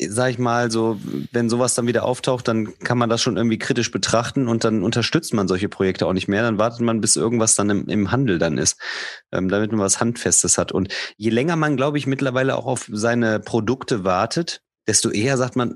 [0.00, 0.98] sag ich mal, so,
[1.32, 4.82] wenn sowas dann wieder auftaucht, dann kann man das schon irgendwie kritisch betrachten und dann
[4.82, 6.42] unterstützt man solche Projekte auch nicht mehr.
[6.42, 8.78] Dann wartet man, bis irgendwas dann im, im Handel dann ist,
[9.32, 10.72] ähm, damit man was Handfestes hat.
[10.72, 15.56] Und je länger man, glaube ich, mittlerweile auch auf seine Produkte wartet, desto eher sagt
[15.56, 15.74] man,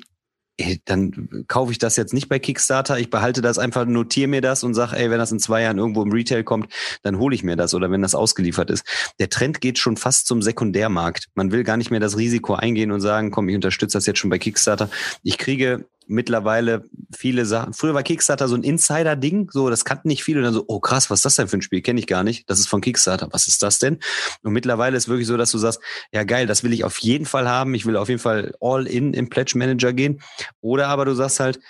[0.60, 2.98] ey, dann kaufe ich das jetzt nicht bei Kickstarter.
[2.98, 5.78] Ich behalte das einfach, notiere mir das und sage, ey, wenn das in zwei Jahren
[5.78, 8.84] irgendwo im Retail kommt, dann hole ich mir das oder wenn das ausgeliefert ist.
[9.18, 11.28] Der Trend geht schon fast zum Sekundärmarkt.
[11.34, 14.18] Man will gar nicht mehr das Risiko eingehen und sagen, komm, ich unterstütze das jetzt
[14.18, 14.90] schon bei Kickstarter.
[15.22, 16.84] Ich kriege mittlerweile
[17.16, 17.72] viele Sachen.
[17.72, 20.80] Früher war Kickstarter so ein Insider-Ding, so das kannten nicht viele und dann so, oh
[20.80, 21.80] krass, was ist das denn für ein Spiel?
[21.80, 22.50] Kenne ich gar nicht.
[22.50, 23.28] Das ist von Kickstarter.
[23.30, 23.98] Was ist das denn?
[24.42, 25.80] Und mittlerweile ist wirklich so, dass du sagst,
[26.12, 27.74] ja geil, das will ich auf jeden Fall haben.
[27.74, 30.20] Ich will auf jeden Fall all in im Pledge Manager gehen.
[30.60, 31.60] Oder aber du sagst halt,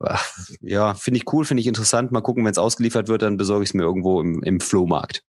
[0.00, 0.28] ach,
[0.60, 2.12] ja, finde ich cool, finde ich interessant.
[2.12, 5.22] Mal gucken, wenn es ausgeliefert wird, dann besorge ich es mir irgendwo im, im Flohmarkt.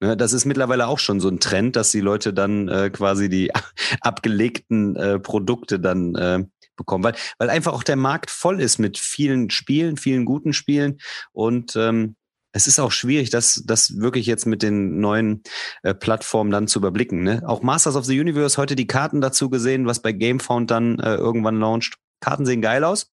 [0.00, 3.28] Ne, das ist mittlerweile auch schon so ein Trend, dass die Leute dann äh, quasi
[3.28, 3.52] die
[4.00, 6.44] abgelegten äh, Produkte dann äh,
[6.82, 10.98] bekommen, weil, weil einfach auch der Markt voll ist mit vielen Spielen, vielen guten Spielen
[11.32, 12.16] und ähm,
[12.52, 15.42] es ist auch schwierig, das, das wirklich jetzt mit den neuen
[15.82, 17.22] äh, Plattformen dann zu überblicken.
[17.22, 17.42] Ne?
[17.46, 21.14] Auch Masters of the Universe, heute die Karten dazu gesehen, was bei Gamefound dann äh,
[21.14, 21.96] irgendwann launcht.
[22.20, 23.10] Karten sehen geil aus.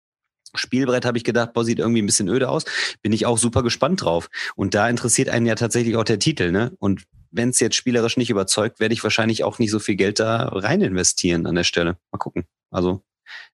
[0.54, 2.64] Spielbrett habe ich gedacht, boah, sieht irgendwie ein bisschen öde aus.
[3.02, 4.30] Bin ich auch super gespannt drauf.
[4.54, 6.72] Und da interessiert einen ja tatsächlich auch der Titel, ne?
[6.78, 10.20] Und wenn es jetzt spielerisch nicht überzeugt, werde ich wahrscheinlich auch nicht so viel Geld
[10.20, 11.98] da rein investieren an der Stelle.
[12.10, 12.44] Mal gucken.
[12.70, 13.02] Also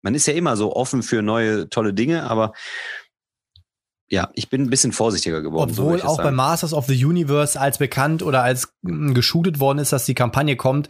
[0.03, 2.53] man ist ja immer so offen für neue tolle Dinge, aber
[4.09, 5.71] ja, ich bin ein bisschen vorsichtiger geworden.
[5.71, 9.93] Obwohl so auch bei Masters of the Universe als bekannt oder als geschootet worden ist,
[9.93, 10.89] dass die Kampagne kommt,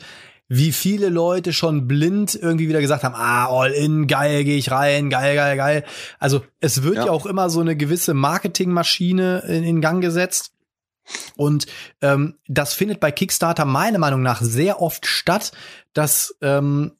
[0.48, 4.70] wie viele Leute schon blind irgendwie wieder gesagt haben, ah, all in, geil, gehe ich
[4.72, 5.84] rein, geil, geil, geil.
[6.18, 10.52] Also es wird ja, ja auch immer so eine gewisse Marketingmaschine in, in Gang gesetzt.
[11.36, 11.66] Und
[12.02, 15.52] ähm, das findet bei Kickstarter meiner Meinung nach sehr oft statt,
[15.92, 16.92] dass ähm,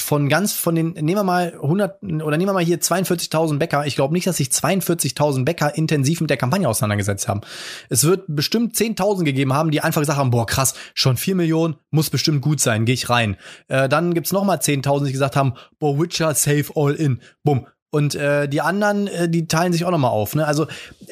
[0.00, 3.86] von ganz, von den, nehmen wir mal 100 oder nehmen wir mal hier 42.000 Bäcker.
[3.86, 7.40] Ich glaube nicht, dass sich 42.000 Bäcker intensiv mit der Kampagne auseinandergesetzt haben.
[7.88, 11.76] Es wird bestimmt 10.000 gegeben haben, die einfach gesagt haben, boah krass, schon 4 Millionen,
[11.90, 13.36] muss bestimmt gut sein, gehe ich rein.
[13.66, 17.66] Äh, dann gibt's noch mal 10.000, die gesagt haben, boah Witcher, save all in, bumm.
[17.90, 20.34] Und äh, die anderen, äh, die teilen sich auch nochmal auf.
[20.34, 20.46] Ne?
[20.46, 20.66] Also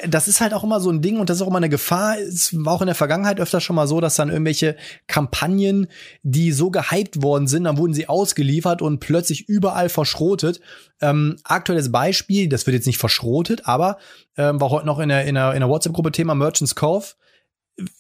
[0.07, 2.19] das ist halt auch immer so ein Ding und das ist auch immer eine Gefahr.
[2.19, 4.77] Es war auch in der Vergangenheit öfter schon mal so, dass dann irgendwelche
[5.07, 5.87] Kampagnen,
[6.23, 10.61] die so gehypt worden sind, dann wurden sie ausgeliefert und plötzlich überall verschrotet.
[11.01, 13.97] Ähm, aktuelles Beispiel, das wird jetzt nicht verschrotet, aber
[14.37, 17.15] ähm, war heute noch in der, in der, in der WhatsApp-Gruppe Thema Merchants Cove.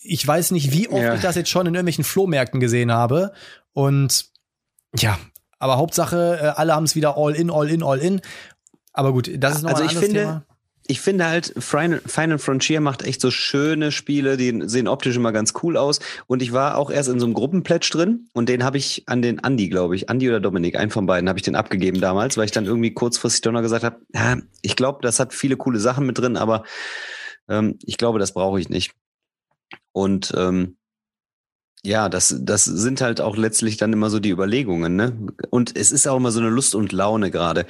[0.03, 1.15] Ich weiß nicht, wie oft ja.
[1.15, 3.33] ich das jetzt schon in irgendwelchen Flohmärkten gesehen habe.
[3.73, 4.27] Und
[4.95, 5.19] ja,
[5.59, 8.21] aber Hauptsache, äh, alle haben es wieder all in, all in, all in.
[8.97, 10.47] Aber gut, das ist noch also ein anderes finde, Thema.
[10.89, 15.53] Ich finde halt, Final Frontier macht echt so schöne Spiele, die sehen optisch immer ganz
[15.63, 16.01] cool aus.
[16.29, 19.21] Und ich war auch erst in so einem Gruppenplätsch drin und den habe ich an
[19.21, 22.39] den Andi, glaube ich, Andi oder Dominik, einen von beiden, habe ich den abgegeben damals,
[22.39, 25.59] weil ich dann irgendwie kurzfristig doch noch gesagt habe, ja, ich glaube, das hat viele
[25.59, 26.63] coole Sachen mit drin, aber
[27.49, 28.93] ähm, ich glaube, das brauche ich nicht.
[29.93, 30.77] Und ähm,
[31.87, 35.17] ja, das, das sind halt auch letztlich dann immer so die Überlegungen, ne?
[35.51, 37.67] Und es ist auch immer so eine Lust und Laune gerade.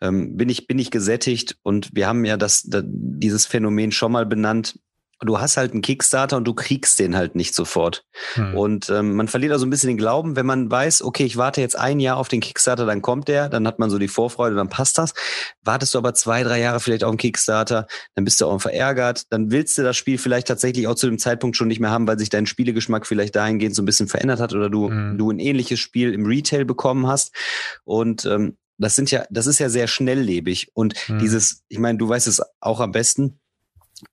[0.00, 1.58] Ähm, bin ich, bin ich gesättigt?
[1.62, 4.78] Und wir haben ja das, das, dieses Phänomen schon mal benannt
[5.20, 8.04] du hast halt einen Kickstarter und du kriegst den halt nicht sofort.
[8.34, 8.54] Hm.
[8.54, 11.60] Und ähm, man verliert also ein bisschen den Glauben, wenn man weiß, okay, ich warte
[11.60, 14.56] jetzt ein Jahr auf den Kickstarter, dann kommt der, dann hat man so die Vorfreude,
[14.56, 15.14] dann passt das.
[15.62, 19.24] Wartest du aber zwei, drei Jahre vielleicht auf einen Kickstarter, dann bist du auch verärgert,
[19.30, 22.06] dann willst du das Spiel vielleicht tatsächlich auch zu dem Zeitpunkt schon nicht mehr haben,
[22.06, 25.16] weil sich dein Spielegeschmack vielleicht dahingehend so ein bisschen verändert hat oder du, hm.
[25.16, 27.34] du ein ähnliches Spiel im Retail bekommen hast.
[27.84, 30.70] Und ähm, das sind ja, das ist ja sehr schnelllebig.
[30.74, 31.18] Und hm.
[31.18, 33.38] dieses, ich meine, du weißt es auch am besten,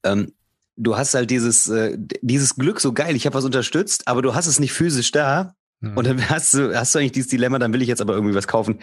[0.03, 0.33] ähm,
[0.75, 4.33] du hast halt dieses, äh, dieses Glück so geil, ich habe was unterstützt, aber du
[4.35, 5.55] hast es nicht physisch da.
[5.79, 5.97] Mhm.
[5.97, 8.35] Und dann hast du, hast du eigentlich dieses Dilemma, dann will ich jetzt aber irgendwie
[8.35, 8.79] was kaufen,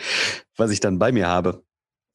[0.56, 1.62] was ich dann bei mir habe.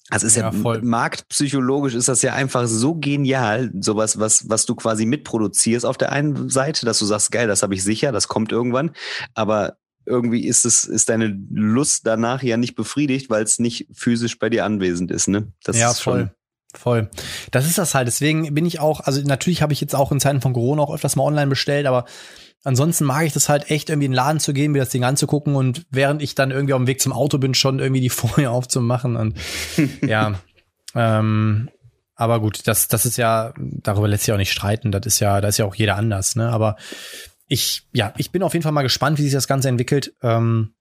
[0.10, 4.76] Also ist ja, ja marktpsychologisch ist das ja einfach so genial, sowas, was, was du
[4.76, 8.28] quasi mitproduzierst auf der einen Seite, dass du sagst, geil, das habe ich sicher, das
[8.28, 8.92] kommt irgendwann.
[9.34, 14.38] Aber irgendwie ist es, ist deine Lust danach ja nicht befriedigt, weil es nicht physisch
[14.38, 15.52] bei dir anwesend ist, ne?
[15.64, 16.32] Das ja, ist voll.
[16.78, 17.10] Voll.
[17.52, 18.08] Das ist das halt.
[18.08, 20.94] Deswegen bin ich auch, also natürlich habe ich jetzt auch in Zeiten von Corona auch
[20.94, 22.06] öfters mal online bestellt, aber
[22.64, 25.04] ansonsten mag ich das halt echt irgendwie in den Laden zu gehen, mir das Ding
[25.04, 28.10] anzugucken und während ich dann irgendwie auf dem Weg zum Auto bin, schon irgendwie die
[28.10, 29.38] Folie aufzumachen und
[30.02, 30.36] ja.
[30.94, 31.70] Ähm,
[32.16, 34.92] aber gut, das, das ist ja, darüber lässt sich auch nicht streiten.
[34.92, 36.50] Das ist ja, da ist ja auch jeder anders, ne?
[36.50, 36.78] Aber
[37.48, 40.14] ich, ja, ich bin auf jeden Fall mal gespannt, wie sich das Ganze entwickelt.
[40.24, 40.74] Ähm,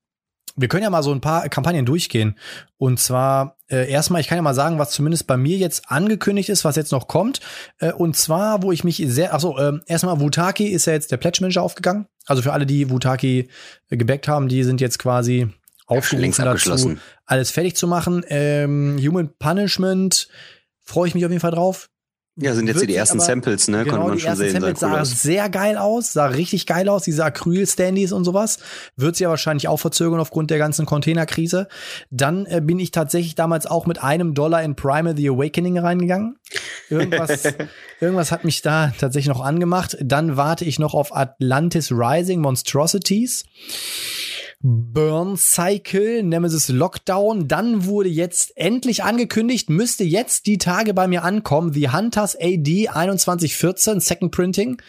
[0.57, 2.39] wir können ja mal so ein paar Kampagnen durchgehen.
[2.77, 6.49] Und zwar äh, erstmal, ich kann ja mal sagen, was zumindest bei mir jetzt angekündigt
[6.49, 7.41] ist, was jetzt noch kommt.
[7.79, 11.17] Äh, und zwar, wo ich mich sehr, achso, äh, erstmal Wutaki ist ja jetzt der
[11.17, 12.07] Pledge Manager aufgegangen.
[12.27, 13.49] Also für alle, die Wutaki
[13.91, 15.49] äh, gebackt haben, die sind jetzt quasi
[15.87, 18.25] aufgerufen dazu, alles fertig zu machen.
[18.29, 20.29] Ähm, Human Punishment
[20.81, 21.91] freue ich mich auf jeden Fall drauf.
[22.36, 23.85] Ja, sind jetzt hier die ersten aber, Samples, ne?
[23.85, 24.51] Genau, Konnte man schon sehen.
[24.51, 28.59] Samples sah, cool sehr geil aus, sah richtig geil aus, diese Acryl-Standys und sowas.
[28.97, 31.69] Wird sie ja wahrscheinlich auch verzögern aufgrund der ganzen Containerkrise.
[32.11, 36.36] Dann äh, bin ich tatsächlich damals auch mit einem Dollar in Primal The Awakening reingegangen.
[36.90, 37.44] Irgendwas,
[38.01, 39.97] irgendwas hat mich da tatsächlich noch angemacht.
[40.01, 43.44] Dann warte ich noch auf Atlantis Rising Monstrosities.
[44.66, 47.49] Burn Cycle, Nemesis Lockdown.
[47.49, 52.89] Dann wurde jetzt endlich angekündigt, müsste jetzt die Tage bei mir ankommen, The Hunters AD
[52.91, 54.81] 2114 Second Printing.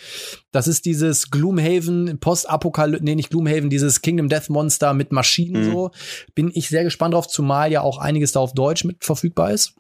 [0.53, 5.71] Das ist dieses Gloomhaven Postapokalypse, nee, nicht Gloomhaven, dieses Kingdom Death Monster mit Maschinen mhm.
[5.71, 5.91] so.
[6.35, 9.73] Bin ich sehr gespannt drauf, zumal ja auch einiges da auf Deutsch mit verfügbar ist.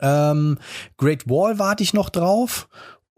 [0.00, 0.58] Ähm,
[0.96, 2.68] Great Wall warte ich noch drauf.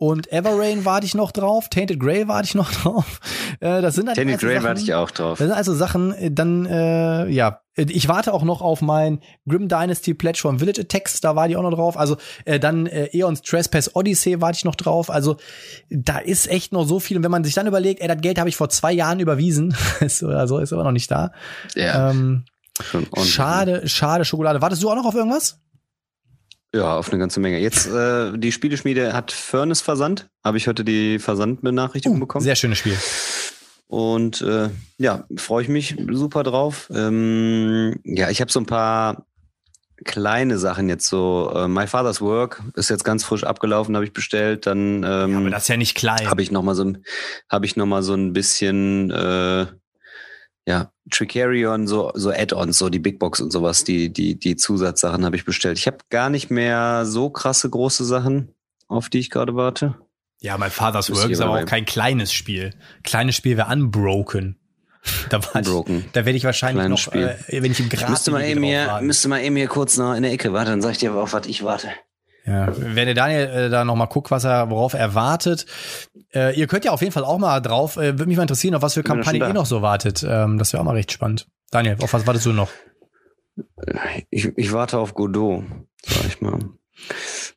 [0.01, 3.21] Und Everrain warte ich noch drauf, Tainted Grail warte ich noch drauf.
[3.61, 5.37] Äh, das sind halt Tainted Grail warte ich auch drauf.
[5.37, 9.69] Das sind also Sachen, äh, dann, äh, ja, ich warte auch noch auf mein Grim
[9.69, 11.99] Dynasty Pledge von Village Attacks, da war die auch noch drauf.
[11.99, 12.17] Also
[12.47, 15.11] äh, dann äh, Eons Trespass Odyssey warte ich noch drauf.
[15.11, 15.37] Also
[15.91, 17.19] da ist echt noch so viel.
[17.19, 19.77] Und wenn man sich dann überlegt, ey, das Geld habe ich vor zwei Jahren überwiesen,
[20.01, 21.33] ist, also ist aber noch nicht da.
[21.75, 22.11] Ja.
[22.11, 22.47] Ähm,
[23.23, 24.63] schade, schade Schokolade.
[24.63, 25.61] Wartest du auch noch auf irgendwas?
[26.75, 27.59] Ja, auf eine ganze Menge.
[27.59, 30.29] Jetzt, äh, die Spieleschmiede hat Furnace versandt.
[30.45, 32.45] Habe ich heute die Versandbenachrichtigung uh, bekommen.
[32.45, 32.97] Sehr schönes Spiel.
[33.89, 36.89] Und äh, ja, freue ich mich super drauf.
[36.95, 39.27] Ähm, ja, ich habe so ein paar
[40.05, 41.53] kleine Sachen jetzt so.
[41.53, 44.67] Äh, My Father's Work ist jetzt ganz frisch abgelaufen, habe ich bestellt.
[44.67, 46.31] Dann ähm, ja, aber das ist ja nicht klein.
[46.31, 47.05] Habe ich noch mal so ein,
[47.49, 49.67] habe ich noch mal so ein bisschen äh,
[50.71, 55.25] ja, Tricarion, so, so Add-ons, so die Big Box und sowas, die, die, die Zusatzsachen
[55.25, 55.79] habe ich bestellt.
[55.79, 58.55] Ich habe gar nicht mehr so krasse große Sachen,
[58.87, 59.97] auf die ich gerade warte.
[60.41, 62.73] Ja, mein Father's Work ist aber auch kein kleines Spiel.
[63.03, 64.57] Kleines Spiel wäre Unbroken.
[65.29, 66.05] Da, war Unbroken.
[66.07, 67.37] Ich, da werde ich wahrscheinlich Kleines noch, Spiel.
[67.49, 70.15] Äh, wenn ich im Gras müsste mal eben hier, müsste mal eben hier kurz noch
[70.15, 71.89] in der Ecke warten, dann sag ich dir aber auf was ich warte.
[72.47, 75.67] Ja, wenn der Daniel äh, da noch mal guckt, was er, worauf er wartet.
[76.35, 77.97] Äh, ihr könnt ja auf jeden Fall auch mal drauf.
[77.97, 80.25] Äh, Würde mich mal interessieren, auf was für Kampagnen ihr noch so wartet.
[80.27, 81.47] Ähm, das wäre auch mal recht spannend.
[81.71, 82.71] Daniel, auf was wartest du noch?
[84.31, 85.65] Ich, ich warte auf Godot.
[86.03, 86.59] Sag ich mal.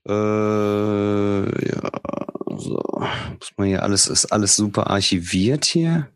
[0.08, 1.90] Äh, ja,
[2.58, 2.82] so.
[3.40, 6.10] Muss man hier alles, ist alles super archiviert hier.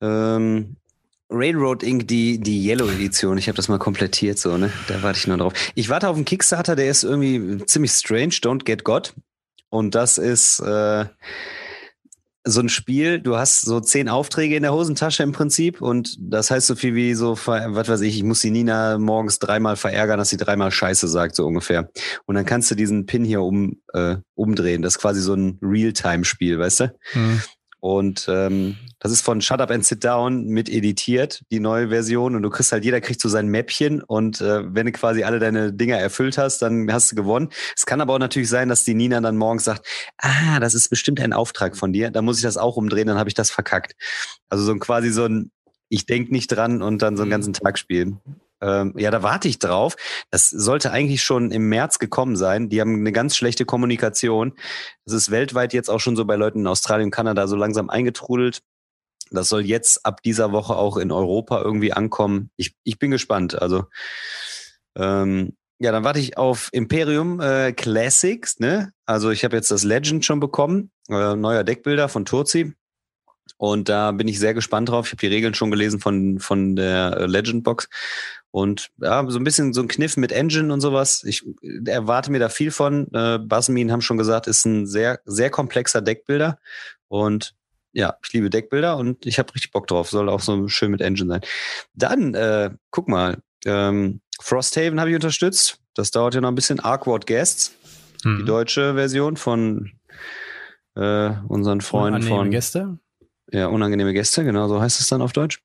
[0.00, 0.76] Ähm,
[1.32, 4.70] Railroad Inc., die, die Yellow-Edition, ich habe das mal komplettiert so, ne?
[4.88, 5.54] Da warte ich nur drauf.
[5.74, 9.14] Ich warte auf einen Kickstarter, der ist irgendwie ziemlich strange, Don't Get God.
[9.70, 11.06] Und das ist äh,
[12.44, 16.50] so ein Spiel, du hast so zehn Aufträge in der Hosentasche im Prinzip und das
[16.50, 20.18] heißt so viel wie so, was weiß ich, ich muss die Nina morgens dreimal verärgern,
[20.18, 21.90] dass sie dreimal Scheiße sagt, so ungefähr.
[22.26, 24.82] Und dann kannst du diesen Pin hier um, äh, umdrehen.
[24.82, 26.94] Das ist quasi so ein Realtime-Spiel, weißt du?
[27.14, 27.42] Mhm.
[27.82, 32.36] Und ähm, das ist von Shut Up and Sit Down mit editiert, die neue Version.
[32.36, 34.04] Und du kriegst halt, jeder kriegt so sein Mäppchen.
[34.04, 37.48] Und äh, wenn du quasi alle deine Dinger erfüllt hast, dann hast du gewonnen.
[37.76, 39.84] Es kann aber auch natürlich sein, dass die Nina dann morgens sagt,
[40.18, 42.12] ah, das ist bestimmt ein Auftrag von dir.
[42.12, 43.96] Da muss ich das auch umdrehen, dann habe ich das verkackt.
[44.48, 45.50] Also so ein quasi so ein,
[45.88, 47.32] ich denk nicht dran und dann so einen mhm.
[47.32, 48.20] ganzen Tag spielen.
[48.62, 49.96] Ähm, ja, da warte ich drauf.
[50.30, 52.68] Das sollte eigentlich schon im März gekommen sein.
[52.68, 54.54] Die haben eine ganz schlechte Kommunikation.
[55.04, 57.90] Das ist weltweit jetzt auch schon so bei Leuten in Australien und Kanada so langsam
[57.90, 58.62] eingetrudelt.
[59.30, 62.50] Das soll jetzt ab dieser Woche auch in Europa irgendwie ankommen.
[62.56, 63.60] Ich, ich bin gespannt.
[63.60, 63.84] Also
[64.96, 68.60] ähm, ja, dann warte ich auf Imperium äh, Classics.
[68.60, 68.92] Ne?
[69.04, 72.74] Also ich habe jetzt das Legend schon bekommen, äh, neuer Deckbilder von Turzi.
[73.56, 75.06] Und da bin ich sehr gespannt drauf.
[75.06, 77.88] Ich habe die Regeln schon gelesen von, von der äh, Legend Box.
[78.52, 81.24] Und ja, so ein bisschen so ein Kniff mit Engine und sowas.
[81.24, 81.42] Ich
[81.86, 83.08] erwarte mir da viel von.
[83.12, 86.58] Äh, Basmin haben schon gesagt, ist ein sehr, sehr komplexer Deckbilder.
[87.08, 87.54] Und
[87.92, 90.10] ja, ich liebe Deckbilder und ich habe richtig Bock drauf.
[90.10, 91.40] Soll auch so schön mit Engine sein.
[91.94, 95.78] Dann, äh, guck mal, ähm, Frosthaven habe ich unterstützt.
[95.94, 96.78] Das dauert ja noch ein bisschen.
[96.78, 97.74] Arkward Guests,
[98.22, 98.40] hm.
[98.40, 99.92] die deutsche Version von
[100.94, 102.50] äh, unseren Freunden von.
[102.50, 102.98] Gäste?
[103.50, 105.62] Ja, unangenehme Gäste, genau so heißt es dann auf Deutsch.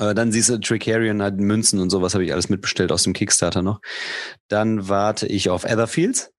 [0.00, 3.12] Äh, dann siehst du Tricarion, halt Münzen und sowas habe ich alles mitbestellt aus dem
[3.12, 3.80] Kickstarter noch.
[4.48, 6.32] Dann warte ich auf Etherfields.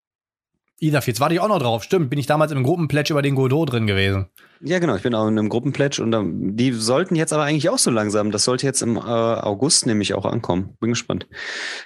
[0.79, 1.83] Etherfields, warte ich auch noch drauf.
[1.83, 4.27] Stimmt, bin ich damals im Gruppenplätsch über den Godot drin gewesen.
[4.61, 7.69] Ja, genau, ich bin auch in einem Gruppenplätsch und ähm, die sollten jetzt aber eigentlich
[7.69, 8.31] auch so langsam.
[8.31, 10.75] Das sollte jetzt im äh, August nämlich auch ankommen.
[10.79, 11.27] Bin gespannt.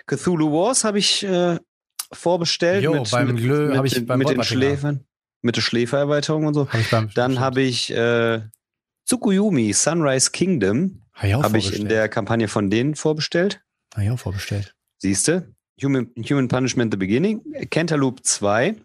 [0.08, 1.60] Cthulhu Wars habe ich äh,
[2.12, 2.84] vorbestellt.
[2.84, 5.06] Jo, mit, beim Glö habe ich beim mit den Schläfern
[5.46, 6.68] mit der Schläfererweiterung und so.
[6.92, 8.42] Hab Dann habe ich äh,
[9.06, 11.05] Tsukuyumi Sunrise Kingdom.
[11.16, 13.62] Habe hab ich in der Kampagne von denen vorbestellt.
[13.94, 14.76] Habe ich auch vorbestellt.
[14.98, 15.54] Siehste?
[15.82, 17.42] Human, Human Punishment The Beginning.
[17.70, 18.76] Cantaloupe 2.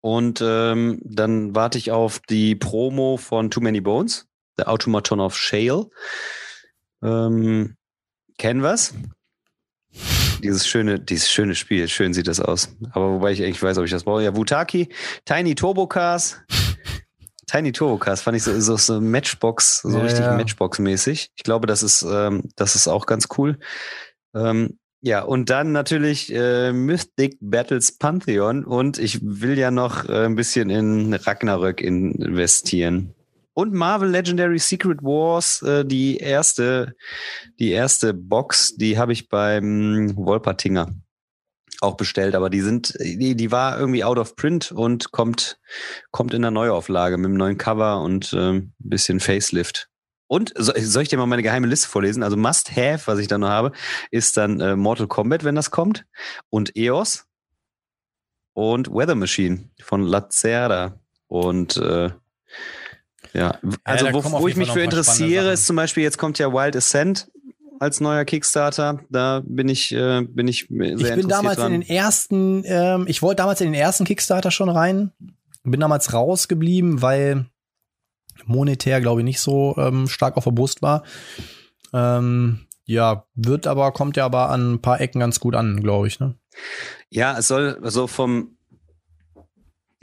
[0.00, 4.26] Und ähm, dann warte ich auf die Promo von Too Many Bones.
[4.58, 5.88] The Automaton of Shale.
[7.02, 7.76] Ähm,
[8.38, 8.94] Canvas
[10.42, 11.88] dieses schöne, dieses schöne Spiel.
[11.88, 12.76] Schön sieht das aus.
[12.92, 14.22] Aber wobei ich eigentlich weiß, ob ich das brauche.
[14.22, 14.88] Ja, Wutaki,
[15.24, 16.40] Tiny Turbo Cars.
[17.46, 20.36] Tiny Turbo Cars fand ich so, so, so Matchbox, so ja, richtig ja.
[20.36, 21.30] Matchbox-mäßig.
[21.34, 23.58] Ich glaube, das ist, ähm, das ist auch ganz cool.
[24.34, 30.24] Ähm, ja, und dann natürlich äh, Mythic Battles Pantheon und ich will ja noch äh,
[30.24, 33.14] ein bisschen in Ragnarök investieren.
[33.54, 36.94] Und Marvel Legendary Secret Wars, äh, die erste,
[37.58, 40.90] die erste Box, die habe ich beim Wolpertinger
[41.80, 45.58] auch bestellt, aber die sind, die, die war irgendwie out of print und kommt,
[46.10, 49.88] kommt in der Neuauflage mit einem neuen Cover und äh, ein bisschen Facelift.
[50.28, 52.22] Und soll ich dir mal meine geheime Liste vorlesen?
[52.22, 53.72] Also Must Have, was ich da noch habe,
[54.10, 56.04] ist dann äh, Mortal Kombat, wenn das kommt,
[56.50, 57.26] und EOS
[58.54, 60.98] und Weather Machine von Lacerda
[61.28, 62.10] und äh,
[63.32, 66.52] ja, also ja, wo, wo ich mich für interessiere, ist zum Beispiel, jetzt kommt ja
[66.52, 67.28] Wild Ascent
[67.80, 69.00] als neuer Kickstarter.
[69.10, 71.72] Da bin ich, äh, bin ich sehr Ich bin damals dran.
[71.72, 75.12] in den ersten, ähm, ich wollte damals in den ersten Kickstarter schon rein,
[75.64, 77.46] bin damals rausgeblieben, weil
[78.44, 81.02] monetär, glaube ich, nicht so ähm, stark auf der Brust war.
[81.92, 86.06] Ähm, ja, wird aber, kommt ja aber an ein paar Ecken ganz gut an, glaube
[86.06, 86.36] ich, ne?
[87.10, 88.56] Ja, es soll so vom,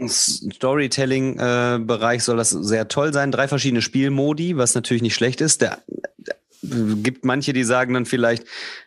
[0.07, 3.31] Storytelling-Bereich äh, soll das sehr toll sein.
[3.31, 5.61] Drei verschiedene Spielmodi, was natürlich nicht schlecht ist.
[5.61, 5.79] Der,
[6.17, 8.45] der gibt manche, die sagen dann vielleicht,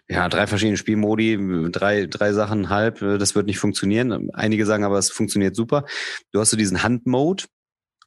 [0.09, 4.31] ja, drei verschiedene Spielmodi, drei, drei Sachen halb, äh, das wird nicht funktionieren.
[4.33, 5.85] Einige sagen aber, es funktioniert super.
[6.33, 7.45] Du hast so diesen Hand-Mode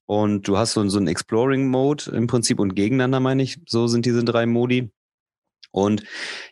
[0.06, 3.60] und du hast so, so einen Exploring-Mode im Prinzip und gegeneinander, meine ich.
[3.68, 4.92] So sind diese drei Modi.
[5.72, 6.04] Und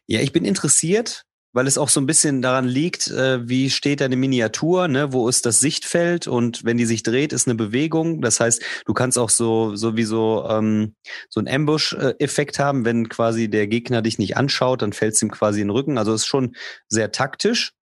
[0.06, 1.24] ja, ich bin interessiert,
[1.58, 5.12] weil es auch so ein bisschen daran liegt, äh, wie steht deine Miniatur, ne?
[5.12, 8.22] wo ist das Sichtfeld und wenn die sich dreht, ist eine Bewegung.
[8.22, 10.94] Das heißt, du kannst auch so, so wie so, ähm,
[11.30, 15.32] so einen Ambush-Effekt haben, wenn quasi der Gegner dich nicht anschaut, dann fällt es ihm
[15.32, 15.98] quasi in den Rücken.
[15.98, 16.56] Also ist schon
[16.90, 17.74] sehr taktisch.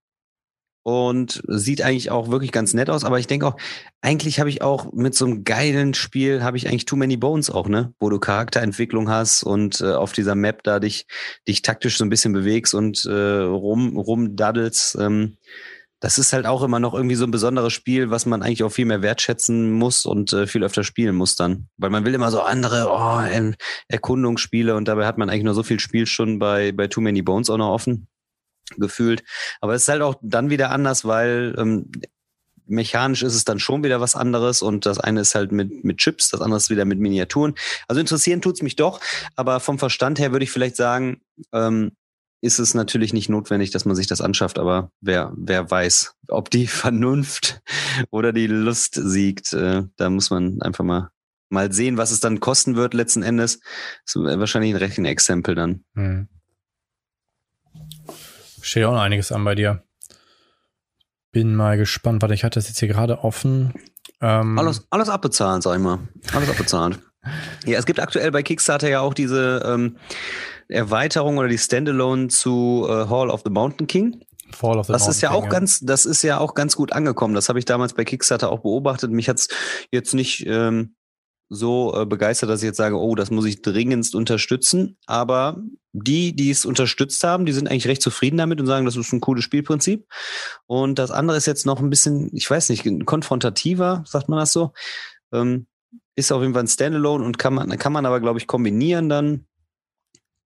[0.84, 3.04] Und sieht eigentlich auch wirklich ganz nett aus.
[3.04, 3.56] Aber ich denke auch,
[4.02, 7.50] eigentlich habe ich auch mit so einem geilen Spiel, habe ich eigentlich Too Many Bones
[7.50, 7.94] auch, ne?
[7.98, 11.06] Wo du Charakterentwicklung hast und äh, auf dieser Map da dich,
[11.48, 14.96] dich taktisch so ein bisschen bewegst und äh, rum, rumdaddelst.
[15.00, 15.38] Ähm,
[16.00, 18.72] das ist halt auch immer noch irgendwie so ein besonderes Spiel, was man eigentlich auch
[18.72, 21.68] viel mehr wertschätzen muss und äh, viel öfter spielen muss dann.
[21.78, 23.54] Weil man will immer so andere oh,
[23.88, 27.48] Erkundungsspiele und dabei hat man eigentlich nur so viel Spielstunden bei, bei Too Many Bones
[27.48, 28.06] auch noch offen
[28.76, 29.24] gefühlt.
[29.60, 31.90] Aber es ist halt auch dann wieder anders, weil ähm,
[32.66, 35.98] mechanisch ist es dann schon wieder was anderes und das eine ist halt mit, mit
[35.98, 37.54] Chips, das andere ist wieder mit Miniaturen.
[37.88, 39.00] Also interessieren tut's mich doch,
[39.36, 41.20] aber vom Verstand her würde ich vielleicht sagen,
[41.52, 41.92] ähm,
[42.40, 46.50] ist es natürlich nicht notwendig, dass man sich das anschafft, aber wer, wer weiß, ob
[46.50, 47.60] die Vernunft
[48.10, 51.10] oder die Lust siegt, äh, da muss man einfach mal
[51.50, 53.60] mal sehen, was es dann kosten wird letzten Endes.
[54.12, 55.84] Wahrscheinlich ein Rechenexempel dann.
[55.94, 56.28] Hm.
[58.64, 59.82] Steht auch noch einiges an bei dir.
[61.32, 62.22] Bin mal gespannt.
[62.22, 63.74] Warte, ich hatte das jetzt hier gerade offen.
[64.22, 65.98] Ähm alles, alles abbezahlt, sag ich mal.
[66.32, 66.98] Alles abbezahlt.
[67.66, 69.98] ja, es gibt aktuell bei Kickstarter ja auch diese ähm,
[70.68, 74.24] Erweiterung oder die Standalone zu äh, Hall of the Mountain King.
[74.50, 75.50] Fall of the das Mountain ist ja King, auch ja.
[75.50, 77.34] ganz, das ist ja auch ganz gut angekommen.
[77.34, 79.10] Das habe ich damals bei Kickstarter auch beobachtet.
[79.10, 79.48] Mich hat's
[79.90, 80.94] jetzt nicht ähm,
[81.48, 84.96] so äh, begeistert, dass ich jetzt sage, oh, das muss ich dringendst unterstützen.
[85.06, 85.62] Aber
[85.92, 89.12] die, die es unterstützt haben, die sind eigentlich recht zufrieden damit und sagen, das ist
[89.12, 90.06] ein cooles Spielprinzip.
[90.66, 94.52] Und das andere ist jetzt noch ein bisschen, ich weiß nicht, konfrontativer, sagt man das
[94.52, 94.72] so.
[95.32, 95.66] Ähm,
[96.16, 99.08] ist auf jeden Fall ein Standalone und kann man, kann man aber, glaube ich, kombinieren
[99.08, 99.46] dann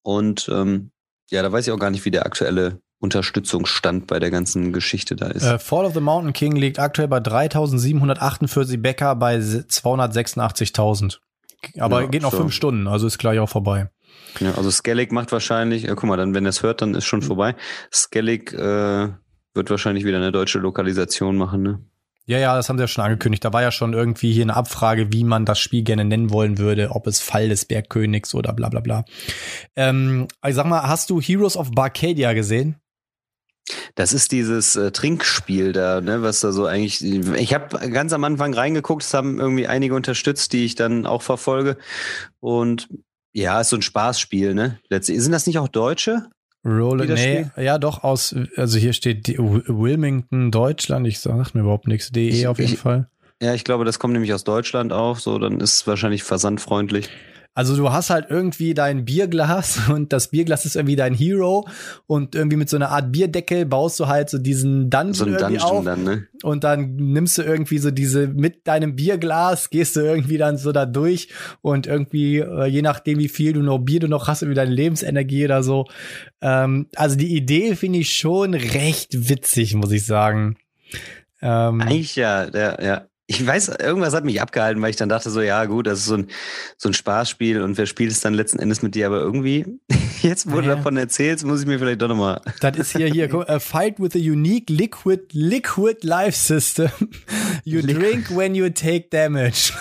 [0.03, 0.91] und ähm,
[1.31, 5.15] ja, da weiß ich auch gar nicht, wie der aktuelle Unterstützungsstand bei der ganzen Geschichte
[5.15, 5.45] da ist.
[5.45, 11.19] Äh, Fall of the Mountain King liegt aktuell bei 3748 Bäcker bei 286.000.
[11.79, 12.39] Aber ja, geht noch so.
[12.39, 13.91] fünf Stunden, also ist gleich auch vorbei.
[14.41, 17.05] Ja, also Skellig macht wahrscheinlich, ja, guck mal, dann wenn er es hört, dann ist
[17.05, 17.57] schon vorbei.
[17.93, 19.09] Skellig äh,
[19.55, 21.81] wird wahrscheinlich wieder eine deutsche Lokalisation machen, ne?
[22.27, 23.43] Ja, ja, das haben sie ja schon angekündigt.
[23.43, 26.59] Da war ja schon irgendwie hier eine Abfrage, wie man das Spiel gerne nennen wollen
[26.59, 29.07] würde, ob es Fall des Bergkönigs oder bla bla bla.
[29.77, 32.77] Ähm, ich sag mal, hast du Heroes of Barcadia gesehen?
[33.95, 37.03] Das ist dieses äh, Trinkspiel da, ne, was da so eigentlich.
[37.03, 41.23] Ich habe ganz am Anfang reingeguckt, es haben irgendwie einige unterstützt, die ich dann auch
[41.23, 41.77] verfolge.
[42.40, 42.89] Und
[43.32, 44.78] ja, ist so ein Spaßspiel, ne?
[44.89, 45.20] Letztlich.
[45.20, 46.28] Sind das nicht auch Deutsche?
[46.65, 52.11] Roll nee, ja doch aus, also hier steht Wilmington, Deutschland, ich sag mir überhaupt nichts,
[52.11, 53.09] DE auf jeden ich, Fall.
[53.40, 57.09] Ja, ich glaube, das kommt nämlich aus Deutschland auch, so, dann ist es wahrscheinlich versandfreundlich.
[57.59, 61.66] Also du hast halt irgendwie dein Bierglas und das Bierglas ist irgendwie dein Hero
[62.06, 65.56] und irgendwie mit so einer Art Bierdeckel baust du halt so diesen Dungeon, so irgendwie
[65.56, 66.28] Dungeon auf dann, ne?
[66.44, 70.70] und dann nimmst du irgendwie so diese mit deinem Bierglas gehst du irgendwie dann so
[70.70, 71.30] da durch
[71.60, 74.70] und irgendwie äh, je nachdem wie viel du noch Bier du noch hast irgendwie deine
[74.70, 75.86] Lebensenergie oder so.
[76.40, 80.59] Ähm, also die Idee finde ich schon recht witzig, muss ich sagen.
[81.43, 85.28] Ähm, Eigentlich ja, der, ja ich weiß, irgendwas hat mich abgehalten, weil ich dann dachte
[85.28, 86.28] so, ja gut, das ist so ein,
[86.78, 89.06] so ein Spaßspiel und wer spielt es dann letzten Endes mit dir?
[89.06, 89.66] Aber irgendwie,
[90.22, 90.76] jetzt wo ja.
[90.76, 92.40] davon erzählst, muss ich mir vielleicht doch nochmal.
[92.60, 96.90] Das ist hier, hier, a fight with a unique liquid, liquid life system.
[97.64, 99.72] You drink when you take damage.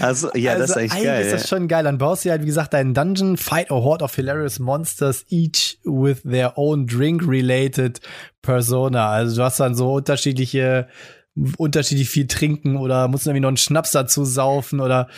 [0.00, 1.24] also, ja, also das ist eigentlich, eigentlich geil.
[1.24, 1.84] ist das schon geil.
[1.84, 5.78] Dann baust du halt, wie gesagt, deinen Dungeon, fight a horde of hilarious monsters, each
[5.82, 8.00] with their own drink-related
[8.42, 9.10] persona.
[9.10, 10.88] Also du hast dann so unterschiedliche
[11.58, 15.08] unterschiedlich viel trinken oder muss irgendwie noch einen Schnaps dazu saufen oder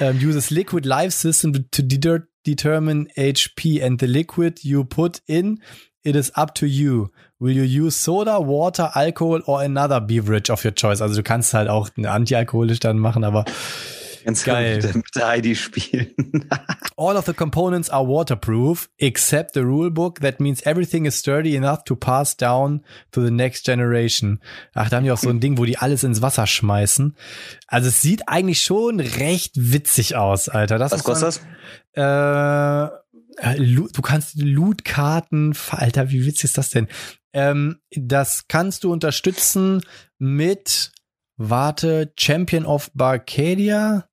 [0.00, 5.60] um, uses liquid life system to de determine HP and the liquid you put in
[6.02, 7.10] it is up to you.
[7.38, 11.00] Will you use soda, water, alcohol or another beverage of your choice?
[11.00, 13.44] Also du kannst halt auch antialkoholisch dann machen, aber
[14.24, 14.80] Ganz geil.
[14.94, 16.14] Mit der Heidi spielen.
[16.96, 20.20] All of the components are waterproof, except the rulebook.
[20.20, 24.40] That means everything is sturdy enough to pass down to the next generation.
[24.74, 27.16] Ach, da haben die auch so ein Ding, wo die alles ins Wasser schmeißen.
[27.66, 30.78] Also es sieht eigentlich schon recht witzig aus, Alter.
[30.78, 31.40] Das Was kostet das?
[31.94, 32.90] Äh,
[33.56, 36.88] du kannst Loot-Karten, Alter, wie witzig ist das denn?
[37.32, 39.82] Ähm, das kannst du unterstützen
[40.18, 40.92] mit,
[41.36, 44.06] warte, Champion of Barcadia.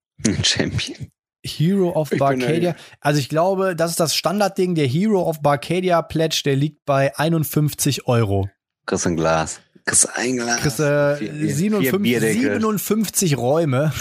[0.43, 1.11] Champion.
[1.45, 2.75] Hero of Barcadia.
[2.99, 4.75] Also ich glaube, das ist das Standardding.
[4.75, 8.49] Der Hero of Barcadia Pledge, der liegt bei 51 Euro.
[8.85, 9.61] Kriegst ein Glas.
[9.85, 10.59] Kriegst ein Glas.
[10.59, 13.93] Kriegst äh, vier, 57, 57 Räume.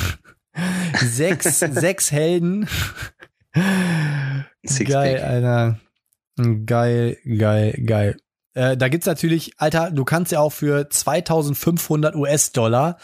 [1.00, 2.68] sechs, sechs Helden.
[4.64, 5.80] Six geil, Alter.
[6.66, 8.16] Geil, geil, geil.
[8.54, 12.98] Äh, da gibt's natürlich, Alter, du kannst ja auch für 2500 US-Dollar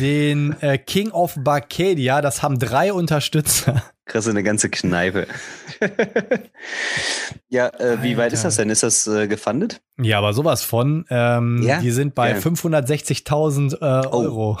[0.00, 2.20] den äh, King of Barcadia.
[2.20, 3.82] Das haben drei Unterstützer.
[4.04, 5.26] Krass, eine ganze Kneipe.
[7.50, 8.68] Ja, äh, wie weit ist das denn?
[8.68, 9.80] Ist das äh, gefundet?
[10.00, 11.06] Ja, aber sowas von.
[11.08, 11.80] Ähm, ja?
[11.80, 12.36] Die sind bei ja.
[12.36, 14.18] 560.000 äh, oh.
[14.18, 14.58] Euro.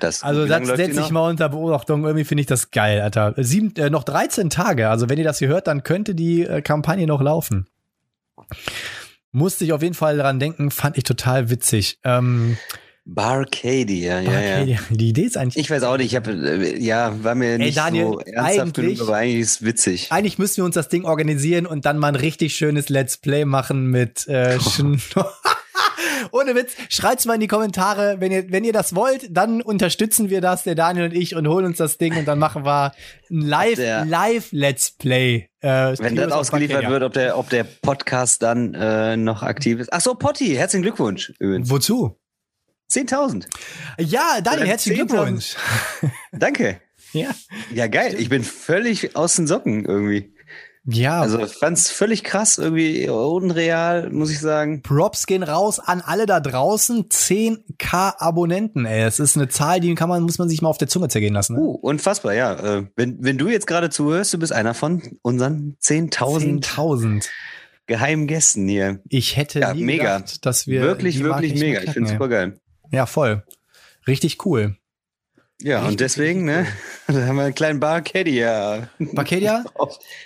[0.00, 2.04] Das, also das setze ich mal unter Beobachtung.
[2.04, 3.34] Irgendwie finde ich das geil, Alter.
[3.36, 4.88] Sieben, äh, noch 13 Tage.
[4.88, 7.66] Also wenn ihr das hier hört, dann könnte die äh, Kampagne noch laufen.
[9.32, 11.98] Musste ich auf jeden Fall daran denken, fand ich total witzig.
[12.04, 12.56] Ähm,
[13.10, 14.76] Barcadia, ja, Barcadia.
[14.76, 14.80] ja.
[14.90, 15.56] Die Idee ist eigentlich.
[15.56, 18.74] Ich weiß auch nicht, ich habe, äh, ja, war mir Ey, nicht Daniel, so ernsthaft
[18.74, 20.12] genug, aber eigentlich ist es witzig.
[20.12, 23.46] Eigentlich müssen wir uns das Ding organisieren und dann mal ein richtig schönes Let's Play
[23.46, 24.58] machen mit äh,
[25.16, 25.24] oh.
[26.32, 30.28] Ohne Witz, schreit's mal in die Kommentare, wenn ihr, wenn ihr das wollt, dann unterstützen
[30.28, 32.92] wir das, der Daniel und ich, und holen uns das Ding und dann machen wir
[33.30, 35.48] ein Live, Live Let's Play.
[35.60, 39.92] Äh, wenn das ausgeliefert wird, ob der, ob der Podcast dann äh, noch aktiv ist.
[39.92, 41.70] Ach so, Potti, herzlichen Glückwunsch übrigens.
[41.70, 42.18] Wozu?
[42.90, 43.46] 10.000.
[43.98, 45.56] Ja, Daniel, herzlichen Glückwunsch.
[46.32, 46.80] Danke.
[47.12, 47.30] Ja.
[47.74, 48.16] Ja, geil.
[48.18, 50.32] Ich bin völlig aus den Socken irgendwie.
[50.90, 51.20] Ja.
[51.20, 54.82] Also ich fand's völlig krass, irgendwie unreal, muss ich sagen.
[54.82, 57.10] Props gehen raus an alle da draußen.
[57.10, 59.02] 10k Abonnenten, ey.
[59.04, 61.34] Das ist eine Zahl, die kann man, muss man sich mal auf der Zunge zergehen
[61.34, 61.56] lassen.
[61.56, 61.60] Ne?
[61.60, 62.54] Uh, unfassbar, ja.
[62.54, 67.28] Äh, wenn, wenn du jetzt gerade zuhörst, du bist einer von unseren 10.000 10.000
[67.86, 69.00] geheimen Gästen hier.
[69.10, 70.18] Ich hätte ja, mega.
[70.18, 71.82] Gedacht, dass wir wirklich, wirklich mega.
[71.82, 72.58] Ich finde super geil.
[72.90, 73.44] Ja, voll.
[74.06, 74.76] Richtig cool.
[75.60, 76.66] Ja, richtig, und deswegen, ne,
[77.08, 78.88] da haben wir einen kleinen Barcadia.
[78.98, 79.64] Barcadia?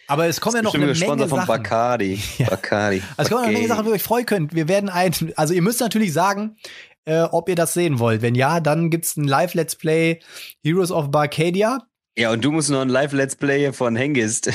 [0.07, 2.21] Aber es kommen ja noch eine Menge Sponsor von Bacardi.
[2.39, 2.51] Ja.
[2.51, 3.03] Bacardi.
[3.17, 4.55] Also es kommen noch eine Menge Sachen, wo ihr euch freuen könnt.
[4.55, 6.57] Wir werden ein, also ihr müsst natürlich sagen,
[7.07, 8.21] äh, ob ihr das sehen wollt.
[8.21, 10.21] Wenn ja, dann gibt's ein Live-Let's Play
[10.63, 11.87] Heroes of Barcadia.
[12.17, 14.51] Ja, und du musst noch ein Live-Let's Play von Hengist.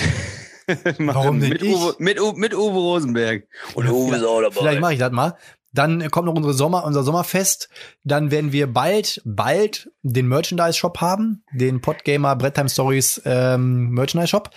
[0.99, 1.73] Warum denn mit ich?
[1.73, 3.47] Uwe, mit, mit Uwe Rosenberg.
[3.73, 4.59] Und Uwe ist auch dabei.
[4.59, 5.37] Vielleicht mache ich das mal.
[5.77, 7.69] Dann kommt noch unsere Sommer, unser Sommerfest.
[8.03, 14.49] Dann werden wir bald, bald den Merchandise-Shop haben, den Podgamer Bretttime Stories ähm, Merchandise-Shop.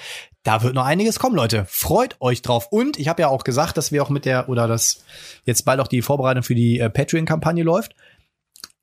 [0.44, 1.66] Da wird noch einiges kommen, Leute.
[1.68, 2.68] Freut euch drauf.
[2.70, 5.04] Und ich habe ja auch gesagt, dass wir auch mit der, oder dass
[5.44, 7.94] jetzt bald auch die Vorbereitung für die äh, Patreon-Kampagne läuft.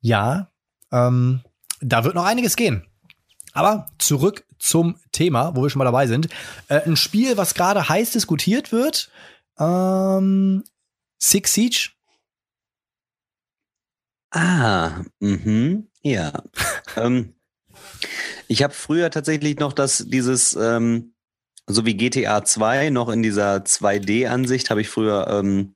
[0.00, 0.52] Ja,
[0.92, 1.40] ähm,
[1.80, 2.86] da wird noch einiges gehen.
[3.52, 6.28] Aber zurück zum Thema, wo wir schon mal dabei sind.
[6.68, 9.10] Äh, ein Spiel, was gerade heiß diskutiert wird.
[9.58, 10.62] Ähm,
[11.18, 11.97] Six Siege
[14.30, 16.42] Ah, mhm, ja.
[16.96, 17.34] ähm,
[18.46, 21.14] ich habe früher tatsächlich noch das, dieses, ähm,
[21.66, 25.74] so wie GTA 2, noch in dieser 2D-Ansicht, habe ich früher ähm,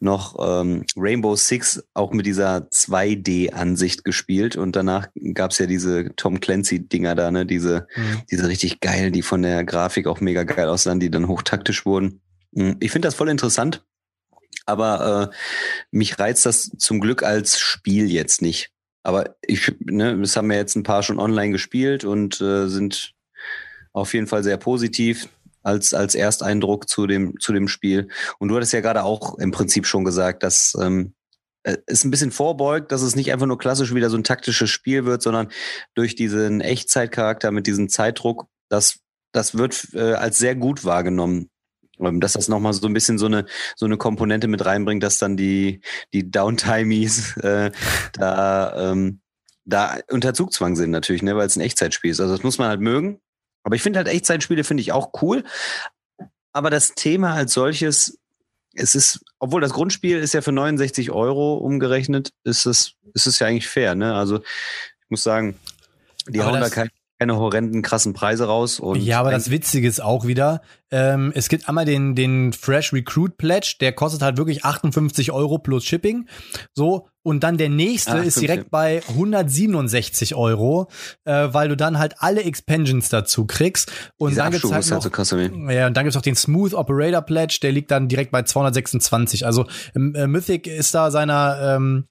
[0.00, 6.40] noch ähm, Rainbow Six auch mit dieser 2D-Ansicht gespielt und danach gab's ja diese Tom
[6.40, 7.46] Clancy-Dinger da, ne?
[7.46, 8.22] Diese, mhm.
[8.30, 12.20] diese richtig geilen, die von der Grafik auch mega geil aussahen, die dann hochtaktisch wurden.
[12.54, 13.84] Hm, ich finde das voll interessant
[14.66, 15.36] aber äh,
[15.90, 18.70] mich reizt das zum Glück als Spiel jetzt nicht.
[19.02, 23.14] Aber ich, ne, das haben wir jetzt ein paar schon online gespielt und äh, sind
[23.92, 25.28] auf jeden Fall sehr positiv
[25.62, 28.08] als, als Ersteindruck zu dem, zu dem Spiel.
[28.38, 31.14] Und du hattest ja gerade auch im Prinzip schon gesagt, dass ähm,
[31.62, 34.70] äh, es ein bisschen vorbeugt, dass es nicht einfach nur klassisch wieder so ein taktisches
[34.70, 35.48] Spiel wird, sondern
[35.94, 39.00] durch diesen Echtzeitcharakter mit diesem Zeitdruck, das,
[39.32, 41.48] das wird äh, als sehr gut wahrgenommen
[41.98, 43.46] dass das nochmal so ein bisschen so eine,
[43.76, 45.80] so eine Komponente mit reinbringt, dass dann die,
[46.12, 47.70] die Downtimies äh,
[48.12, 49.20] da, ähm,
[49.64, 52.20] da unter Zugzwang sind natürlich, ne, weil es ein Echtzeitspiel ist.
[52.20, 53.20] Also das muss man halt mögen.
[53.62, 55.44] Aber ich finde halt Echtzeitspiele finde ich auch cool.
[56.52, 58.18] Aber das Thema als solches,
[58.74, 63.38] es ist, obwohl das Grundspiel ist ja für 69 Euro umgerechnet, ist es, ist es
[63.38, 64.14] ja eigentlich fair, ne?
[64.14, 65.58] Also ich muss sagen,
[66.26, 68.78] die aber hauen da kein keine horrenden krassen Preise raus.
[68.78, 70.62] Und ja, aber das Witzige ist auch wieder,
[70.92, 75.58] ähm, es gibt einmal den, den Fresh Recruit Pledge, der kostet halt wirklich 58 Euro
[75.58, 76.28] plus Shipping.
[76.74, 80.88] So, und dann der nächste ah, ist direkt bei 167 Euro,
[81.24, 83.90] äh, weil du dann halt alle Expansions dazu kriegst.
[84.16, 86.36] Und Diese dann gibt's halt, halt noch, halt so ja, und dann gibt's auch den
[86.36, 89.44] Smooth Operator Pledge, der liegt dann direkt bei 226.
[89.44, 89.66] Also
[89.96, 92.06] ähm, äh, Mythic ist da seiner ähm,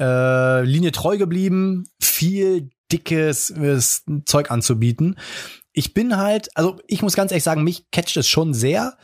[0.00, 3.78] äh, Linie treu geblieben, viel dickes äh,
[4.24, 5.16] Zeug anzubieten.
[5.72, 8.96] Ich bin halt, also ich muss ganz ehrlich sagen, mich catcht es schon sehr.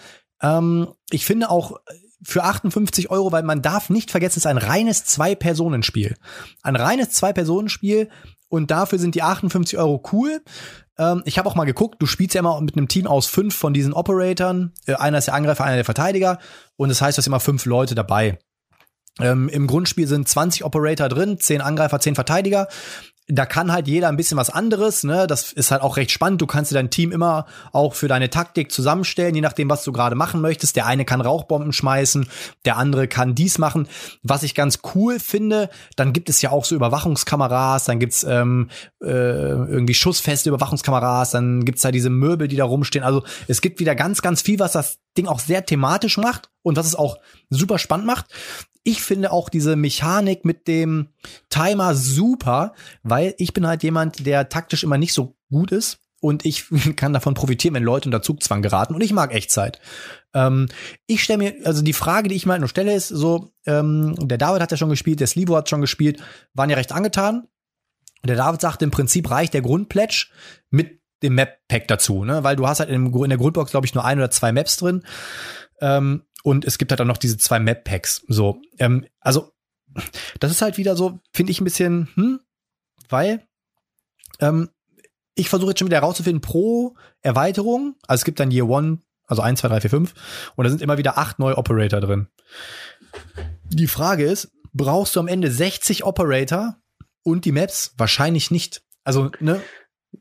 [0.43, 1.81] Ähm, ich finde auch
[2.25, 6.17] für 58 Euro, weil man darf nicht vergessen, es ist ein reines Zwei-Personen-Spiel.
[6.63, 8.09] Ein reines Zwei-Personen-Spiel
[8.49, 10.43] und dafür sind die 58 Euro cool.
[10.99, 13.55] Ähm, ich habe auch mal geguckt, du spielst ja immer mit einem Team aus fünf
[13.55, 14.73] von diesen Operatoren.
[14.87, 16.39] Äh, einer ist der Angreifer, einer der Verteidiger
[16.77, 18.39] und das heißt, du hast immer fünf Leute dabei.
[19.21, 22.69] Ähm, Im Grundspiel sind 20 Operator drin, 10 Angreifer, 10 Verteidiger.
[23.27, 25.27] Da kann halt jeder ein bisschen was anderes, ne?
[25.27, 26.43] Das ist halt auch recht spannend.
[26.43, 29.93] Du kannst dir dein Team immer auch für deine Taktik zusammenstellen, je nachdem, was du
[29.93, 30.77] gerade machen möchtest.
[30.77, 32.29] Der eine kann Rauchbomben schmeißen,
[32.67, 33.89] der andere kann dies machen.
[34.23, 38.69] Was ich ganz cool finde, dann gibt es ja auch so Überwachungskameras, dann gibt's ähm,
[39.03, 43.05] äh, irgendwie schussfeste Überwachungskameras, dann gibt's da diese Möbel, die da rumstehen.
[43.05, 46.77] Also es gibt wieder ganz, ganz viel, was das Ding auch sehr thematisch macht und
[46.77, 47.17] was es auch
[47.49, 48.27] super spannend macht
[48.85, 51.09] ich finde auch diese Mechanik mit dem
[51.49, 56.45] Timer super, weil ich bin halt jemand, der taktisch immer nicht so gut ist und
[56.45, 56.67] ich
[56.97, 59.81] kann davon profitieren, wenn Leute unter Zugzwang geraten und ich mag Echtzeit.
[60.35, 60.69] Ähm,
[61.07, 64.39] ich stelle mir, also die Frage, die ich mal nur stelle, ist so, ähm, der
[64.39, 67.49] David hat ja schon gespielt, der Slivo hat schon gespielt, waren ja recht angetan.
[68.25, 70.31] Der David sagt, im Prinzip reicht der Grundplätsch
[70.71, 72.43] mit dem Map-Pack dazu, ne?
[72.43, 74.77] Weil du hast halt in, in der Grundbox, glaube ich, nur ein oder zwei Maps
[74.77, 75.03] drin.
[75.81, 78.23] Ähm, und es gibt halt auch noch diese zwei Map-Packs.
[78.29, 79.53] So, ähm, also
[80.41, 82.41] das ist halt wieder so, finde ich ein bisschen, hm,
[83.09, 83.43] weil
[84.41, 84.69] ähm,
[85.35, 87.97] ich versuche jetzt schon wieder herauszufinden pro Erweiterung.
[88.07, 90.15] Also es gibt dann Year One, also 1, 2, 3, 4, 5
[90.55, 92.29] und da sind immer wieder acht neue Operator drin.
[93.65, 96.77] Die Frage ist, brauchst du am Ende 60 Operator
[97.23, 97.95] und die Maps?
[97.97, 98.83] Wahrscheinlich nicht.
[99.03, 99.63] Also, ne?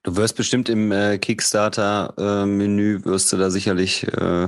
[0.03, 4.47] Du wirst bestimmt im äh, Kickstarter-Menü äh, wirst du da sicherlich äh,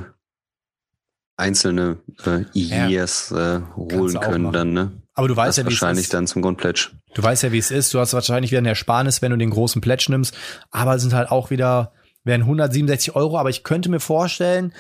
[1.38, 3.58] einzelne äh, Years ja.
[3.58, 4.92] äh, holen können dann, ne?
[5.14, 6.90] Aber du weißt das ja, wie wahrscheinlich dann zum Grundpledge.
[7.14, 7.94] Du weißt ja, wie es ist.
[7.94, 10.36] Du hast wahrscheinlich wieder eine Ersparnis, wenn du den großen Pledge nimmst.
[10.72, 11.94] Aber es sind halt auch wieder,
[12.26, 13.38] wären 167 Euro.
[13.38, 14.74] Aber ich könnte mir vorstellen,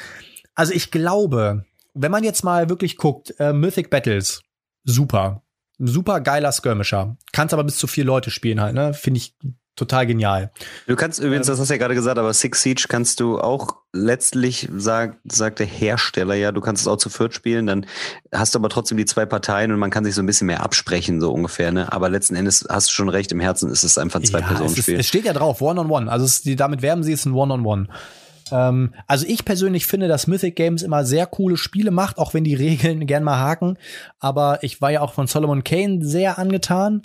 [0.53, 1.64] also ich glaube,
[1.94, 4.41] wenn man jetzt mal wirklich guckt, äh, Mythic Battles,
[4.84, 5.44] super.
[5.77, 7.15] Super geiler Skirmisher.
[7.32, 8.94] Kannst aber bis zu vier Leute spielen halt, ne?
[8.94, 9.36] Finde ich
[9.76, 10.52] total genial.
[10.88, 13.39] Du kannst übrigens, ähm, das hast du ja gerade gesagt, aber Six Siege kannst du
[13.39, 17.85] auch letztlich, sagt, sagt der Hersteller ja, du kannst es auch zu viert spielen, dann
[18.34, 20.64] hast du aber trotzdem die zwei Parteien und man kann sich so ein bisschen mehr
[20.64, 21.91] absprechen, so ungefähr, ne?
[21.91, 24.95] Aber letzten Endes hast du schon recht, im Herzen ist es einfach ein Zwei-Personen-Spiel.
[24.95, 26.06] Ja, es, es, steht ja drauf, One-on-One.
[26.06, 26.11] -on -one.
[26.11, 27.84] Also es, die, damit werben sie es ein One-on-One.
[27.84, 28.69] -on -one.
[28.69, 32.43] ähm, also ich persönlich finde, dass Mythic Games immer sehr coole Spiele macht, auch wenn
[32.43, 33.77] die Regeln gern mal haken.
[34.19, 37.03] Aber ich war ja auch von Solomon Kane sehr angetan.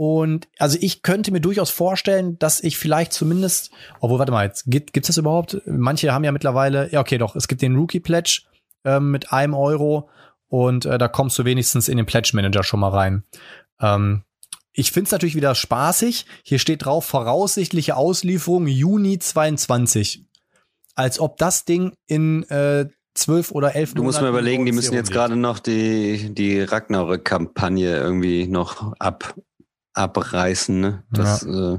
[0.00, 3.70] Und also ich könnte mir durchaus vorstellen, dass ich vielleicht zumindest,
[4.00, 5.60] obwohl, warte mal, jetzt gibt es das überhaupt?
[5.66, 8.44] Manche haben ja mittlerweile, ja, okay, doch, es gibt den Rookie Pledge
[8.86, 10.08] ähm, mit einem Euro
[10.48, 13.24] und äh, da kommst du wenigstens in den Pledge Manager schon mal rein.
[13.78, 14.22] Ähm,
[14.72, 16.24] ich finde es natürlich wieder spaßig.
[16.44, 20.24] Hier steht drauf, voraussichtliche Auslieferung Juni 22.
[20.94, 24.94] Als ob das Ding in äh, zwölf oder elf Du musst mir überlegen, die müssen
[24.94, 29.34] jetzt gerade noch die, die Ragnarök-Kampagne irgendwie noch ab,
[29.94, 30.80] abreißen.
[30.80, 31.04] Ne?
[31.10, 31.74] Das, ja.
[31.74, 31.78] äh,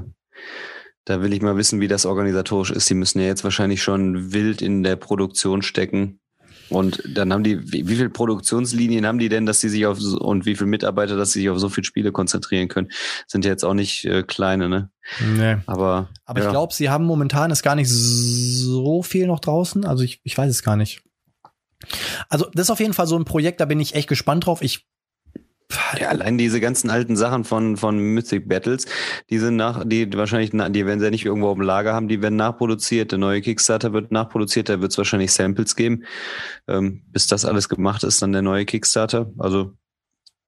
[1.04, 2.88] da will ich mal wissen, wie das organisatorisch ist.
[2.88, 6.20] Die müssen ja jetzt wahrscheinlich schon wild in der Produktion stecken.
[6.68, 10.00] Und dann haben die, wie, wie viele Produktionslinien haben die denn, dass sie sich auf
[10.00, 12.88] so, und wie viele Mitarbeiter, dass sie sich auf so viele Spiele konzentrieren können?
[13.26, 14.90] Sind ja jetzt auch nicht äh, kleine, ne?
[15.36, 15.56] Nee.
[15.66, 16.46] Aber, Aber ja.
[16.46, 19.84] ich glaube, sie haben momentan ist gar nicht so viel noch draußen.
[19.84, 21.02] Also ich, ich weiß es gar nicht.
[22.28, 24.62] Also, das ist auf jeden Fall so ein Projekt, da bin ich echt gespannt drauf.
[24.62, 24.86] Ich
[25.98, 28.86] ja, allein diese ganzen alten Sachen von, von Mythic Battles,
[29.30, 32.08] die sind nach, die wahrscheinlich, die werden sie ja nicht irgendwo auf dem Lager haben,
[32.08, 33.12] die werden nachproduziert.
[33.12, 36.04] Der neue Kickstarter wird nachproduziert, da wird es wahrscheinlich Samples geben.
[36.68, 39.30] Ähm, bis das alles gemacht ist, dann der neue Kickstarter.
[39.38, 39.72] Also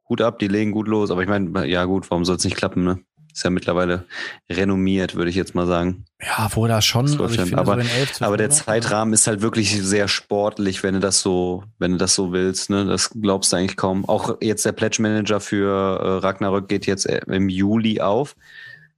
[0.09, 1.11] Hut ab, die legen gut los.
[1.11, 3.01] Aber ich meine, ja gut, warum soll es nicht klappen, ne?
[3.35, 4.05] Ist ja mittlerweile
[4.49, 6.05] renommiert, würde ich jetzt mal sagen.
[6.23, 7.07] Ja, wo das schon.
[7.07, 11.01] Also finde, aber, so 11, aber der Zeitrahmen ist halt wirklich sehr sportlich, wenn du
[11.01, 12.71] das so, wenn du das so willst.
[12.71, 12.85] Ne?
[12.85, 14.09] Das glaubst du eigentlich kaum.
[14.09, 18.37] Auch jetzt der Pledge Manager für äh, Ragnarök geht jetzt äh, im Juli auf.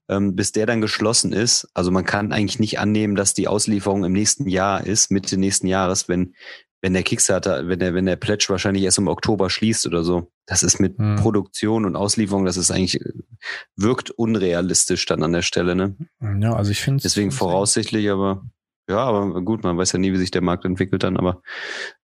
[0.08, 1.66] Ähm, bis der dann geschlossen ist.
[1.74, 5.66] Also man kann eigentlich nicht annehmen, dass die Auslieferung im nächsten Jahr ist, Mitte nächsten
[5.66, 6.34] Jahres, wenn
[6.86, 10.30] wenn der Kickstarter, wenn der, wenn der Pledge wahrscheinlich erst im Oktober schließt oder so.
[10.46, 11.16] Das ist mit hm.
[11.16, 13.00] Produktion und Auslieferung, das ist eigentlich,
[13.74, 15.96] wirkt unrealistisch dann an der Stelle, ne?
[16.40, 18.44] Ja, also ich finde Deswegen voraussichtlich, aber
[18.88, 21.42] ja, aber gut, man weiß ja nie, wie sich der Markt entwickelt dann, aber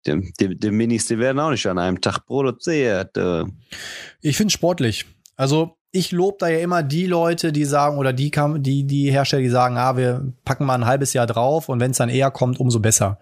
[0.04, 3.16] die, die, die Minis, die werden auch nicht an einem Tag produziert.
[3.16, 3.44] Äh.
[4.20, 5.06] Ich finde sportlich.
[5.36, 9.42] Also ich lobe da ja immer die Leute, die sagen, oder die, die, die Hersteller,
[9.42, 12.32] die sagen, ah, wir packen mal ein halbes Jahr drauf und wenn es dann eher
[12.32, 13.20] kommt, umso besser.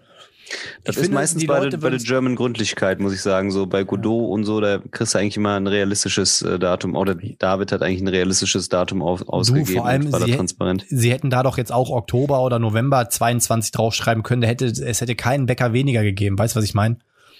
[0.83, 3.51] Das ich ist finde, meistens bei, der, bei der German Gründlichkeit, muss ich sagen.
[3.51, 4.27] So bei Godot ja.
[4.33, 6.95] und so, da kriegst du eigentlich immer ein realistisches äh, Datum.
[6.95, 9.67] Oder David hat eigentlich ein realistisches Datum auf, ausgegeben.
[9.67, 10.85] Du, vor allem, war sie, transparent.
[10.89, 14.41] sie hätten da doch jetzt auch Oktober oder November 22 draufschreiben können.
[14.41, 16.37] Da hätte, es hätte keinen Bäcker weniger gegeben.
[16.37, 16.97] Weißt du, was ich meine?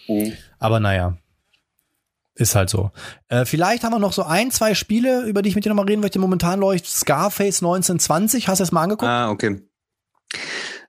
[0.07, 0.33] Mhm.
[0.59, 1.17] Aber naja.
[2.33, 2.91] Ist halt so.
[3.27, 5.85] Äh, vielleicht haben wir noch so ein, zwei Spiele, über die ich mit dir nochmal
[5.85, 6.17] reden möchte.
[6.17, 8.47] Momentan läuft Scarface 1920.
[8.47, 9.09] Hast du das mal angeguckt?
[9.09, 9.61] Ah, okay.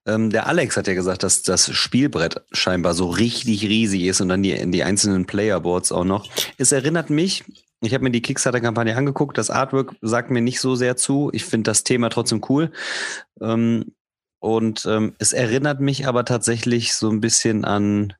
[0.06, 4.28] Ähm, der Alex hat ja gesagt, dass das Spielbrett scheinbar so richtig riesig ist und
[4.28, 6.28] dann die, die einzelnen Playerboards auch noch.
[6.58, 7.44] Es erinnert mich
[7.84, 9.36] Ich habe mir die Kickstarter-Kampagne angeguckt.
[9.36, 11.30] Das Artwork sagt mir nicht so sehr zu.
[11.32, 12.70] Ich finde das Thema trotzdem cool.
[13.40, 13.92] Ähm,
[14.38, 18.12] und ähm, es erinnert mich aber tatsächlich so ein bisschen an,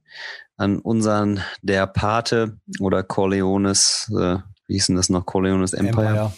[0.57, 5.27] an unseren Der Pate oder Corleones, äh, wie hieß denn das noch?
[5.27, 6.07] Corleones Empire.
[6.07, 6.33] Empire.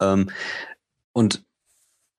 [0.00, 0.30] Ähm,
[1.12, 1.44] und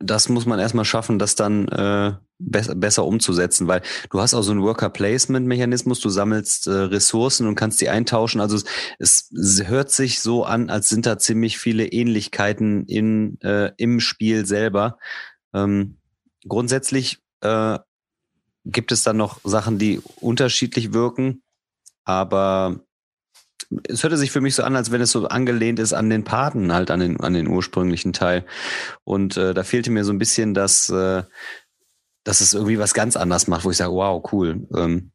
[0.04, 4.42] das muss man erstmal schaffen, das dann äh, be besser umzusetzen, weil du hast auch
[4.42, 8.42] so einen Worker-Placement-Mechanismus, du sammelst äh, Ressourcen und kannst die eintauschen.
[8.42, 8.58] Also
[9.00, 14.00] es, es, hört sich so an, als sind da ziemlich viele Ähnlichkeiten in, äh, im
[14.00, 14.98] Spiel selber.
[15.54, 15.98] Ähm,
[16.48, 17.80] grundsätzlich äh,
[18.66, 21.44] gibt es dann noch Sachen, die unterschiedlich wirken,
[22.04, 22.80] aber
[23.88, 26.24] es hörte sich für mich so an, als wenn es so angelehnt ist an den
[26.24, 28.46] Paten, halt an den, an den ursprünglichen Teil.
[29.04, 31.24] Und äh, da fehlte mir so ein bisschen, dass, äh,
[32.24, 34.68] dass es irgendwie was ganz anderes macht, wo ich sage, wow, cool.
[34.76, 35.12] Ähm,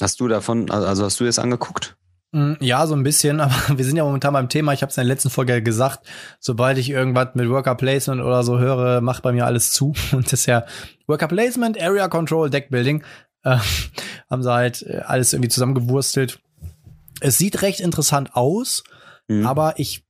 [0.00, 1.96] hast du davon, also hast du das angeguckt?
[2.32, 4.96] Mm, ja, so ein bisschen, aber wir sind ja momentan beim Thema, ich habe es
[4.96, 6.06] in der letzten Folge gesagt,
[6.40, 9.94] sobald ich irgendwas mit Worker Placement oder so höre, macht bei mir alles zu.
[10.12, 10.64] Und das ist ja
[11.06, 13.02] Worker Placement, Area Control, Deckbuilding.
[13.42, 13.58] Äh,
[14.30, 16.40] haben sie halt äh, alles irgendwie zusammengewurstelt.
[17.20, 18.84] Es sieht recht interessant aus,
[19.28, 19.46] mhm.
[19.46, 20.04] aber ich,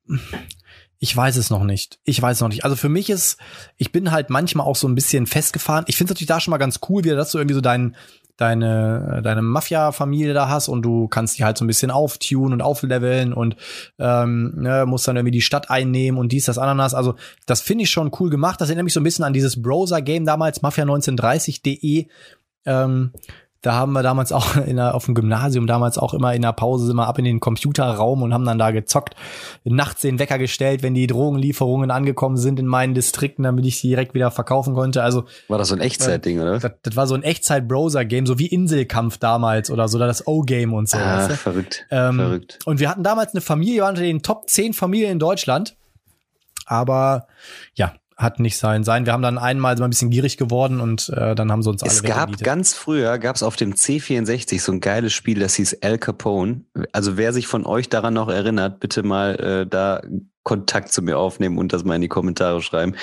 [0.99, 1.99] ich weiß es noch nicht.
[2.05, 2.65] Ich weiß es noch nicht.
[2.65, 3.39] Also für mich ist,
[3.77, 5.85] ich bin halt manchmal auch so ein bisschen festgefahren.
[5.89, 7.97] Ich finde es natürlich da schon mal ganz cool, wie dass du irgendwie so deinen
[8.37, 12.63] deine, deine Mafia-Familie da hast und du kannst die halt so ein bisschen auftunen und
[12.63, 13.57] aufleveln und
[13.99, 16.95] ähm, ne, musst dann irgendwie die Stadt einnehmen und dies, das, Ananas.
[16.95, 17.15] Also
[17.47, 18.61] das finde ich schon cool gemacht.
[18.61, 22.09] Das erinnert mich so ein bisschen an dieses Browser-Game damals, Mafia1930.de.
[22.67, 23.13] Ähm,
[23.63, 26.53] da haben wir damals auch in der, auf dem Gymnasium damals auch immer in der
[26.53, 29.17] Pause immer ab in den Computerraum und haben dann da gezockt,
[29.65, 33.89] nachts den Wecker gestellt, wenn die Drogenlieferungen angekommen sind in meinen Distrikten, damit ich sie
[33.89, 35.03] direkt wieder verkaufen konnte.
[35.03, 36.59] Also war das so ein Echtzeit-Ding, oder?
[36.59, 40.73] Das, das, war so ein Echtzeit-Browser-Game, so wie Inselkampf damals oder so, oder das O-Game
[40.73, 40.99] und so.
[40.99, 41.37] Ah, weißt du?
[41.37, 42.59] verrückt, ähm, verrückt.
[42.65, 45.77] Und wir hatten damals eine Familie, wir waren unter den Top 10 Familien in Deutschland.
[46.67, 47.29] Aber
[47.75, 49.05] ja, hat nicht sein sein.
[49.05, 51.83] Wir haben dann einmal so ein bisschen gierig geworden und äh, dann haben sie uns
[51.83, 55.55] alle Es gab ganz früher, gab es auf dem C64 so ein geiles Spiel, das
[55.55, 56.63] hieß El Capone.
[56.93, 60.01] Also wer sich von euch daran noch erinnert, bitte mal äh, da
[60.45, 62.95] Kontakt zu mir aufnehmen und das mal in die Kommentare schreiben.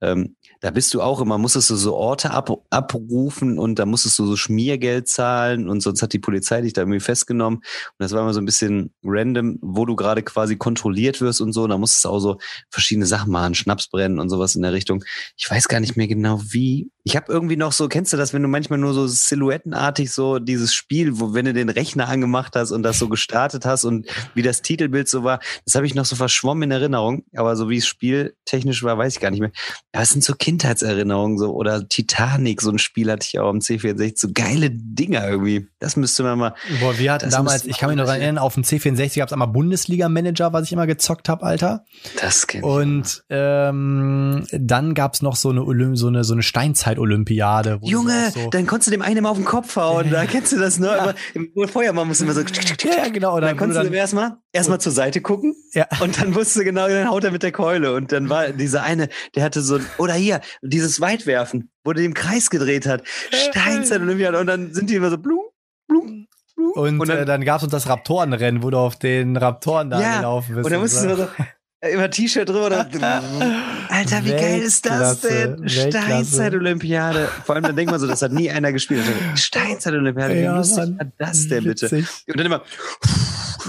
[0.00, 4.18] Ähm, da bist du auch immer, musstest du so Orte ab, abrufen und da musstest
[4.18, 7.58] du so Schmiergeld zahlen und sonst hat die Polizei dich da irgendwie festgenommen.
[7.60, 11.52] Und das war immer so ein bisschen random, wo du gerade quasi kontrolliert wirst und
[11.52, 11.64] so.
[11.64, 12.38] Und da musstest du auch so
[12.68, 15.02] verschiedene Sachen machen, Schnaps brennen und sowas in der Richtung.
[15.36, 16.90] Ich weiß gar nicht mehr genau wie.
[17.04, 20.38] Ich habe irgendwie noch so, kennst du das, wenn du manchmal nur so silhouettenartig so
[20.38, 24.06] dieses Spiel, wo wenn du den Rechner angemacht hast und das so gestartet hast und
[24.34, 27.24] wie das Titelbild so war, das habe ich noch so verschwommen in Erinnerung.
[27.34, 29.52] Aber so wie es spieltechnisch war, weiß ich gar nicht mehr.
[29.92, 33.58] Aber es sind so Kindheitserinnerungen so oder Titanic, so ein Spiel hatte ich auch am
[33.58, 35.68] C64, so geile Dinger irgendwie.
[35.78, 36.54] Das müsste man mal.
[36.80, 39.48] Boah, wir hatten damals, ich kann mich noch erinnern, auf dem C64 gab es einmal
[39.48, 41.84] Bundesliga-Manager, was ich immer gezockt habe, Alter.
[42.20, 42.66] Das kenn ich.
[42.66, 46.42] Und ähm, dann gab's noch so eine Olymp so eine so eine
[46.90, 47.78] Steinzeit-Olympiade.
[47.82, 50.10] Junge, so dann konntest du dem einen mal auf den Kopf hauen.
[50.20, 50.86] Da kennst du das, ne?
[50.86, 51.14] Ja.
[51.34, 52.40] Im Feuermann musst du immer so.
[52.40, 53.36] Ja, genau.
[53.36, 55.54] Und dann, dann konntest du dem erstmal erstmal zur Seite gucken.
[55.72, 55.86] Ja.
[56.00, 57.94] Und dann wusste genau, dann haut er mit der Keule.
[57.94, 62.14] Und dann war dieser eine, der hatte so, oder hier, dieses Weitwerfen, wo der im
[62.14, 63.02] Kreis gedreht hat.
[63.50, 64.38] Steinzeit Olympiade.
[64.38, 65.40] Und dann sind die immer so blum,
[65.86, 66.26] blum,
[66.56, 66.72] blum.
[66.72, 69.90] Und, und dann, äh, dann gab es uns das Raptorenrennen, wo du auf den Raptoren
[69.90, 70.64] da ja, gelaufen bist.
[70.64, 71.28] Und dann musstest du so,
[71.80, 72.70] immer T-Shirt drüber.
[73.88, 75.68] Alter, wie geil ist das denn?
[75.68, 77.28] Steinzeit-Olympiade.
[77.44, 79.04] Vor allem, dann denkt man so, das hat nie einer gespielt.
[79.34, 81.86] Steinzeit-Olympiade, wie ja, lustig war das denn bitte?
[82.26, 82.62] Und dann immer.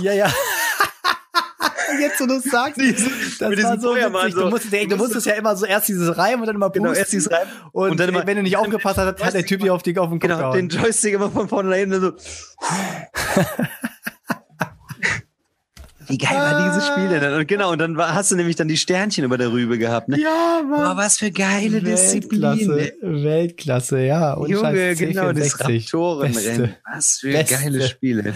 [0.01, 0.31] Ja, ja
[1.99, 2.79] jetzt, wo du es sagst.
[2.79, 4.33] das mit war so witzig.
[4.33, 4.41] So.
[4.41, 6.83] Du musstest, du musstest ja immer so erst dieses Reim und dann immer pusten.
[6.83, 7.47] Genau, erst dieses Reim.
[7.71, 9.97] Und, und dann immer, wenn du nicht aufgepasst hast, hat der Typ dir auf, die,
[9.97, 10.55] auf den Kopf Genau, gehauen.
[10.55, 12.11] den Joystick immer von vorne nach hinten so.
[16.11, 17.33] Wie geil war dieses Spiel denn?
[17.33, 20.09] Und genau, und dann war, hast du nämlich dann die Sternchen über der Rübe gehabt,
[20.09, 20.19] ne?
[20.19, 20.81] Ja, Mann.
[20.81, 23.23] Boah, was für geile Weltklasse, Disziplin.
[23.23, 24.33] Weltklasse, ja.
[24.33, 26.75] Und Junge, genau, das Raptorenrennen.
[26.93, 27.55] Was für Beste.
[27.55, 28.33] geile Spiele.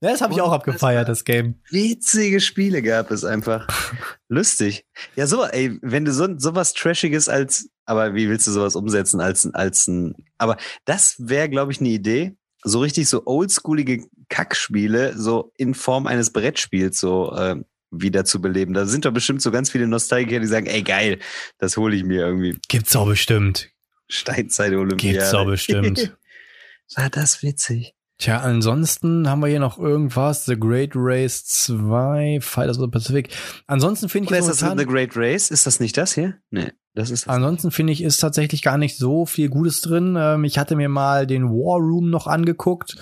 [0.00, 1.56] Ja, das habe ich auch abgefeiert, das Game.
[1.70, 3.66] Witzige Spiele gab es einfach.
[4.28, 4.86] Lustig.
[5.16, 9.20] Ja, so, ey, wenn du so, sowas Trashiges als, aber wie willst du sowas umsetzen
[9.20, 12.36] als, als ein, aber das wäre, glaube ich, eine Idee
[12.66, 17.56] so richtig so oldschoolige Kackspiele so in Form eines Brettspiels so äh,
[17.90, 18.74] wieder zu beleben.
[18.74, 21.18] Da sind doch bestimmt so ganz viele Nostalgiker, die sagen, ey geil,
[21.58, 22.58] das hole ich mir irgendwie.
[22.68, 23.70] Gibt's auch bestimmt.
[24.08, 25.18] Steinzeit-Olympiade.
[25.18, 26.16] Gibt's auch bestimmt.
[26.94, 27.94] War das witzig.
[28.18, 30.46] Tja, ansonsten haben wir hier noch irgendwas.
[30.46, 33.28] The Great Race 2, Fighters of the Pacific.
[33.66, 35.50] Ansonsten finde ich Oder ist das The Great Race?
[35.50, 36.38] Ist das nicht das hier?
[36.50, 36.72] Nee.
[36.94, 40.16] Das ist das Ansonsten finde ich, ist tatsächlich gar nicht so viel Gutes drin.
[40.18, 42.96] Ähm, ich hatte mir mal den War Room noch angeguckt.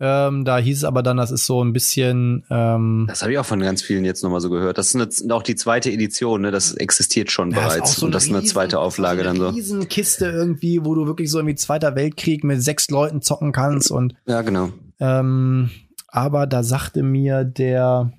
[0.00, 2.44] Ähm, da hieß es aber dann, das ist so ein bisschen.
[2.50, 4.76] Ähm, das habe ich auch von ganz vielen jetzt nochmal so gehört.
[4.76, 6.50] Das ist eine, auch die zweite Edition, ne?
[6.50, 7.96] Das existiert schon ja, bereits.
[7.96, 9.54] So und das ist eine zweite Auflage so eine dann so.
[9.54, 14.14] Riesenkiste irgendwie, wo du wirklich so irgendwie Zweiter Weltkrieg mit sechs Leuten zocken kannst und.
[14.26, 14.70] Ja, genau.
[14.98, 15.70] Ähm,
[16.08, 18.12] aber da sagte mir der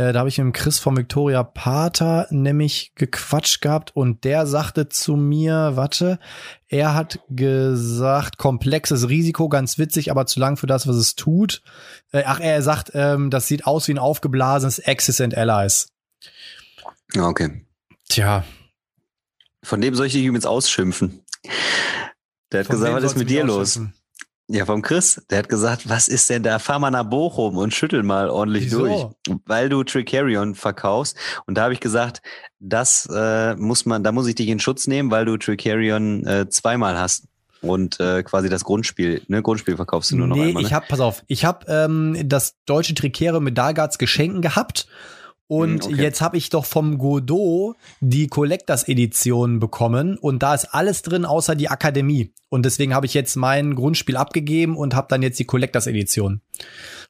[0.00, 4.88] äh, da habe ich mit Chris von Victoria Pater nämlich gequatscht gehabt und der sagte
[4.88, 6.18] zu mir, warte,
[6.68, 11.62] er hat gesagt, komplexes Risiko, ganz witzig, aber zu lang für das, was es tut.
[12.12, 15.88] Äh, ach, er sagt, ähm, das sieht aus wie ein aufgeblasenes Axis and Allies.
[17.14, 17.66] Okay.
[18.08, 18.44] Tja.
[19.62, 21.20] Von dem soll ich dich übrigens ausschimpfen.
[22.52, 23.78] Der hat Von gesagt, was ist mit dir los?
[24.52, 25.22] Ja, vom Chris.
[25.30, 26.58] Der hat gesagt, was ist denn da?
[26.58, 28.78] Fahr mal nach Bochum und schüttel mal ordentlich Wieso?
[28.80, 29.06] durch,
[29.46, 31.16] weil du Tricarion verkaufst.
[31.46, 32.20] Und da habe ich gesagt,
[32.58, 36.48] das äh, muss man, da muss ich dich in Schutz nehmen, weil du Tricarion äh,
[36.48, 37.28] zweimal hast
[37.60, 40.62] und äh, quasi das Grundspiel, ne, Grundspiel verkaufst du nur noch nee, einmal.
[40.62, 44.88] Nee, ich habe, pass auf, ich habe ähm, das deutsche Tricarion mit Dargards Geschenken gehabt
[45.50, 46.02] und hm, okay.
[46.02, 51.24] jetzt habe ich doch vom Godot die Collectors Edition bekommen und da ist alles drin
[51.24, 52.32] außer die Akademie.
[52.48, 56.40] Und deswegen habe ich jetzt mein Grundspiel abgegeben und habe dann jetzt die Collectors Edition.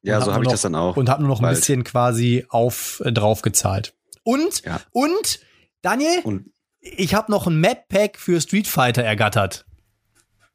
[0.02, 0.96] Ja, so habe ich das dann auch.
[0.96, 3.92] Und habe nur noch ein bisschen quasi auf äh, drauf gezahlt.
[4.22, 4.80] Und ja.
[4.92, 5.40] und
[5.82, 6.46] Daniel, und?
[6.80, 9.66] ich habe noch ein Map Pack für Street Fighter ergattert.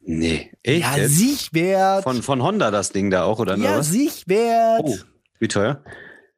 [0.02, 0.82] Nee, echt?
[0.82, 1.16] Ja, jetzt?
[1.16, 2.02] sich wert.
[2.02, 3.92] Von von Honda das Ding da auch oder Ja, was?
[3.92, 4.82] sich wert.
[4.86, 4.98] Oh,
[5.38, 5.84] wie teuer?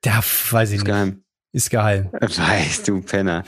[0.01, 0.21] Da
[0.51, 0.85] weiß ich ist nicht.
[0.87, 1.23] Geheim.
[1.53, 2.11] Ist geil.
[2.19, 3.43] Weißt du, Penner.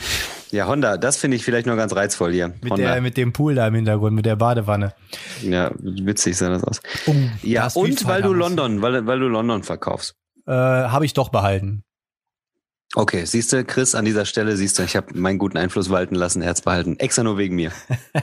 [0.52, 2.54] Ja, Honda, das finde ich vielleicht nur ganz reizvoll hier.
[2.62, 4.94] Mit, der, mit dem Pool da im Hintergrund, mit der Badewanne.
[5.42, 6.82] Ja, witzig sah das aus.
[7.06, 7.14] Oh,
[7.44, 10.16] ja, und weil du London, weil, weil du London verkaufst.
[10.48, 11.84] Äh, habe ich doch behalten.
[12.96, 16.16] Okay, siehst du, Chris, an dieser Stelle siehst du, ich habe meinen guten Einfluss walten
[16.16, 16.98] lassen, Herz behalten.
[16.98, 17.72] Extra nur wegen mir.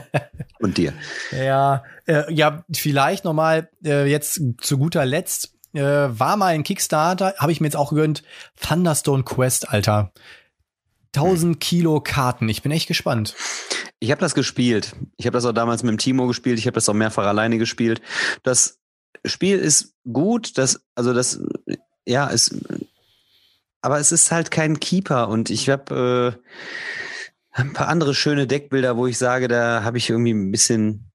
[0.58, 0.92] und dir.
[1.30, 7.34] Ja, äh, ja, vielleicht nochmal äh, jetzt zu guter Letzt äh, war mal ein Kickstarter,
[7.38, 8.22] habe ich mir jetzt auch gegönnt.
[8.60, 10.12] Thunderstone Quest, Alter.
[11.14, 12.48] 1000 Kilo Karten.
[12.48, 13.34] Ich bin echt gespannt.
[13.98, 14.94] Ich habe das gespielt.
[15.16, 16.58] Ich habe das auch damals mit dem Timo gespielt.
[16.58, 18.02] Ich habe das auch mehrfach alleine gespielt.
[18.42, 18.78] Das
[19.24, 20.58] Spiel ist gut.
[20.58, 21.40] Das, also das,
[22.04, 22.54] ja, ist,
[23.80, 25.28] aber es ist halt kein Keeper.
[25.28, 30.10] Und ich habe äh, ein paar andere schöne Deckbilder, wo ich sage, da habe ich
[30.10, 31.10] irgendwie ein bisschen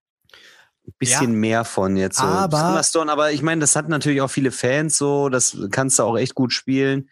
[0.98, 1.38] bisschen ja.
[1.38, 2.26] mehr von jetzt so.
[2.26, 6.04] Aber, Stone, aber ich meine, das hat natürlich auch viele Fans so, das kannst du
[6.04, 7.10] auch echt gut spielen.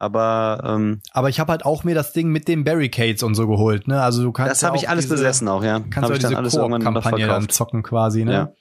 [0.00, 3.48] Aber ähm, aber ich habe halt auch mir das Ding mit den Barricades und so
[3.48, 4.00] geholt, ne?
[4.00, 5.80] Also du kannst Das habe ich alles diese, besessen auch, ja.
[5.80, 8.32] Kannst du diese alles Kampagne dann zocken quasi, ne?
[8.32, 8.52] Ja,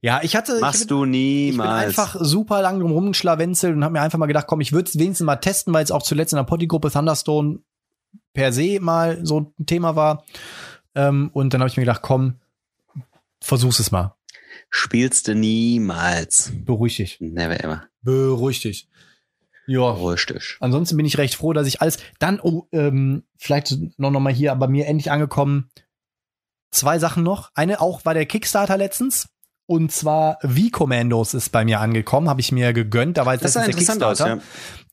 [0.00, 1.90] ja ich hatte Machst ich bin, du niemals.
[1.90, 4.72] Ich bin einfach super lang drum rumgeschlawenzelt und habe mir einfach mal gedacht, komm, ich
[4.72, 7.58] würde es wenigstens mal testen, weil es auch zuletzt in der Potty-Gruppe Thunderstone
[8.32, 10.22] per se mal so ein Thema war.
[10.94, 12.34] Ähm, und dann habe ich mir gedacht, komm,
[13.40, 14.16] versuch's es mal.
[14.70, 16.52] Spielst du niemals.
[16.64, 17.20] Beruhig dich.
[17.20, 17.88] Never ever.
[18.02, 18.88] Beruhig dich.
[19.66, 19.92] Ja.
[19.92, 20.56] Beruhig dich.
[20.60, 21.98] Ansonsten bin ich recht froh, dass ich alles.
[22.18, 25.70] Dann, oh, ähm, vielleicht noch, noch mal hier, aber mir endlich angekommen.
[26.70, 27.50] Zwei Sachen noch.
[27.54, 29.28] Eine auch war der Kickstarter letztens.
[29.66, 33.16] Und zwar V-Commandos ist bei mir angekommen, habe ich mir gegönnt.
[33.16, 34.08] Da war jetzt das, der Kickstarter.
[34.08, 34.38] Aus, ja.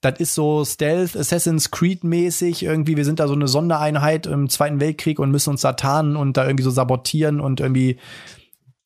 [0.02, 2.98] Das ist so Stealth Assassin's Creed mäßig irgendwie.
[2.98, 6.38] Wir sind da so eine Sondereinheit im Zweiten Weltkrieg und müssen uns da tarnen und
[6.38, 8.00] da irgendwie so sabotieren und irgendwie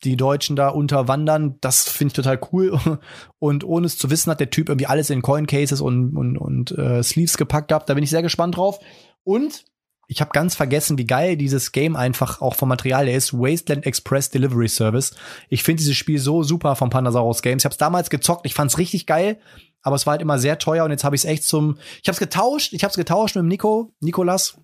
[0.04, 1.56] die Deutschen da unterwandern.
[1.62, 2.78] Das finde ich total cool.
[3.40, 6.38] Und ohne es zu wissen, hat der Typ irgendwie alles in Coin Cases und, und,
[6.38, 7.90] und äh, Sleeves gepackt gehabt.
[7.90, 8.80] Da bin ich sehr gespannt drauf.
[9.24, 9.66] Und
[10.08, 13.34] ich habe ganz vergessen, wie geil dieses Game einfach auch vom Material ist.
[13.34, 15.14] Wasteland Express Delivery Service.
[15.50, 17.62] Ich finde dieses Spiel so super vom Pandasaurus Games.
[17.62, 19.38] Ich habe es damals gezockt, ich fand's richtig geil,
[19.82, 22.08] aber es war halt immer sehr teuer und jetzt habe ich es echt zum Ich
[22.08, 24.58] habe es getauscht, ich habe es getauscht mit dem Nico, Nikolas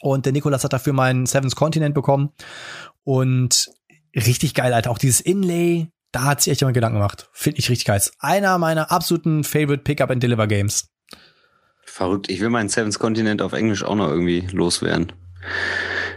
[0.00, 2.30] und der Nikolas hat dafür meinen Seven's Continent bekommen
[3.02, 3.70] und
[4.14, 4.92] richtig geil, Alter.
[4.92, 7.28] Auch dieses Inlay, da hat sich echt jemand Gedanken gemacht.
[7.32, 8.00] Finde ich richtig geil.
[8.20, 10.88] Einer meiner absoluten Favorite Pickup and Deliver Games.
[11.88, 12.30] Verrückt.
[12.30, 15.12] Ich will meinen Seven's Continent auf Englisch auch noch irgendwie loswerden.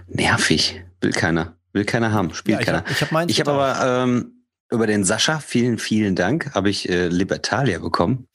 [0.07, 0.83] Nervig.
[1.01, 1.55] Will keiner.
[1.73, 2.33] Will keiner haben.
[2.33, 2.79] Spielt ja, ich keiner.
[2.79, 6.89] Hab, ich habe ich hab aber ähm, über den Sascha, vielen, vielen Dank, habe ich
[6.89, 8.27] äh, Libertalia bekommen.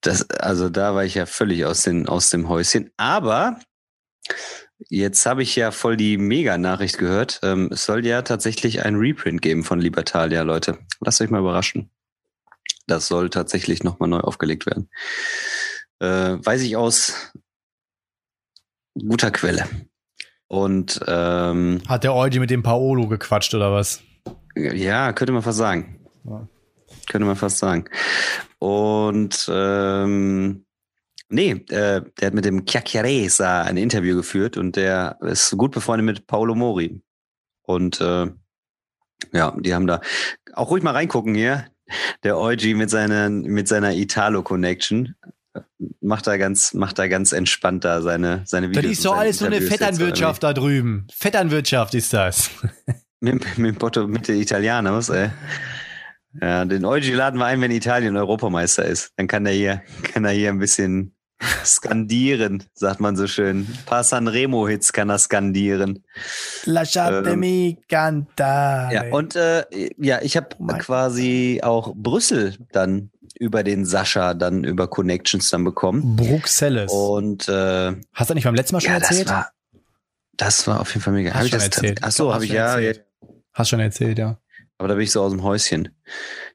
[0.00, 2.92] Das, also da war ich ja völlig aus, den, aus dem Häuschen.
[2.96, 3.58] Aber
[4.88, 7.40] Jetzt habe ich ja voll die Mega-Nachricht gehört.
[7.42, 10.78] Ähm, es soll ja tatsächlich ein Reprint geben von Libertalia, Leute.
[11.00, 11.90] Lasst euch mal überraschen.
[12.86, 14.88] Das soll tatsächlich nochmal neu aufgelegt werden.
[16.00, 17.32] Äh, weiß ich aus
[18.94, 19.66] guter Quelle.
[20.46, 24.02] Und ähm, hat der Eugi mit dem Paolo gequatscht oder was?
[24.56, 26.00] Ja, könnte man fast sagen.
[26.24, 26.48] Ja.
[27.08, 27.84] Könnte man fast sagen.
[28.58, 30.64] Und ähm,
[31.30, 36.06] Nee, äh, der hat mit dem Chiacchieresa ein Interview geführt und der ist gut befreundet
[36.06, 37.02] mit Paolo Mori.
[37.62, 38.30] Und äh,
[39.32, 40.00] ja, die haben da
[40.54, 41.66] auch ruhig mal reingucken hier.
[42.22, 45.16] der Eugi mit seiner, mit seiner Italo-Connection
[46.00, 48.84] macht da ganz, macht da ganz entspannt da seine, seine Videos.
[48.84, 51.06] Das ist so alles nur eine Vetternwirtschaft da drüben.
[51.14, 52.50] Vetternwirtschaft ist das.
[53.20, 55.30] mit, mit, Porto, mit den Italianos, ey.
[56.40, 59.12] Ja, den Eugi laden wir ein, wenn Italien Europameister ist.
[59.16, 61.14] Dann kann er hier, kann er hier ein bisschen
[61.64, 63.60] skandieren, sagt man so schön.
[63.60, 66.04] Ein paar Sanremo-Hits kann er skandieren.
[66.64, 68.94] Lasciatemi ähm, cantare.
[68.94, 69.64] Ja, und äh,
[69.98, 75.64] ja, ich habe oh quasi auch Brüssel dann über den Sascha dann über Connections dann
[75.64, 76.16] bekommen.
[76.16, 76.92] Bruxelles.
[76.92, 79.28] Und äh, hast du nicht beim letzten Mal schon ja, erzählt?
[79.28, 79.52] Das war,
[80.36, 81.32] das war auf jeden Fall mega.
[81.32, 82.00] Hast hab schon erzählt.
[82.02, 82.92] Ach so, habe ich ja, ja.
[83.52, 84.38] Hast schon erzählt, ja.
[84.78, 85.88] Aber da bin ich so aus dem Häuschen.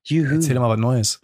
[0.03, 0.35] Juhu.
[0.35, 1.21] Erzähl mal was Neues.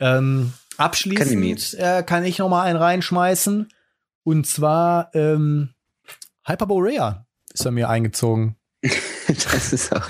[0.00, 3.68] Ähm, abschließend kann, äh, kann ich noch mal einen reinschmeißen.
[4.24, 5.70] Und zwar ähm,
[6.44, 8.56] Hyperborea ist er mir eingezogen.
[9.52, 10.06] das ist auch,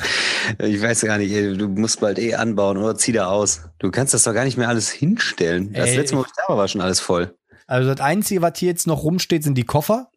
[0.59, 3.63] ich weiß gar nicht, du musst bald eh anbauen oder zieh da aus.
[3.79, 5.73] Du kannst das doch gar nicht mehr alles hinstellen.
[5.73, 7.37] Das Ey, letzte Mal, wo ich da war, war schon alles voll.
[7.67, 10.11] Also das Einzige, was hier jetzt noch rumsteht, sind die Koffer.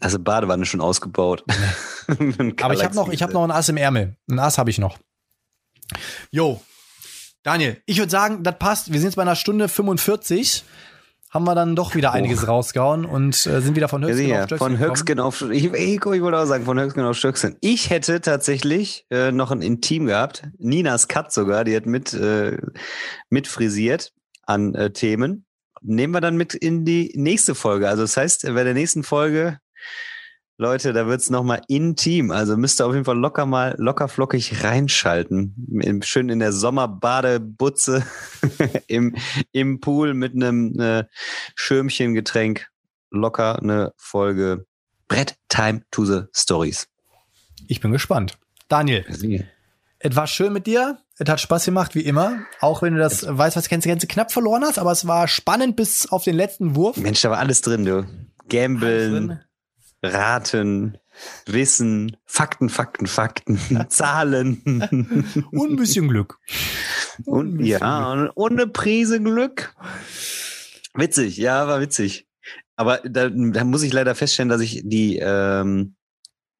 [0.00, 1.44] Also Badewanne schon ausgebaut.
[2.60, 4.16] Aber ich habe noch, ich habe noch ein Ass im Ärmel.
[4.28, 4.98] Ein Ass habe ich noch.
[6.30, 6.60] Jo,
[7.46, 8.92] Daniel, ich würde sagen, das passt.
[8.92, 10.64] Wir sind jetzt bei einer Stunde 45
[11.36, 12.46] haben wir dann doch wieder einiges oh.
[12.46, 14.58] rausgehauen und äh, sind wieder von Höchstgen ja, auf Stöckchen.
[14.58, 17.56] Von Höchstgen auf ich, ich, wollte auch sagen, von Höchstgen auf Stöckchen.
[17.60, 20.48] Ich hätte tatsächlich äh, noch ein Intim gehabt.
[20.56, 22.56] Ninas Cut sogar, die hat mit, äh,
[23.28, 24.14] mit frisiert
[24.44, 25.44] an äh, Themen.
[25.82, 27.86] Nehmen wir dann mit in die nächste Folge.
[27.86, 29.58] Also das heißt, bei der nächsten Folge
[30.58, 32.30] Leute, da wird's nochmal intim.
[32.30, 36.00] Also müsst ihr auf jeden Fall locker mal, locker flockig reinschalten.
[36.02, 38.02] Schön in der Sommerbadebutze
[38.86, 39.14] im,
[39.52, 41.08] im Pool mit einem ne
[41.54, 42.68] Schirmchengetränk.
[43.10, 44.66] Locker eine Folge
[45.08, 46.88] Brett Time to the Stories.
[47.68, 48.38] Ich bin gespannt.
[48.68, 49.04] Daniel,
[49.98, 50.98] es war schön mit dir.
[51.18, 52.40] Es hat Spaß gemacht, wie immer.
[52.60, 55.28] Auch wenn du das es weißt, was kennst, kennst, knapp verloren hast, aber es war
[55.28, 56.96] spannend bis auf den letzten Wurf.
[56.96, 58.06] Mensch, da war alles drin, du.
[58.48, 59.40] Gambeln,
[60.12, 60.98] Raten,
[61.46, 63.58] Wissen, Fakten, Fakten, Fakten,
[63.88, 64.62] Zahlen.
[65.50, 66.38] Und ein bisschen Glück.
[67.24, 68.32] Und, bisschen ja, Glück.
[68.34, 69.74] und eine Prise Glück.
[70.94, 72.26] Witzig, ja, war witzig.
[72.76, 75.96] Aber da, da muss ich leider feststellen, dass ich die, ähm,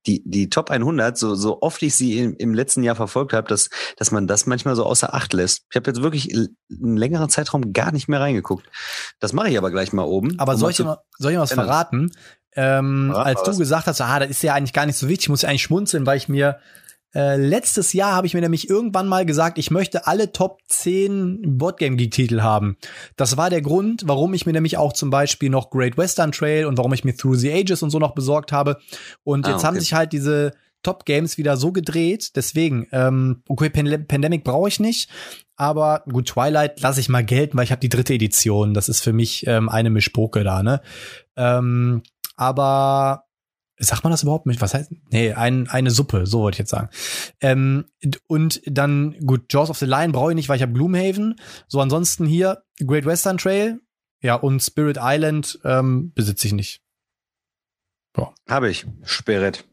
[0.06, 3.48] die, die Top 100, so, so oft ich sie im, im letzten Jahr verfolgt habe,
[3.48, 5.62] dass, dass man das manchmal so außer Acht lässt.
[5.70, 8.66] Ich habe jetzt wirklich einen längeren Zeitraum gar nicht mehr reingeguckt.
[9.20, 10.38] Das mache ich aber gleich mal oben.
[10.38, 12.12] Aber um soll, ich mal, soll ich mal was verraten?
[12.56, 15.28] ähm, als du gesagt hast, ah, das ist ja eigentlich gar nicht so wichtig, ich
[15.28, 16.58] muss ja eigentlich schmunzeln, weil ich mir
[17.16, 21.56] äh, letztes Jahr habe ich mir nämlich irgendwann mal gesagt, ich möchte alle Top 10
[21.56, 22.76] Boardgame Geek Titel haben.
[23.16, 26.66] Das war der Grund, warum ich mir nämlich auch zum Beispiel noch Great Western Trail
[26.66, 28.76] und warum ich mir Through the Ages und so noch besorgt habe.
[29.24, 29.66] Und ah, jetzt okay.
[29.66, 30.52] haben sich halt diese
[30.82, 32.36] Top Games wieder so gedreht.
[32.36, 35.08] Deswegen, ähm, okay, Pand Pandemic brauche ich nicht.
[35.56, 38.74] Aber gut, Twilight lasse ich mal gelten, weil ich habe die dritte Edition.
[38.74, 40.82] Das ist für mich ähm, eine Mischpoke da, ne?
[41.34, 42.02] Ähm,
[42.36, 43.25] aber
[43.78, 44.60] sagt man das überhaupt nicht?
[44.60, 44.90] Was heißt?
[45.10, 46.88] Nee, ein, eine Suppe, so wollte ich jetzt sagen.
[47.40, 47.86] Ähm,
[48.26, 51.36] und dann, gut, Jaws of the Lion brauche ich nicht, weil ich habe Gloomhaven.
[51.68, 53.80] So, ansonsten hier Great Western Trail,
[54.22, 56.82] ja, und Spirit Island ähm, besitze ich nicht.
[58.16, 58.32] Ja.
[58.48, 58.86] Habe ich.
[59.02, 59.64] Spirit.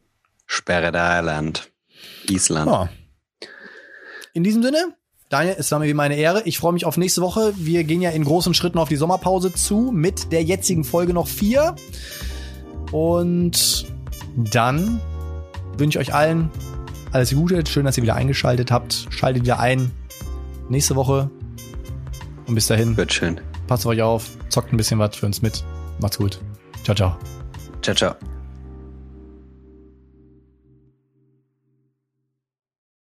[0.46, 1.72] Spirit Island.
[2.30, 2.70] Island.
[2.70, 2.90] Ja.
[4.34, 4.96] In diesem Sinne,
[5.30, 6.44] Daniel, es war mir wie meine Ehre.
[6.46, 7.54] Ich freue mich auf nächste Woche.
[7.56, 11.28] Wir gehen ja in großen Schritten auf die Sommerpause zu mit der jetzigen Folge noch
[11.28, 11.76] vier.
[12.92, 13.88] Und
[14.36, 15.00] dann
[15.78, 16.50] wünsche ich euch allen
[17.12, 17.64] alles Gute.
[17.68, 19.08] Schön, dass ihr wieder eingeschaltet habt.
[19.10, 19.92] Schaltet wieder ein.
[20.70, 21.30] Nächste Woche.
[22.48, 22.98] Und bis dahin.
[22.98, 23.40] Wird schön.
[23.68, 24.30] Passt auf euch auf.
[24.50, 25.64] Zockt ein bisschen was für uns mit.
[26.02, 26.40] Macht's gut.
[26.84, 27.18] Ciao, ciao.
[27.82, 28.33] Ciao, ciao.